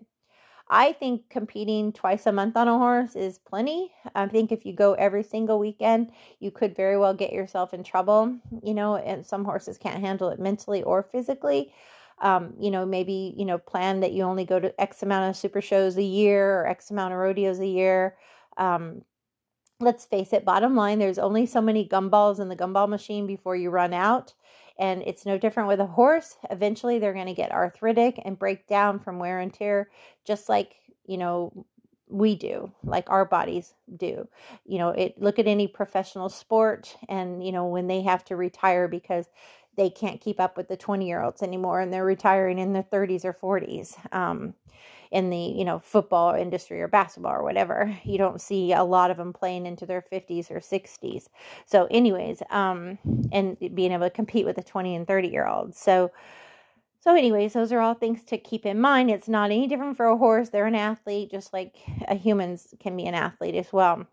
I 0.70 0.94
think 0.94 1.30
competing 1.30 1.92
twice 1.92 2.26
a 2.26 2.32
month 2.32 2.56
on 2.56 2.68
a 2.68 2.78
horse 2.78 3.16
is 3.16 3.38
plenty. 3.38 3.92
I 4.16 4.28
think 4.28 4.52
if 4.52 4.66
you 4.66 4.74
go 4.74 4.94
every 4.94 5.24
single 5.24 5.60
weekend, 5.60 6.12
you 6.40 6.52
could 6.52 6.76
very 6.76 6.98
well 6.98 7.14
get 7.14 7.34
yourself 7.34 7.74
in 7.74 7.84
trouble, 7.84 8.38
you 8.64 8.74
know, 8.74 8.96
and 8.96 9.26
some 9.26 9.46
horses 9.46 9.78
can't 9.78 10.00
handle 10.02 10.30
it 10.30 10.40
mentally 10.40 10.82
or 10.82 11.04
physically. 11.04 11.74
Um, 12.22 12.54
you 12.60 12.72
know, 12.72 12.86
maybe, 12.86 13.34
you 13.38 13.46
know, 13.46 13.58
plan 13.58 14.00
that 14.00 14.14
you 14.14 14.24
only 14.24 14.46
go 14.46 14.60
to 14.60 14.82
X 14.82 15.04
amount 15.04 15.30
of 15.30 15.36
super 15.36 15.62
shows 15.62 15.98
a 15.98 16.04
year 16.04 16.62
or 16.62 16.68
X 16.68 16.90
amount 16.92 17.14
of 17.14 17.20
rodeos 17.20 17.60
a 17.60 17.68
year. 17.68 18.16
Um, 18.58 19.04
let's 19.80 20.06
face 20.06 20.32
it, 20.34 20.46
bottom 20.46 20.76
line, 20.76 21.00
there's 21.00 21.20
only 21.20 21.46
so 21.46 21.62
many 21.62 21.88
gumballs 21.88 22.40
in 22.40 22.48
the 22.50 22.56
gumball 22.56 22.88
machine 22.88 23.28
before 23.28 23.56
you 23.56 23.70
run 23.70 23.94
out. 23.94 24.34
And 24.84 25.02
it's 25.04 25.26
no 25.26 25.38
different 25.38 25.70
with 25.70 25.80
a 25.80 25.86
horse. 25.86 26.36
Eventually, 26.52 27.00
they're 27.00 27.14
going 27.14 27.28
to 27.28 27.34
get 27.34 27.54
arthritic 27.54 28.20
and 28.26 28.38
break 28.38 28.68
down 28.68 29.00
from 29.00 29.18
wear 29.18 29.40
and 29.40 29.54
tear, 29.54 29.90
just 30.26 30.50
like, 30.50 30.76
you 31.06 31.18
know, 31.18 31.66
we 32.10 32.36
do, 32.36 32.70
like 32.84 33.10
our 33.10 33.24
bodies 33.24 33.76
do. 33.96 34.28
You 34.66 34.80
know, 34.80 34.90
it 34.90 35.18
look 35.18 35.40
at 35.40 35.48
any 35.48 35.70
professional 35.70 36.28
sport 36.28 36.98
and, 37.08 37.46
you 37.46 37.54
know, 37.54 37.66
when 37.66 37.88
they 37.88 38.02
have 38.02 38.26
to 38.26 38.36
retire 38.36 38.90
because 38.90 39.28
they 39.78 39.90
can't 39.90 40.20
keep 40.20 40.42
up 40.42 40.58
with 40.58 40.68
the 40.68 40.76
20 40.76 41.08
year 41.08 41.24
olds 41.24 41.42
anymore 41.42 41.80
and 41.80 41.94
they're 41.94 42.04
retiring 42.04 42.60
in 42.60 42.74
their 42.74 42.84
30s 42.84 43.24
or 43.24 43.34
40s. 43.34 43.96
Um, 44.14 44.54
in 45.14 45.30
the 45.30 45.38
you 45.38 45.64
know 45.64 45.80
football 45.80 46.34
industry 46.34 46.82
or 46.82 46.88
basketball 46.88 47.34
or 47.34 47.44
whatever 47.44 47.98
you 48.04 48.18
don't 48.18 48.42
see 48.42 48.74
a 48.74 48.84
lot 48.84 49.12
of 49.12 49.18
them 49.18 49.32
playing 49.32 49.66
into 49.66 49.86
their 49.86 50.02
50s 50.02 50.52
or 50.52 50.60
60s 50.60 51.28
so 51.66 51.88
anyways 51.90 52.42
um 52.50 52.98
and 53.32 53.58
being 53.74 53.92
able 53.92 54.06
to 54.06 54.10
compete 54.10 54.46
with 54.46 54.56
the 54.56 54.64
20 54.64 54.96
and 54.96 55.08
30 55.08 55.28
year 55.30 55.48
olds 55.48 55.80
so 55.80 56.12
so 57.00 57.14
anyways 57.16 57.54
those 57.54 57.72
are 57.72 57.80
all 57.80 57.96
things 57.96 58.24
to 58.24 58.38
keep 58.38 58.66
in 58.66 58.80
mind. 58.80 59.12
It's 59.12 59.28
not 59.28 59.52
any 59.52 59.68
different 59.68 59.98
for 59.98 60.06
a 60.06 60.16
horse. 60.16 60.50
They're 60.50 60.68
an 60.68 60.74
athlete 60.74 61.32
just 61.32 61.52
like 61.52 61.76
a 62.08 62.16
humans 62.16 62.74
can 62.80 62.96
be 62.96 63.06
an 63.06 63.14
athlete 63.14 63.56
as 63.56 63.74
well. 63.74 64.08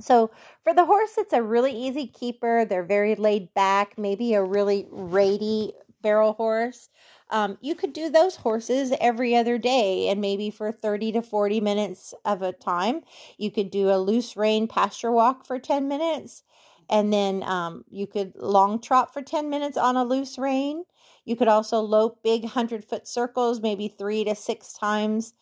So 0.00 0.30
for 0.62 0.72
the 0.72 0.86
horse, 0.86 1.18
it's 1.18 1.34
a 1.34 1.42
really 1.42 1.72
easy 1.72 2.06
keeper. 2.06 2.64
They're 2.64 2.82
very 2.82 3.16
laid 3.16 3.52
back, 3.52 3.98
maybe 3.98 4.32
a 4.32 4.42
really 4.42 4.86
rady 4.90 5.72
barrel 6.00 6.32
horse. 6.32 6.88
Um, 7.30 7.58
you 7.60 7.74
could 7.74 7.92
do 7.92 8.08
those 8.08 8.36
horses 8.36 8.92
every 9.00 9.34
other 9.34 9.58
day 9.58 10.08
and 10.08 10.20
maybe 10.20 10.50
for 10.50 10.70
30 10.70 11.12
to 11.12 11.22
40 11.22 11.60
minutes 11.60 12.14
of 12.24 12.42
a 12.42 12.52
time. 12.52 13.02
You 13.36 13.50
could 13.50 13.70
do 13.70 13.90
a 13.90 13.98
loose 13.98 14.36
rein 14.36 14.68
pasture 14.68 15.10
walk 15.10 15.44
for 15.44 15.58
10 15.58 15.88
minutes. 15.88 16.44
And 16.88 17.12
then 17.12 17.42
um, 17.42 17.84
you 17.90 18.06
could 18.06 18.34
long 18.36 18.80
trot 18.80 19.12
for 19.12 19.22
10 19.22 19.50
minutes 19.50 19.76
on 19.76 19.96
a 19.96 20.04
loose 20.04 20.38
rein. 20.38 20.84
You 21.24 21.34
could 21.34 21.48
also 21.48 21.80
lope 21.80 22.22
big 22.22 22.42
100 22.42 22.84
foot 22.84 23.08
circles, 23.08 23.60
maybe 23.60 23.88
three 23.88 24.22
to 24.24 24.34
six 24.36 24.72
times 24.72 25.34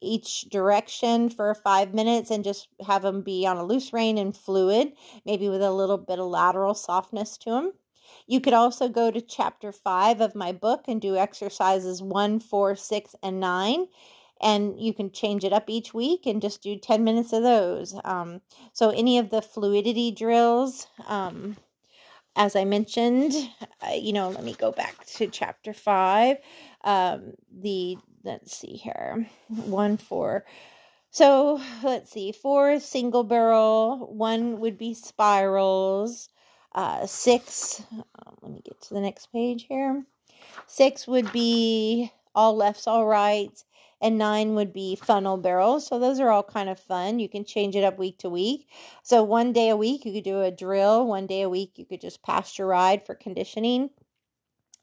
each 0.00 0.42
direction 0.42 1.28
for 1.28 1.54
five 1.54 1.94
minutes 1.94 2.30
and 2.30 2.44
just 2.44 2.68
have 2.86 3.02
them 3.02 3.22
be 3.22 3.46
on 3.46 3.56
a 3.56 3.64
loose 3.64 3.92
rein 3.92 4.18
and 4.18 4.36
fluid, 4.36 4.92
maybe 5.24 5.48
with 5.48 5.62
a 5.62 5.72
little 5.72 5.98
bit 5.98 6.18
of 6.18 6.26
lateral 6.26 6.74
softness 6.74 7.36
to 7.38 7.50
them. 7.50 7.72
You 8.26 8.40
could 8.40 8.52
also 8.52 8.88
go 8.88 9.10
to 9.10 9.20
chapter 9.20 9.72
five 9.72 10.20
of 10.20 10.34
my 10.34 10.52
book 10.52 10.84
and 10.88 11.00
do 11.00 11.16
exercises 11.16 12.02
one, 12.02 12.40
four, 12.40 12.74
six, 12.76 13.14
and 13.22 13.40
nine. 13.40 13.86
And 14.42 14.78
you 14.78 14.92
can 14.92 15.10
change 15.10 15.44
it 15.44 15.52
up 15.52 15.70
each 15.70 15.94
week 15.94 16.26
and 16.26 16.42
just 16.42 16.62
do 16.62 16.76
10 16.76 17.04
minutes 17.04 17.32
of 17.32 17.42
those. 17.42 17.98
Um, 18.04 18.42
so, 18.74 18.90
any 18.90 19.16
of 19.16 19.30
the 19.30 19.40
fluidity 19.40 20.10
drills, 20.10 20.88
um, 21.06 21.56
as 22.36 22.54
I 22.54 22.64
mentioned, 22.64 23.32
uh, 23.82 23.92
you 23.94 24.12
know, 24.12 24.28
let 24.28 24.44
me 24.44 24.52
go 24.52 24.72
back 24.72 25.06
to 25.06 25.28
chapter 25.28 25.72
five. 25.72 26.36
Um, 26.84 27.32
the, 27.50 27.96
let's 28.24 28.54
see 28.54 28.74
here, 28.74 29.26
one, 29.48 29.96
four. 29.96 30.44
So 31.16 31.62
let's 31.82 32.10
see, 32.10 32.30
four 32.30 32.78
single 32.78 33.24
barrel, 33.24 34.12
one 34.12 34.60
would 34.60 34.76
be 34.76 34.92
spirals, 34.92 36.28
uh, 36.76 37.06
six, 37.06 37.82
um, 37.90 38.36
let 38.42 38.52
me 38.52 38.60
get 38.64 38.80
to 38.82 38.94
the 38.94 39.00
next 39.00 39.32
page 39.32 39.66
here. 39.68 40.04
Six 40.66 41.08
would 41.08 41.32
be 41.32 42.12
all 42.34 42.54
lefts, 42.54 42.86
all 42.86 43.06
rights, 43.06 43.64
and 44.00 44.18
nine 44.18 44.54
would 44.54 44.74
be 44.74 44.94
funnel 44.94 45.38
barrels. 45.38 45.86
So 45.86 45.98
those 45.98 46.20
are 46.20 46.30
all 46.30 46.42
kind 46.42 46.68
of 46.68 46.78
fun. 46.78 47.18
You 47.18 47.30
can 47.30 47.46
change 47.46 47.74
it 47.76 47.82
up 47.84 47.98
week 47.98 48.18
to 48.18 48.28
week. 48.28 48.68
So 49.02 49.22
one 49.22 49.54
day 49.54 49.70
a 49.70 49.76
week 49.76 50.04
you 50.04 50.12
could 50.12 50.24
do 50.24 50.42
a 50.42 50.50
drill. 50.50 51.06
One 51.06 51.26
day 51.26 51.42
a 51.42 51.48
week 51.48 51.72
you 51.76 51.86
could 51.86 52.02
just 52.02 52.22
pasture 52.22 52.66
ride 52.66 53.04
for 53.04 53.14
conditioning. 53.14 53.88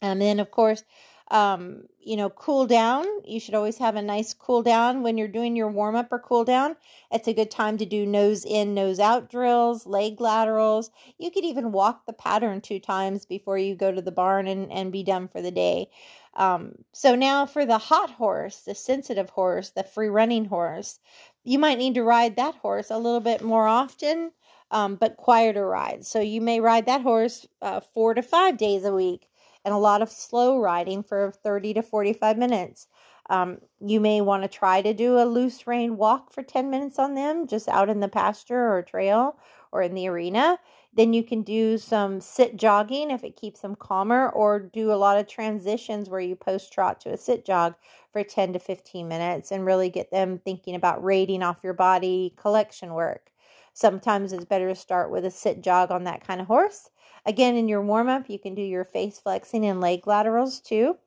And 0.02 0.20
then 0.20 0.40
of 0.40 0.50
course 0.50 0.84
um, 1.34 1.86
you 2.00 2.16
know, 2.16 2.30
cool 2.30 2.68
down. 2.68 3.06
You 3.26 3.40
should 3.40 3.56
always 3.56 3.80
have 3.80 3.96
a 3.96 4.04
nice 4.04 4.36
cool 4.36 4.62
down 4.62 5.02
when 5.02 5.18
you're 5.18 5.28
doing 5.28 5.56
your 5.56 5.68
warm 5.68 5.96
up 5.96 6.12
or 6.12 6.20
cool 6.20 6.44
down. 6.46 6.76
It's 7.12 7.28
a 7.28 7.34
good 7.34 7.50
time 7.50 7.80
to 7.80 7.88
do 7.88 8.06
nose 8.06 8.46
in, 8.46 8.76
nose 8.76 9.00
out 9.00 9.32
drills, 9.32 9.88
leg 9.88 10.22
laterals. 10.22 10.92
You 11.18 11.32
could 11.32 11.44
even 11.44 11.72
walk 11.72 12.06
the 12.06 12.14
pattern 12.14 12.62
two 12.62 12.80
times 12.80 13.26
before 13.26 13.58
you 13.58 13.74
go 13.74 13.92
to 13.92 14.02
the 14.02 14.12
barn 14.12 14.48
and, 14.48 14.72
and 14.72 14.92
be 14.92 15.02
done 15.02 15.28
for 15.28 15.42
the 15.42 15.50
day. 15.50 15.90
Um, 16.36 16.76
so 16.92 17.16
now 17.16 17.48
for 17.48 17.66
the 17.66 17.80
hot 17.80 18.12
horse, 18.12 18.60
the 18.60 18.76
sensitive 18.76 19.32
horse, 19.32 19.72
the 19.72 19.84
free 19.84 20.10
running 20.10 20.46
horse, 20.46 21.00
you 21.44 21.58
might 21.58 21.80
need 21.80 21.96
to 21.96 22.04
ride 22.04 22.36
that 22.36 22.56
horse 22.56 22.92
a 22.92 22.98
little 22.98 23.22
bit 23.22 23.42
more 23.42 23.68
often. 23.68 24.34
Um, 24.70 24.96
but 24.96 25.18
quieter 25.18 25.68
rides. 25.68 26.08
So 26.08 26.20
you 26.20 26.42
may 26.42 26.60
ride 26.60 26.88
that 26.88 27.02
horse 27.02 27.48
uh, 27.62 27.82
four 27.94 28.16
to 28.16 28.24
five 28.24 28.58
days 28.58 28.86
a 28.86 28.94
week 28.94 29.28
and 29.66 29.74
a 29.74 29.78
lot 29.78 30.02
of 30.02 30.10
slow 30.12 30.60
riding 30.60 31.04
for 31.04 31.34
30 31.44 31.76
to 31.76 31.82
45 31.82 32.38
minutes. 32.38 32.88
Um, 33.30 33.60
you 33.80 34.00
may 34.00 34.22
want 34.22 34.44
to 34.44 34.50
try 34.50 34.82
to 34.82 34.94
do 34.94 35.18
a 35.18 35.26
loose 35.26 35.66
rein 35.66 35.96
walk 35.98 36.32
for 36.32 36.44
10 36.44 36.70
minutes 36.70 37.00
on 37.00 37.16
them, 37.16 37.48
just 37.48 37.70
out 37.70 37.90
in 37.90 38.00
the 38.02 38.10
pasture 38.10 38.74
or 38.74 38.82
trail 38.82 39.38
or 39.72 39.82
in 39.82 39.94
the 39.94 40.08
arena. 40.08 40.60
Then 40.96 41.14
you 41.14 41.24
can 41.24 41.42
do 41.42 41.78
some 41.78 42.22
sit 42.22 42.58
jogging 42.58 43.10
if 43.10 43.24
it 43.24 43.36
keeps 43.36 43.62
them 43.62 43.76
calmer, 43.76 44.30
or 44.30 44.60
do 44.60 44.92
a 44.92 44.96
lot 44.96 45.18
of 45.18 45.28
transitions 45.28 46.10
where 46.10 46.20
you 46.20 46.36
post 46.36 46.72
trot 46.72 47.00
to 47.02 47.14
a 47.14 47.18
sit 47.18 47.46
jog 47.46 47.76
for 48.12 48.24
10 48.24 48.54
to 48.54 48.60
15 48.60 49.08
minutes 49.08 49.52
and 49.52 49.66
really 49.66 49.90
get 49.90 50.12
them 50.12 50.38
thinking 50.38 50.76
about 50.76 51.04
rating 51.04 51.42
off 51.42 51.64
your 51.64 51.74
body 51.74 52.34
collection 52.38 52.94
work. 52.94 53.32
Sometimes 53.74 54.34
it's 54.34 54.46
better 54.46 54.70
to 54.70 54.76
start 54.76 55.10
with 55.10 55.26
a 55.26 55.32
sit 55.32 55.62
jog 55.64 55.90
on 55.90 56.04
that 56.04 56.26
kind 56.26 56.40
of 56.40 56.46
horse 56.46 56.92
Again, 57.26 57.56
in 57.56 57.68
your 57.68 57.82
warm 57.82 58.10
up, 58.10 58.30
you 58.30 58.38
can 58.38 58.54
do 58.54 58.62
your 58.62 58.84
face 58.84 59.20
flexing 59.20 59.66
and 59.66 59.80
leg 59.80 60.06
laterals 60.08 60.60
too. 60.60 60.98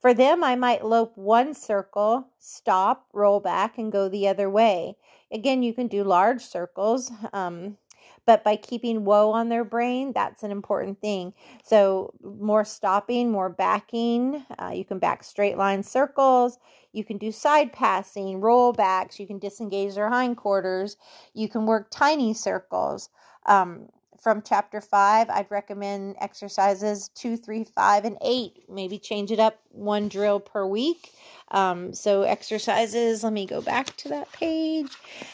For 0.00 0.14
them, 0.14 0.42
I 0.42 0.56
might 0.56 0.84
lope 0.84 1.12
one 1.16 1.52
circle, 1.52 2.28
stop, 2.38 3.06
roll 3.12 3.38
back, 3.38 3.76
and 3.76 3.92
go 3.92 4.08
the 4.08 4.28
other 4.28 4.48
way. 4.48 4.96
Again, 5.30 5.62
you 5.62 5.74
can 5.74 5.88
do 5.88 6.02
large 6.02 6.42
circles, 6.42 7.12
um, 7.34 7.76
but 8.24 8.42
by 8.42 8.56
keeping 8.56 9.04
whoa 9.04 9.30
on 9.30 9.50
their 9.50 9.64
brain, 9.64 10.12
that's 10.14 10.42
an 10.42 10.50
important 10.50 11.02
thing. 11.02 11.34
So, 11.62 12.14
more 12.22 12.64
stopping, 12.64 13.30
more 13.30 13.50
backing. 13.50 14.44
Uh, 14.58 14.72
you 14.74 14.86
can 14.86 14.98
back 14.98 15.22
straight 15.22 15.58
line 15.58 15.82
circles. 15.82 16.58
You 16.92 17.04
can 17.04 17.18
do 17.18 17.30
side 17.30 17.72
passing, 17.72 18.40
roll 18.40 18.72
backs. 18.72 19.20
You 19.20 19.26
can 19.26 19.38
disengage 19.38 19.94
their 19.94 20.08
hindquarters. 20.08 20.96
You 21.34 21.48
can 21.48 21.66
work 21.66 21.88
tiny 21.90 22.32
circles. 22.32 23.10
Um, 23.46 23.88
from 24.20 24.42
chapter 24.42 24.80
five, 24.80 25.30
I'd 25.30 25.50
recommend 25.50 26.16
exercises 26.20 27.08
two, 27.14 27.36
three, 27.36 27.64
five, 27.64 28.04
and 28.04 28.18
eight. 28.22 28.64
Maybe 28.68 28.98
change 28.98 29.30
it 29.30 29.38
up 29.40 29.58
one 29.70 30.08
drill 30.08 30.40
per 30.40 30.66
week. 30.66 31.12
Um, 31.50 31.94
so, 31.94 32.22
exercises, 32.22 33.24
let 33.24 33.32
me 33.32 33.46
go 33.46 33.60
back 33.60 33.96
to 33.98 34.10
that 34.10 34.30
page. 34.32 34.90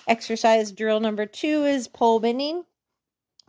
Exercise 0.07 0.73
drill 0.73 1.01
number 1.01 1.27
two 1.27 1.65
is 1.65 1.89
pole 1.89 2.21
bending. 2.21 2.65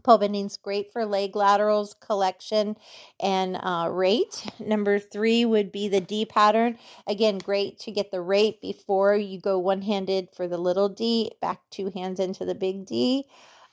Pole 0.04 0.20
bending's 0.20 0.58
great 0.58 0.94
for 0.94 1.06
leg 1.06 1.36
laterals, 1.36 1.94
collection, 2.00 2.78
and 3.20 3.58
uh, 3.62 3.90
rate. 3.92 4.46
Number 4.60 5.00
three 5.00 5.44
would 5.44 5.72
be 5.72 5.90
the 5.90 6.00
D 6.00 6.26
pattern. 6.26 6.78
Again, 7.08 7.40
great 7.40 7.80
to 7.80 7.92
get 7.92 8.12
the 8.12 8.22
rate 8.22 8.62
before 8.62 9.16
you 9.16 9.40
go 9.40 9.60
one 9.60 9.82
handed 9.82 10.30
for 10.34 10.48
the 10.48 10.58
little 10.58 10.88
D, 10.88 11.32
back 11.42 11.60
two 11.72 11.92
hands 11.94 12.20
into 12.20 12.46
the 12.46 12.56
big 12.56 12.86
D. 12.86 13.26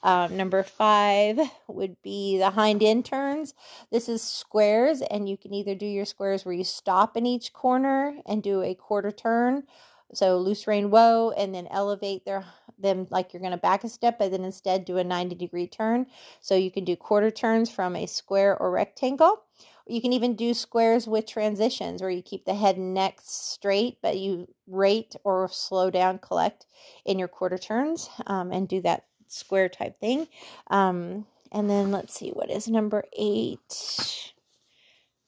Um, 0.04 0.36
number 0.36 0.62
five 0.62 1.40
would 1.66 2.00
be 2.02 2.36
the 2.36 2.50
hind 2.50 2.82
end 2.82 3.06
turns. 3.06 3.54
This 3.90 4.06
is 4.06 4.20
squares, 4.22 5.00
and 5.00 5.28
you 5.28 5.38
can 5.38 5.54
either 5.54 5.74
do 5.74 5.86
your 5.86 6.04
squares 6.04 6.44
where 6.44 6.54
you 6.54 6.62
stop 6.62 7.16
in 7.16 7.24
each 7.24 7.54
corner 7.54 8.18
and 8.26 8.42
do 8.42 8.60
a 8.62 8.74
quarter 8.74 9.10
turn. 9.10 9.64
So 10.12 10.36
loose 10.36 10.66
rein 10.66 10.90
whoa, 10.90 11.32
and 11.36 11.54
then 11.54 11.66
elevate 11.70 12.26
their 12.26 12.44
them 12.78 13.06
like 13.10 13.32
you're 13.32 13.40
going 13.40 13.52
to 13.52 13.56
back 13.56 13.82
a 13.84 13.88
step, 13.88 14.18
but 14.18 14.30
then 14.30 14.44
instead 14.44 14.84
do 14.84 14.98
a 14.98 15.04
90 15.04 15.34
degree 15.36 15.66
turn. 15.66 16.06
So 16.40 16.54
you 16.54 16.70
can 16.70 16.84
do 16.84 16.96
quarter 16.96 17.30
turns 17.30 17.70
from 17.70 17.96
a 17.96 18.06
square 18.06 18.56
or 18.60 18.70
rectangle. 18.70 19.42
You 19.86 20.00
can 20.00 20.12
even 20.12 20.34
do 20.34 20.54
squares 20.54 21.06
with 21.06 21.26
transitions 21.26 22.00
where 22.00 22.10
you 22.10 22.22
keep 22.22 22.44
the 22.44 22.54
head 22.54 22.76
and 22.76 22.94
neck 22.94 23.18
straight, 23.22 23.98
but 24.02 24.18
you 24.18 24.48
rate 24.66 25.14
or 25.24 25.48
slow 25.48 25.90
down, 25.90 26.18
collect 26.18 26.66
in 27.04 27.18
your 27.18 27.28
quarter 27.28 27.58
turns 27.58 28.08
um, 28.26 28.50
and 28.50 28.66
do 28.66 28.80
that 28.80 29.04
square 29.34 29.68
type 29.68 29.98
thing. 30.00 30.28
Um, 30.68 31.26
and 31.52 31.68
then 31.68 31.90
let's 31.90 32.14
see, 32.14 32.30
what 32.30 32.50
is 32.50 32.68
number 32.68 33.04
eight? 33.16 33.58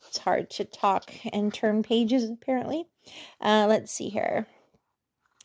It's 0.08 0.18
hard 0.18 0.50
to 0.50 0.64
talk 0.64 1.12
and 1.32 1.52
turn 1.52 1.82
pages 1.82 2.28
apparently. 2.30 2.86
Uh, 3.40 3.66
let's 3.68 3.92
see 3.92 4.08
here. 4.08 4.46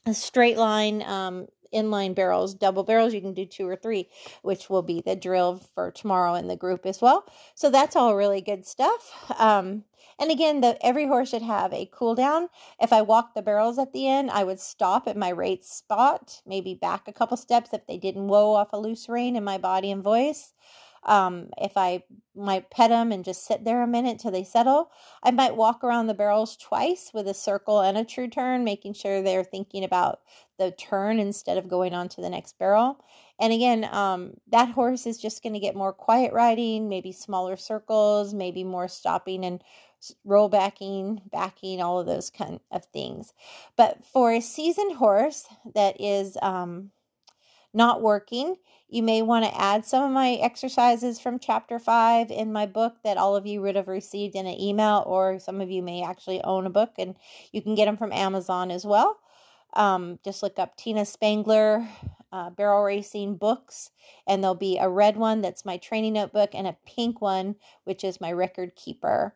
A 0.05 0.13
straight 0.13 0.57
line 0.57 1.03
um, 1.03 1.47
inline 1.73 2.15
barrels, 2.15 2.53
double 2.53 2.83
barrels, 2.83 3.13
you 3.13 3.21
can 3.21 3.33
do 3.33 3.45
two 3.45 3.67
or 3.67 3.75
three, 3.75 4.09
which 4.41 4.69
will 4.69 4.81
be 4.81 5.01
the 5.05 5.15
drill 5.15 5.61
for 5.73 5.91
tomorrow 5.91 6.33
in 6.35 6.47
the 6.47 6.55
group 6.55 6.85
as 6.85 7.01
well. 7.01 7.25
So 7.55 7.69
that's 7.69 7.95
all 7.95 8.15
really 8.15 8.41
good 8.41 8.65
stuff. 8.65 9.33
Um, 9.37 9.83
and 10.19 10.29
again, 10.29 10.61
the, 10.61 10.77
every 10.85 11.07
horse 11.07 11.29
should 11.29 11.41
have 11.41 11.73
a 11.73 11.89
cool 11.91 12.13
down. 12.13 12.49
If 12.79 12.93
I 12.93 13.01
walk 13.01 13.33
the 13.33 13.41
barrels 13.41 13.79
at 13.79 13.91
the 13.91 14.07
end, 14.07 14.29
I 14.29 14.43
would 14.43 14.59
stop 14.59 15.07
at 15.07 15.17
my 15.17 15.29
rate 15.29 15.65
spot, 15.65 16.41
maybe 16.45 16.75
back 16.75 17.07
a 17.07 17.13
couple 17.13 17.37
steps 17.37 17.73
if 17.73 17.87
they 17.87 17.97
didn't 17.97 18.27
whoa 18.27 18.53
off 18.53 18.73
a 18.73 18.77
loose 18.77 19.09
rein 19.09 19.35
in 19.35 19.43
my 19.43 19.57
body 19.57 19.91
and 19.91 20.03
voice. 20.03 20.53
Um, 21.03 21.49
if 21.57 21.77
I 21.77 22.03
might 22.35 22.69
pet 22.69 22.89
them 22.89 23.11
and 23.11 23.25
just 23.25 23.45
sit 23.45 23.63
there 23.63 23.81
a 23.81 23.87
minute 23.87 24.19
till 24.19 24.31
they 24.31 24.43
settle, 24.43 24.91
I 25.23 25.31
might 25.31 25.55
walk 25.55 25.83
around 25.83 26.07
the 26.07 26.13
barrels 26.13 26.55
twice 26.55 27.11
with 27.13 27.27
a 27.27 27.33
circle 27.33 27.81
and 27.81 27.97
a 27.97 28.05
true 28.05 28.27
turn, 28.27 28.63
making 28.63 28.93
sure 28.93 29.21
they're 29.21 29.43
thinking 29.43 29.83
about 29.83 30.19
the 30.57 30.71
turn 30.71 31.19
instead 31.19 31.57
of 31.57 31.67
going 31.67 31.93
on 31.93 32.07
to 32.09 32.21
the 32.21 32.29
next 32.29 32.59
barrel. 32.59 33.03
And 33.39 33.51
again, 33.51 33.89
um, 33.91 34.35
that 34.51 34.69
horse 34.69 35.07
is 35.07 35.17
just 35.17 35.41
going 35.41 35.53
to 35.53 35.59
get 35.59 35.75
more 35.75 35.93
quiet 35.93 36.33
riding, 36.33 36.87
maybe 36.87 37.11
smaller 37.11 37.57
circles, 37.57 38.33
maybe 38.33 38.63
more 38.63 38.87
stopping 38.87 39.43
and 39.43 39.63
roll 40.23 40.49
backing, 40.49 41.21
backing, 41.31 41.81
all 41.81 41.99
of 41.99 42.05
those 42.05 42.29
kind 42.29 42.59
of 42.71 42.85
things. 42.85 43.33
But 43.75 44.03
for 44.03 44.31
a 44.31 44.41
seasoned 44.41 44.95
horse 44.97 45.47
that 45.73 45.99
is 45.99 46.37
um, 46.41 46.91
not 47.73 48.01
working, 48.01 48.55
you 48.89 49.01
may 49.01 49.21
want 49.21 49.45
to 49.45 49.61
add 49.61 49.85
some 49.85 50.03
of 50.03 50.11
my 50.11 50.33
exercises 50.33 51.19
from 51.19 51.39
chapter 51.39 51.79
five 51.79 52.29
in 52.29 52.51
my 52.51 52.65
book 52.65 52.97
that 53.03 53.17
all 53.17 53.35
of 53.35 53.47
you 53.47 53.61
would 53.61 53.75
have 53.75 53.87
received 53.87 54.35
in 54.35 54.45
an 54.45 54.59
email, 54.59 55.03
or 55.07 55.39
some 55.39 55.61
of 55.61 55.71
you 55.71 55.81
may 55.81 56.03
actually 56.03 56.41
own 56.43 56.65
a 56.65 56.69
book 56.69 56.91
and 56.97 57.15
you 57.51 57.61
can 57.61 57.75
get 57.75 57.85
them 57.85 57.97
from 57.97 58.11
Amazon 58.11 58.69
as 58.69 58.85
well. 58.85 59.19
Um, 59.73 60.19
just 60.25 60.43
look 60.43 60.59
up 60.59 60.75
Tina 60.75 61.05
Spangler 61.05 61.87
uh, 62.31 62.49
barrel 62.49 62.83
racing 62.83 63.35
books, 63.35 63.91
and 64.27 64.43
there'll 64.43 64.55
be 64.55 64.77
a 64.77 64.89
red 64.89 65.17
one 65.17 65.41
that's 65.41 65.65
my 65.65 65.77
training 65.77 66.13
notebook, 66.13 66.51
and 66.53 66.67
a 66.67 66.77
pink 66.85 67.21
one, 67.21 67.55
which 67.83 68.03
is 68.03 68.21
my 68.21 68.31
record 68.31 68.75
keeper. 68.75 69.35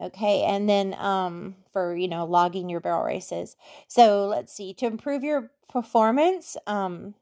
Okay, 0.00 0.42
and 0.42 0.68
then 0.68 0.94
um, 0.94 1.56
for 1.72 1.94
you 1.94 2.08
know 2.08 2.24
logging 2.24 2.68
your 2.68 2.80
barrel 2.80 3.04
races. 3.04 3.56
So 3.88 4.26
let's 4.26 4.52
see 4.52 4.74
to 4.74 4.86
improve 4.86 5.22
your 5.22 5.50
performance. 5.68 6.56
Um, 6.66 7.14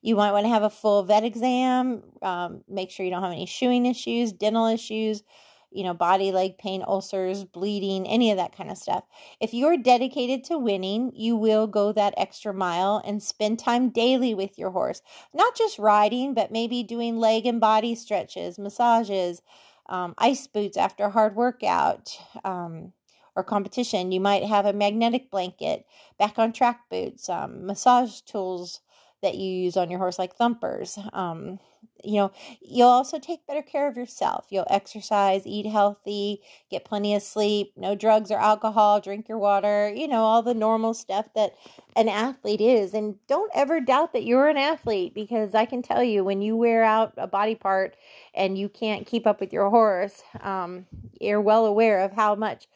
you 0.00 0.16
might 0.16 0.32
want 0.32 0.44
to 0.44 0.50
have 0.50 0.62
a 0.62 0.70
full 0.70 1.02
vet 1.02 1.24
exam. 1.24 2.02
Um, 2.22 2.62
make 2.68 2.90
sure 2.90 3.04
you 3.04 3.10
don't 3.10 3.22
have 3.22 3.32
any 3.32 3.46
shoeing 3.46 3.86
issues, 3.86 4.32
dental 4.32 4.66
issues, 4.66 5.22
you 5.70 5.84
know, 5.84 5.92
body, 5.92 6.32
leg 6.32 6.56
pain, 6.58 6.82
ulcers, 6.86 7.44
bleeding, 7.44 8.06
any 8.06 8.30
of 8.30 8.36
that 8.38 8.56
kind 8.56 8.70
of 8.70 8.78
stuff. 8.78 9.04
If 9.40 9.52
you're 9.52 9.76
dedicated 9.76 10.44
to 10.44 10.58
winning, 10.58 11.12
you 11.14 11.36
will 11.36 11.66
go 11.66 11.92
that 11.92 12.14
extra 12.16 12.54
mile 12.54 13.02
and 13.04 13.22
spend 13.22 13.58
time 13.58 13.90
daily 13.90 14.34
with 14.34 14.58
your 14.58 14.70
horse. 14.70 15.02
Not 15.34 15.56
just 15.56 15.78
riding, 15.78 16.32
but 16.32 16.52
maybe 16.52 16.82
doing 16.82 17.18
leg 17.18 17.44
and 17.44 17.60
body 17.60 17.94
stretches, 17.94 18.58
massages, 18.58 19.42
um, 19.88 20.14
ice 20.16 20.46
boots 20.46 20.76
after 20.76 21.04
a 21.04 21.10
hard 21.10 21.36
workout. 21.36 22.18
Um, 22.44 22.92
or 23.36 23.44
competition, 23.44 24.10
you 24.10 24.20
might 24.20 24.42
have 24.42 24.66
a 24.66 24.72
magnetic 24.72 25.30
blanket, 25.30 25.86
back 26.18 26.40
on 26.40 26.52
track 26.52 26.80
boots, 26.90 27.28
um, 27.28 27.66
massage 27.66 28.20
tools 28.22 28.80
that 29.22 29.34
you 29.34 29.50
use 29.50 29.76
on 29.76 29.90
your 29.90 29.98
horse, 29.98 30.18
like 30.18 30.36
thumpers. 30.36 30.98
Um, 31.12 31.58
you 32.04 32.14
know, 32.14 32.32
you'll 32.60 32.88
also 32.88 33.18
take 33.18 33.46
better 33.46 33.62
care 33.62 33.88
of 33.88 33.96
yourself. 33.96 34.46
You'll 34.50 34.66
exercise, 34.70 35.46
eat 35.46 35.66
healthy, 35.66 36.40
get 36.70 36.84
plenty 36.84 37.14
of 37.14 37.22
sleep, 37.22 37.72
no 37.76 37.94
drugs 37.94 38.30
or 38.30 38.38
alcohol, 38.38 39.00
drink 39.00 39.28
your 39.28 39.38
water, 39.38 39.92
you 39.94 40.06
know, 40.06 40.22
all 40.22 40.42
the 40.42 40.54
normal 40.54 40.94
stuff 40.94 41.28
that 41.34 41.54
an 41.96 42.08
athlete 42.08 42.60
is. 42.60 42.94
And 42.94 43.16
don't 43.26 43.50
ever 43.54 43.80
doubt 43.80 44.12
that 44.12 44.24
you're 44.24 44.48
an 44.48 44.56
athlete 44.56 45.14
because 45.14 45.54
I 45.54 45.64
can 45.64 45.82
tell 45.82 46.02
you 46.02 46.22
when 46.22 46.40
you 46.40 46.56
wear 46.56 46.84
out 46.84 47.14
a 47.16 47.26
body 47.26 47.56
part 47.56 47.96
and 48.34 48.56
you 48.56 48.68
can't 48.68 49.06
keep 49.06 49.26
up 49.26 49.40
with 49.40 49.52
your 49.52 49.68
horse, 49.70 50.22
um, 50.40 50.86
you're 51.20 51.40
well 51.40 51.66
aware 51.66 52.04
of 52.04 52.12
how 52.12 52.36
much 52.36 52.68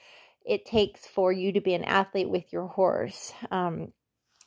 it 0.44 0.66
takes 0.66 1.06
for 1.06 1.30
you 1.30 1.52
to 1.52 1.60
be 1.60 1.74
an 1.74 1.84
athlete 1.84 2.28
with 2.28 2.52
your 2.52 2.66
horse. 2.66 3.32
Um, 3.52 3.92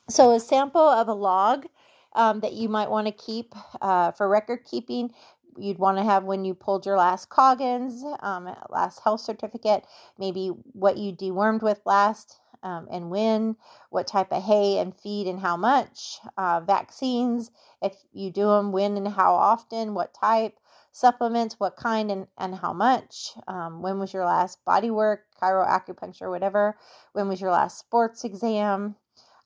so, 0.10 0.32
a 0.32 0.40
sample 0.40 0.82
of 0.82 1.08
a 1.08 1.14
log 1.14 1.66
um, 2.14 2.40
that 2.42 2.54
you 2.54 2.70
might 2.70 2.90
want 2.90 3.08
to 3.08 3.14
keep 3.14 3.54
uh, 3.82 4.12
for 4.12 4.28
record 4.28 4.66
keeping. 4.70 5.12
You'd 5.58 5.80
want 5.80 5.98
to 5.98 6.04
have 6.04 6.24
when 6.24 6.44
you 6.44 6.54
pulled 6.54 6.86
your 6.86 6.98
last 6.98 7.30
Coggins, 7.30 8.04
um, 8.20 8.54
last 8.70 9.00
health 9.04 9.22
certificate, 9.22 9.86
maybe 10.18 10.48
what 10.74 10.98
you 10.98 11.14
dewormed 11.14 11.62
with 11.62 11.80
last 11.86 12.40
um, 12.66 12.88
and 12.92 13.12
when, 13.12 13.56
what 13.92 14.08
type 14.08 14.32
of 14.32 14.44
hay 14.44 14.80
and 14.80 14.96
feed 14.96 15.28
and 15.28 15.40
how 15.40 15.56
much, 15.56 16.18
uh, 16.36 16.60
vaccines, 16.62 17.52
if 17.82 17.94
you 18.12 18.32
do 18.32 18.48
them, 18.48 18.72
when 18.72 18.98
and 18.98 19.08
how 19.08 19.36
often, 19.36 19.94
what 19.94 20.16
type, 20.16 20.58
supplements, 20.92 21.60
what 21.60 21.76
kind 21.76 22.10
and, 22.10 22.28
and 22.40 22.56
how 22.56 22.74
much, 22.74 23.34
um, 23.48 23.82
when 23.84 24.00
was 24.00 24.14
your 24.14 24.26
last 24.26 24.66
body 24.66 24.90
work, 24.90 25.26
chiro 25.40 25.68
acupuncture, 25.68 26.30
whatever, 26.30 26.76
when 27.14 27.28
was 27.28 27.40
your 27.40 27.52
last 27.52 27.78
sports 27.78 28.24
exam, 28.24 28.96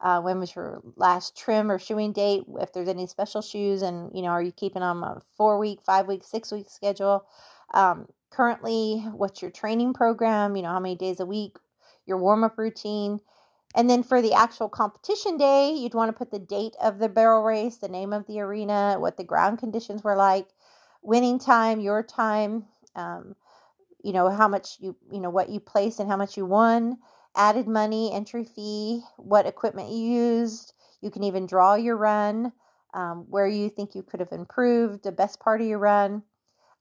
uh, 0.02 0.22
when 0.22 0.39
was 0.39 0.56
your 0.56 0.82
last 0.95 1.38
trim 1.38 1.70
or 1.70 1.80
shoeing 1.80 2.14
date? 2.14 2.43
If 2.60 2.74
there's 2.74 2.88
any 2.88 3.08
special 3.08 3.41
shoes, 3.41 3.82
and 3.82 4.12
you 4.14 4.22
know, 4.22 4.30
are 4.30 4.41
you 4.41 4.52
keeping 4.52 4.82
them 4.82 5.04
on 5.04 5.18
a 5.18 5.22
four 5.36 5.60
week, 5.60 5.82
five 5.82 6.08
week, 6.08 6.24
six 6.24 6.52
week 6.52 6.70
schedule? 6.70 7.26
Um, 7.74 8.08
currently, 8.30 9.00
what's 9.12 9.41
your 9.41 9.52
training 9.52 9.93
program? 9.93 10.56
You 10.56 10.64
know, 10.64 10.70
how 10.70 10.80
many 10.80 10.95
days 10.95 11.20
a 11.20 11.26
week? 11.26 11.58
Your 12.06 12.18
warm 12.18 12.43
up 12.43 12.58
routine. 12.58 13.20
And 13.76 13.89
then 13.89 14.02
for 14.02 14.22
the 14.22 14.34
actual 14.34 14.68
competition 14.68 15.38
day, 15.38 15.72
you'd 15.72 15.93
want 15.93 16.10
to 16.10 16.18
put 16.18 16.32
the 16.32 16.39
date 16.39 16.76
of 16.82 16.97
the 16.97 17.10
barrel 17.10 17.43
race, 17.43 17.78
the 17.78 17.88
name 17.88 18.14
of 18.14 18.26
the 18.26 18.39
arena, 18.39 18.95
what 18.97 19.18
the 19.18 19.24
ground 19.24 19.60
conditions 19.60 20.04
were 20.04 20.16
like, 20.16 20.47
winning 21.04 21.38
time, 21.38 21.80
your 21.80 22.02
time, 22.02 22.66
um, 22.95 23.36
you 24.04 24.12
know, 24.12 24.30
how 24.30 24.47
much 24.47 24.78
you, 24.80 24.95
you 25.12 25.20
know, 25.20 25.30
what 25.30 25.50
you 25.50 25.60
placed 25.60 26.00
and 26.00 26.10
how 26.10 26.18
much 26.18 26.36
you 26.36 26.45
won 26.45 26.97
added 27.36 27.68
money, 27.68 28.12
entry 28.14 28.44
fee, 28.44 29.02
what 29.18 29.46
equipment 29.46 29.90
you 29.90 30.00
used. 30.00 30.74
You 31.02 31.12
can 31.12 31.24
even 31.24 31.46
draw 31.46 31.76
your 31.76 31.96
run, 31.96 32.52
um, 32.94 33.26
where 33.30 33.48
you 33.48 33.70
think 33.70 33.96
you 33.96 34.04
could 34.04 34.20
have 34.20 34.32
improved, 34.32 35.04
the 35.04 35.12
best 35.12 35.40
part 35.40 35.62
of 35.62 35.68
your 35.68 35.80
run. 35.80 36.24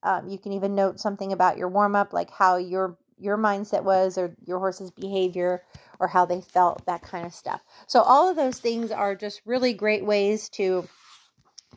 Um, 0.02 0.28
you 0.28 0.38
can 0.38 0.52
even 0.52 0.74
note 0.74 1.00
something 1.00 1.32
about 1.32 1.58
your 1.58 1.68
warm 1.68 1.94
up, 1.94 2.12
like 2.12 2.30
how 2.30 2.56
your 2.56 2.96
your 3.20 3.36
mindset 3.36 3.82
was, 3.82 4.16
or 4.16 4.36
your 4.46 4.60
horse's 4.60 4.92
behavior, 4.92 5.64
or 5.98 6.06
how 6.06 6.24
they 6.24 6.40
felt, 6.40 6.86
that 6.86 7.02
kind 7.02 7.26
of 7.26 7.34
stuff. 7.34 7.60
So 7.88 8.00
all 8.00 8.30
of 8.30 8.36
those 8.36 8.60
things 8.60 8.92
are 8.92 9.16
just 9.16 9.42
really 9.44 9.72
great 9.72 10.04
ways 10.04 10.48
to 10.50 10.88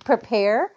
prepare 0.05 0.71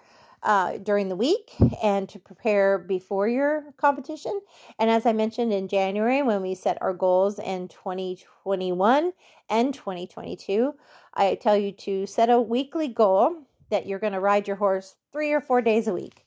uh, 0.44 0.78
during 0.78 1.08
the 1.08 1.16
week 1.16 1.52
and 1.82 2.08
to 2.10 2.18
prepare 2.18 2.78
before 2.78 3.26
your 3.26 3.72
competition. 3.76 4.40
And 4.78 4.90
as 4.90 5.06
I 5.06 5.12
mentioned 5.12 5.52
in 5.52 5.68
January, 5.68 6.22
when 6.22 6.42
we 6.42 6.54
set 6.54 6.78
our 6.80 6.92
goals 6.92 7.38
in 7.38 7.68
2021 7.68 9.12
and 9.48 9.74
2022, 9.74 10.74
I 11.14 11.34
tell 11.36 11.56
you 11.56 11.72
to 11.72 12.06
set 12.06 12.30
a 12.30 12.40
weekly 12.40 12.88
goal 12.88 13.46
that 13.70 13.86
you're 13.86 13.98
going 13.98 14.12
to 14.12 14.20
ride 14.20 14.46
your 14.46 14.56
horse 14.56 14.96
three 15.12 15.32
or 15.32 15.40
four 15.40 15.62
days 15.62 15.88
a 15.88 15.94
week. 15.94 16.23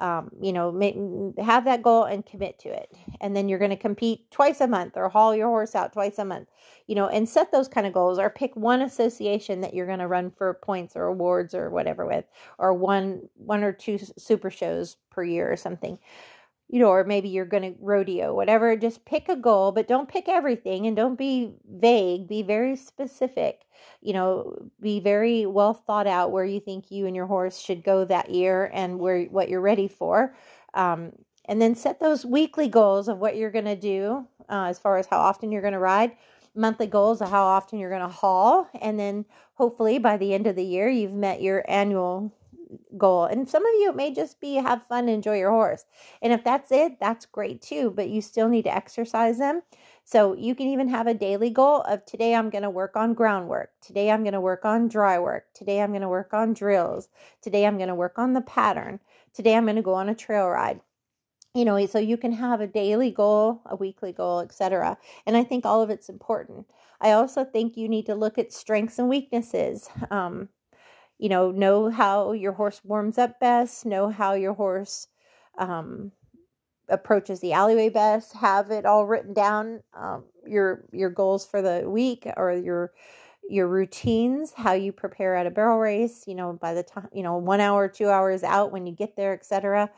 Um, 0.00 0.30
you 0.40 0.52
know, 0.52 1.32
have 1.38 1.64
that 1.66 1.82
goal 1.82 2.04
and 2.04 2.24
commit 2.24 2.58
to 2.60 2.68
it. 2.68 2.90
And 3.20 3.36
then 3.36 3.48
you're 3.48 3.58
going 3.58 3.70
to 3.70 3.76
compete 3.76 4.30
twice 4.30 4.60
a 4.60 4.66
month 4.66 4.96
or 4.96 5.08
haul 5.08 5.36
your 5.36 5.48
horse 5.48 5.74
out 5.74 5.92
twice 5.92 6.18
a 6.18 6.24
month, 6.24 6.48
you 6.86 6.94
know, 6.94 7.06
and 7.08 7.28
set 7.28 7.52
those 7.52 7.68
kind 7.68 7.86
of 7.86 7.92
goals 7.92 8.18
or 8.18 8.30
pick 8.30 8.56
one 8.56 8.80
association 8.80 9.60
that 9.60 9.74
you're 9.74 9.86
going 9.86 9.98
to 9.98 10.08
run 10.08 10.30
for 10.30 10.54
points 10.54 10.96
or 10.96 11.04
awards 11.04 11.54
or 11.54 11.70
whatever 11.70 12.06
with, 12.06 12.24
or 12.58 12.72
one, 12.72 13.28
one 13.36 13.62
or 13.62 13.72
two 13.72 13.98
super 14.16 14.50
shows 14.50 14.96
per 15.10 15.22
year 15.22 15.52
or 15.52 15.56
something 15.56 15.98
you 16.70 16.78
know, 16.78 16.88
or 16.88 17.02
maybe 17.02 17.28
you're 17.28 17.44
going 17.44 17.64
to 17.64 17.74
rodeo, 17.80 18.32
whatever. 18.32 18.76
Just 18.76 19.04
pick 19.04 19.28
a 19.28 19.34
goal, 19.34 19.72
but 19.72 19.88
don't 19.88 20.08
pick 20.08 20.28
everything 20.28 20.86
and 20.86 20.96
don't 20.96 21.18
be 21.18 21.54
vague. 21.68 22.28
Be 22.28 22.42
very 22.42 22.76
specific. 22.76 23.62
You 24.00 24.12
know, 24.12 24.70
be 24.80 25.00
very 25.00 25.46
well 25.46 25.74
thought 25.74 26.06
out 26.06 26.30
where 26.30 26.44
you 26.44 26.60
think 26.60 26.92
you 26.92 27.06
and 27.06 27.16
your 27.16 27.26
horse 27.26 27.58
should 27.58 27.82
go 27.82 28.04
that 28.04 28.30
year 28.30 28.70
and 28.72 29.00
where 29.00 29.24
what 29.24 29.48
you're 29.48 29.60
ready 29.60 29.88
for. 29.88 30.36
Um, 30.74 31.12
and 31.46 31.60
then 31.60 31.74
set 31.74 31.98
those 31.98 32.24
weekly 32.24 32.68
goals 32.68 33.08
of 33.08 33.18
what 33.18 33.36
you're 33.36 33.50
going 33.50 33.64
to 33.64 33.74
do 33.74 34.28
uh, 34.48 34.66
as 34.66 34.78
far 34.78 34.96
as 34.96 35.06
how 35.06 35.18
often 35.18 35.50
you're 35.50 35.62
going 35.62 35.72
to 35.72 35.80
ride 35.80 36.12
monthly 36.54 36.86
goals 36.86 37.20
of 37.20 37.30
how 37.30 37.44
often 37.44 37.78
you're 37.78 37.90
going 37.90 38.02
to 38.02 38.08
haul 38.08 38.68
and 38.80 38.98
then 38.98 39.24
hopefully 39.54 39.98
by 39.98 40.16
the 40.16 40.34
end 40.34 40.48
of 40.48 40.56
the 40.56 40.64
year 40.64 40.88
you've 40.88 41.14
met 41.14 41.40
your 41.40 41.64
annual 41.68 42.32
goal. 42.98 43.24
And 43.24 43.48
some 43.48 43.64
of 43.64 43.72
you, 43.74 43.90
it 43.90 43.96
may 43.96 44.12
just 44.12 44.40
be 44.40 44.54
have 44.54 44.86
fun, 44.86 45.08
enjoy 45.08 45.38
your 45.38 45.50
horse. 45.50 45.84
And 46.22 46.32
if 46.32 46.44
that's 46.44 46.72
it, 46.72 46.98
that's 47.00 47.26
great 47.26 47.62
too, 47.62 47.92
but 47.94 48.08
you 48.08 48.20
still 48.20 48.48
need 48.48 48.62
to 48.62 48.74
exercise 48.74 49.38
them. 49.38 49.62
So 50.04 50.34
you 50.34 50.54
can 50.54 50.66
even 50.66 50.88
have 50.88 51.06
a 51.06 51.14
daily 51.14 51.50
goal 51.50 51.82
of 51.82 52.04
today 52.04 52.34
I'm 52.34 52.50
going 52.50 52.62
to 52.62 52.70
work 52.70 52.96
on 52.96 53.14
groundwork. 53.14 53.70
Today 53.80 54.10
I'm 54.10 54.22
going 54.22 54.32
to 54.32 54.40
work 54.40 54.64
on 54.64 54.88
dry 54.88 55.18
work. 55.18 55.44
Today 55.54 55.80
I'm 55.80 55.90
going 55.90 56.02
to 56.02 56.08
work 56.08 56.34
on 56.34 56.52
drills. 56.52 57.08
Today 57.42 57.66
I'm 57.66 57.76
going 57.76 57.88
to 57.88 57.94
work 57.94 58.18
on 58.18 58.32
the 58.32 58.40
pattern. 58.40 59.00
Today 59.32 59.54
I'm 59.54 59.64
going 59.64 59.76
to 59.76 59.82
go 59.82 59.94
on 59.94 60.08
a 60.08 60.14
trail 60.14 60.48
ride 60.48 60.80
you 61.54 61.64
know 61.64 61.84
so 61.86 61.98
you 61.98 62.16
can 62.16 62.32
have 62.32 62.60
a 62.60 62.66
daily 62.66 63.10
goal 63.10 63.60
a 63.66 63.76
weekly 63.76 64.12
goal 64.12 64.40
etc 64.40 64.96
and 65.26 65.36
i 65.36 65.42
think 65.42 65.66
all 65.66 65.82
of 65.82 65.90
it's 65.90 66.08
important 66.08 66.66
i 67.00 67.10
also 67.10 67.44
think 67.44 67.76
you 67.76 67.88
need 67.88 68.06
to 68.06 68.14
look 68.14 68.38
at 68.38 68.52
strengths 68.52 68.98
and 68.98 69.08
weaknesses 69.08 69.88
um, 70.10 70.48
you 71.20 71.28
know, 71.28 71.50
know 71.50 71.90
how 71.90 72.32
your 72.32 72.52
horse 72.52 72.80
warms 72.82 73.18
up 73.18 73.38
best, 73.38 73.84
know 73.84 74.08
how 74.08 74.32
your 74.32 74.54
horse 74.54 75.08
um, 75.58 76.12
approaches 76.88 77.40
the 77.40 77.52
alleyway 77.52 77.90
best, 77.90 78.32
have 78.32 78.70
it 78.70 78.86
all 78.86 79.06
written 79.06 79.34
down, 79.34 79.82
um, 79.92 80.24
your 80.46 80.86
your 80.92 81.10
goals 81.10 81.44
for 81.44 81.60
the 81.60 81.88
week 81.88 82.26
or 82.38 82.54
your 82.54 82.92
your 83.50 83.68
routines, 83.68 84.54
how 84.56 84.72
you 84.72 84.92
prepare 84.92 85.36
at 85.36 85.46
a 85.46 85.50
barrel 85.50 85.78
race, 85.78 86.24
you 86.26 86.34
know, 86.34 86.54
by 86.54 86.72
the 86.72 86.82
time, 86.82 87.08
you 87.12 87.22
know, 87.22 87.36
one 87.36 87.60
hour, 87.60 87.86
two 87.86 88.08
hours 88.08 88.42
out 88.42 88.72
when 88.72 88.86
you 88.86 88.92
get 88.94 89.14
there, 89.16 89.34
etc., 89.34 89.90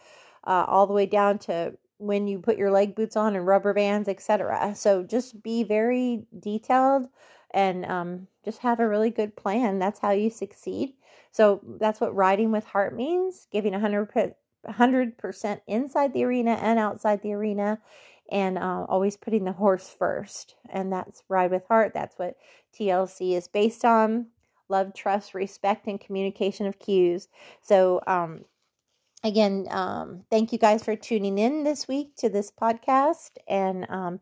uh, 0.45 0.65
all 0.67 0.89
the 0.89 0.93
way 0.93 1.07
down 1.07 1.39
to 1.39 1.73
when 1.99 2.27
you 2.27 2.41
put 2.41 2.59
your 2.59 2.73
leg 2.73 2.97
boots 2.97 3.15
on 3.17 3.37
and 3.37 3.47
rubber 3.47 3.73
bands, 3.73 4.09
etc. 4.09 4.73
So 4.75 5.05
just 5.05 5.41
be 5.41 5.63
very 5.63 6.27
detailed 6.37 7.07
and 7.53 7.85
um, 7.85 8.27
just 8.45 8.59
have 8.59 8.81
a 8.81 8.89
really 8.89 9.11
good 9.11 9.37
plan. 9.37 9.79
That's 9.79 10.01
how 10.01 10.11
you 10.11 10.29
succeed. 10.29 10.95
So 11.33 11.61
that's 11.81 12.01
what 12.01 12.15
riding 12.15 12.53
with 12.53 12.65
heart 12.67 12.95
means 12.95 13.49
giving 13.51 13.73
100%, 13.73 14.35
100% 14.69 15.61
inside 15.67 16.13
the 16.13 16.25
arena 16.25 16.53
and 16.53 16.79
outside 16.79 17.23
the 17.23 17.33
arena, 17.33 17.81
and 18.31 18.59
uh, 18.59 18.85
always 18.89 19.17
putting 19.17 19.45
the 19.45 19.53
horse 19.53 19.95
first. 19.99 20.55
And 20.69 20.93
that's 20.93 21.25
Ride 21.29 21.51
with 21.51 21.67
Heart. 21.67 21.93
That's 21.95 22.19
what 22.19 22.37
TLC 22.79 23.37
is 23.37 23.49
based 23.49 23.85
on 23.85 24.27
love, 24.69 24.95
trust, 24.95 25.35
respect, 25.35 25.87
and 25.87 26.01
communication 26.01 26.67
of 26.67 26.79
cues. 26.79 27.29
So, 27.63 28.01
um, 28.07 28.45
again, 29.25 29.67
um, 29.71 30.25
thank 30.31 30.53
you 30.53 30.59
guys 30.59 30.85
for 30.85 30.97
tuning 30.97 31.39
in 31.39 31.65
this 31.65 31.89
week 31.89 32.17
to 32.17 32.29
this 32.29 32.51
podcast. 32.51 33.33
And 33.49 33.87
um, 33.89 34.21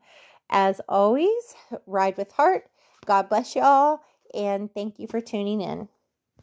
as 0.48 0.80
always, 0.88 1.54
ride 1.86 2.16
with 2.16 2.32
heart. 2.32 2.70
God 3.06 3.28
bless 3.28 3.56
you 3.56 3.62
all, 3.62 4.02
and 4.34 4.72
thank 4.72 4.98
you 4.98 5.06
for 5.06 5.20
tuning 5.20 5.60
in. 5.60 5.88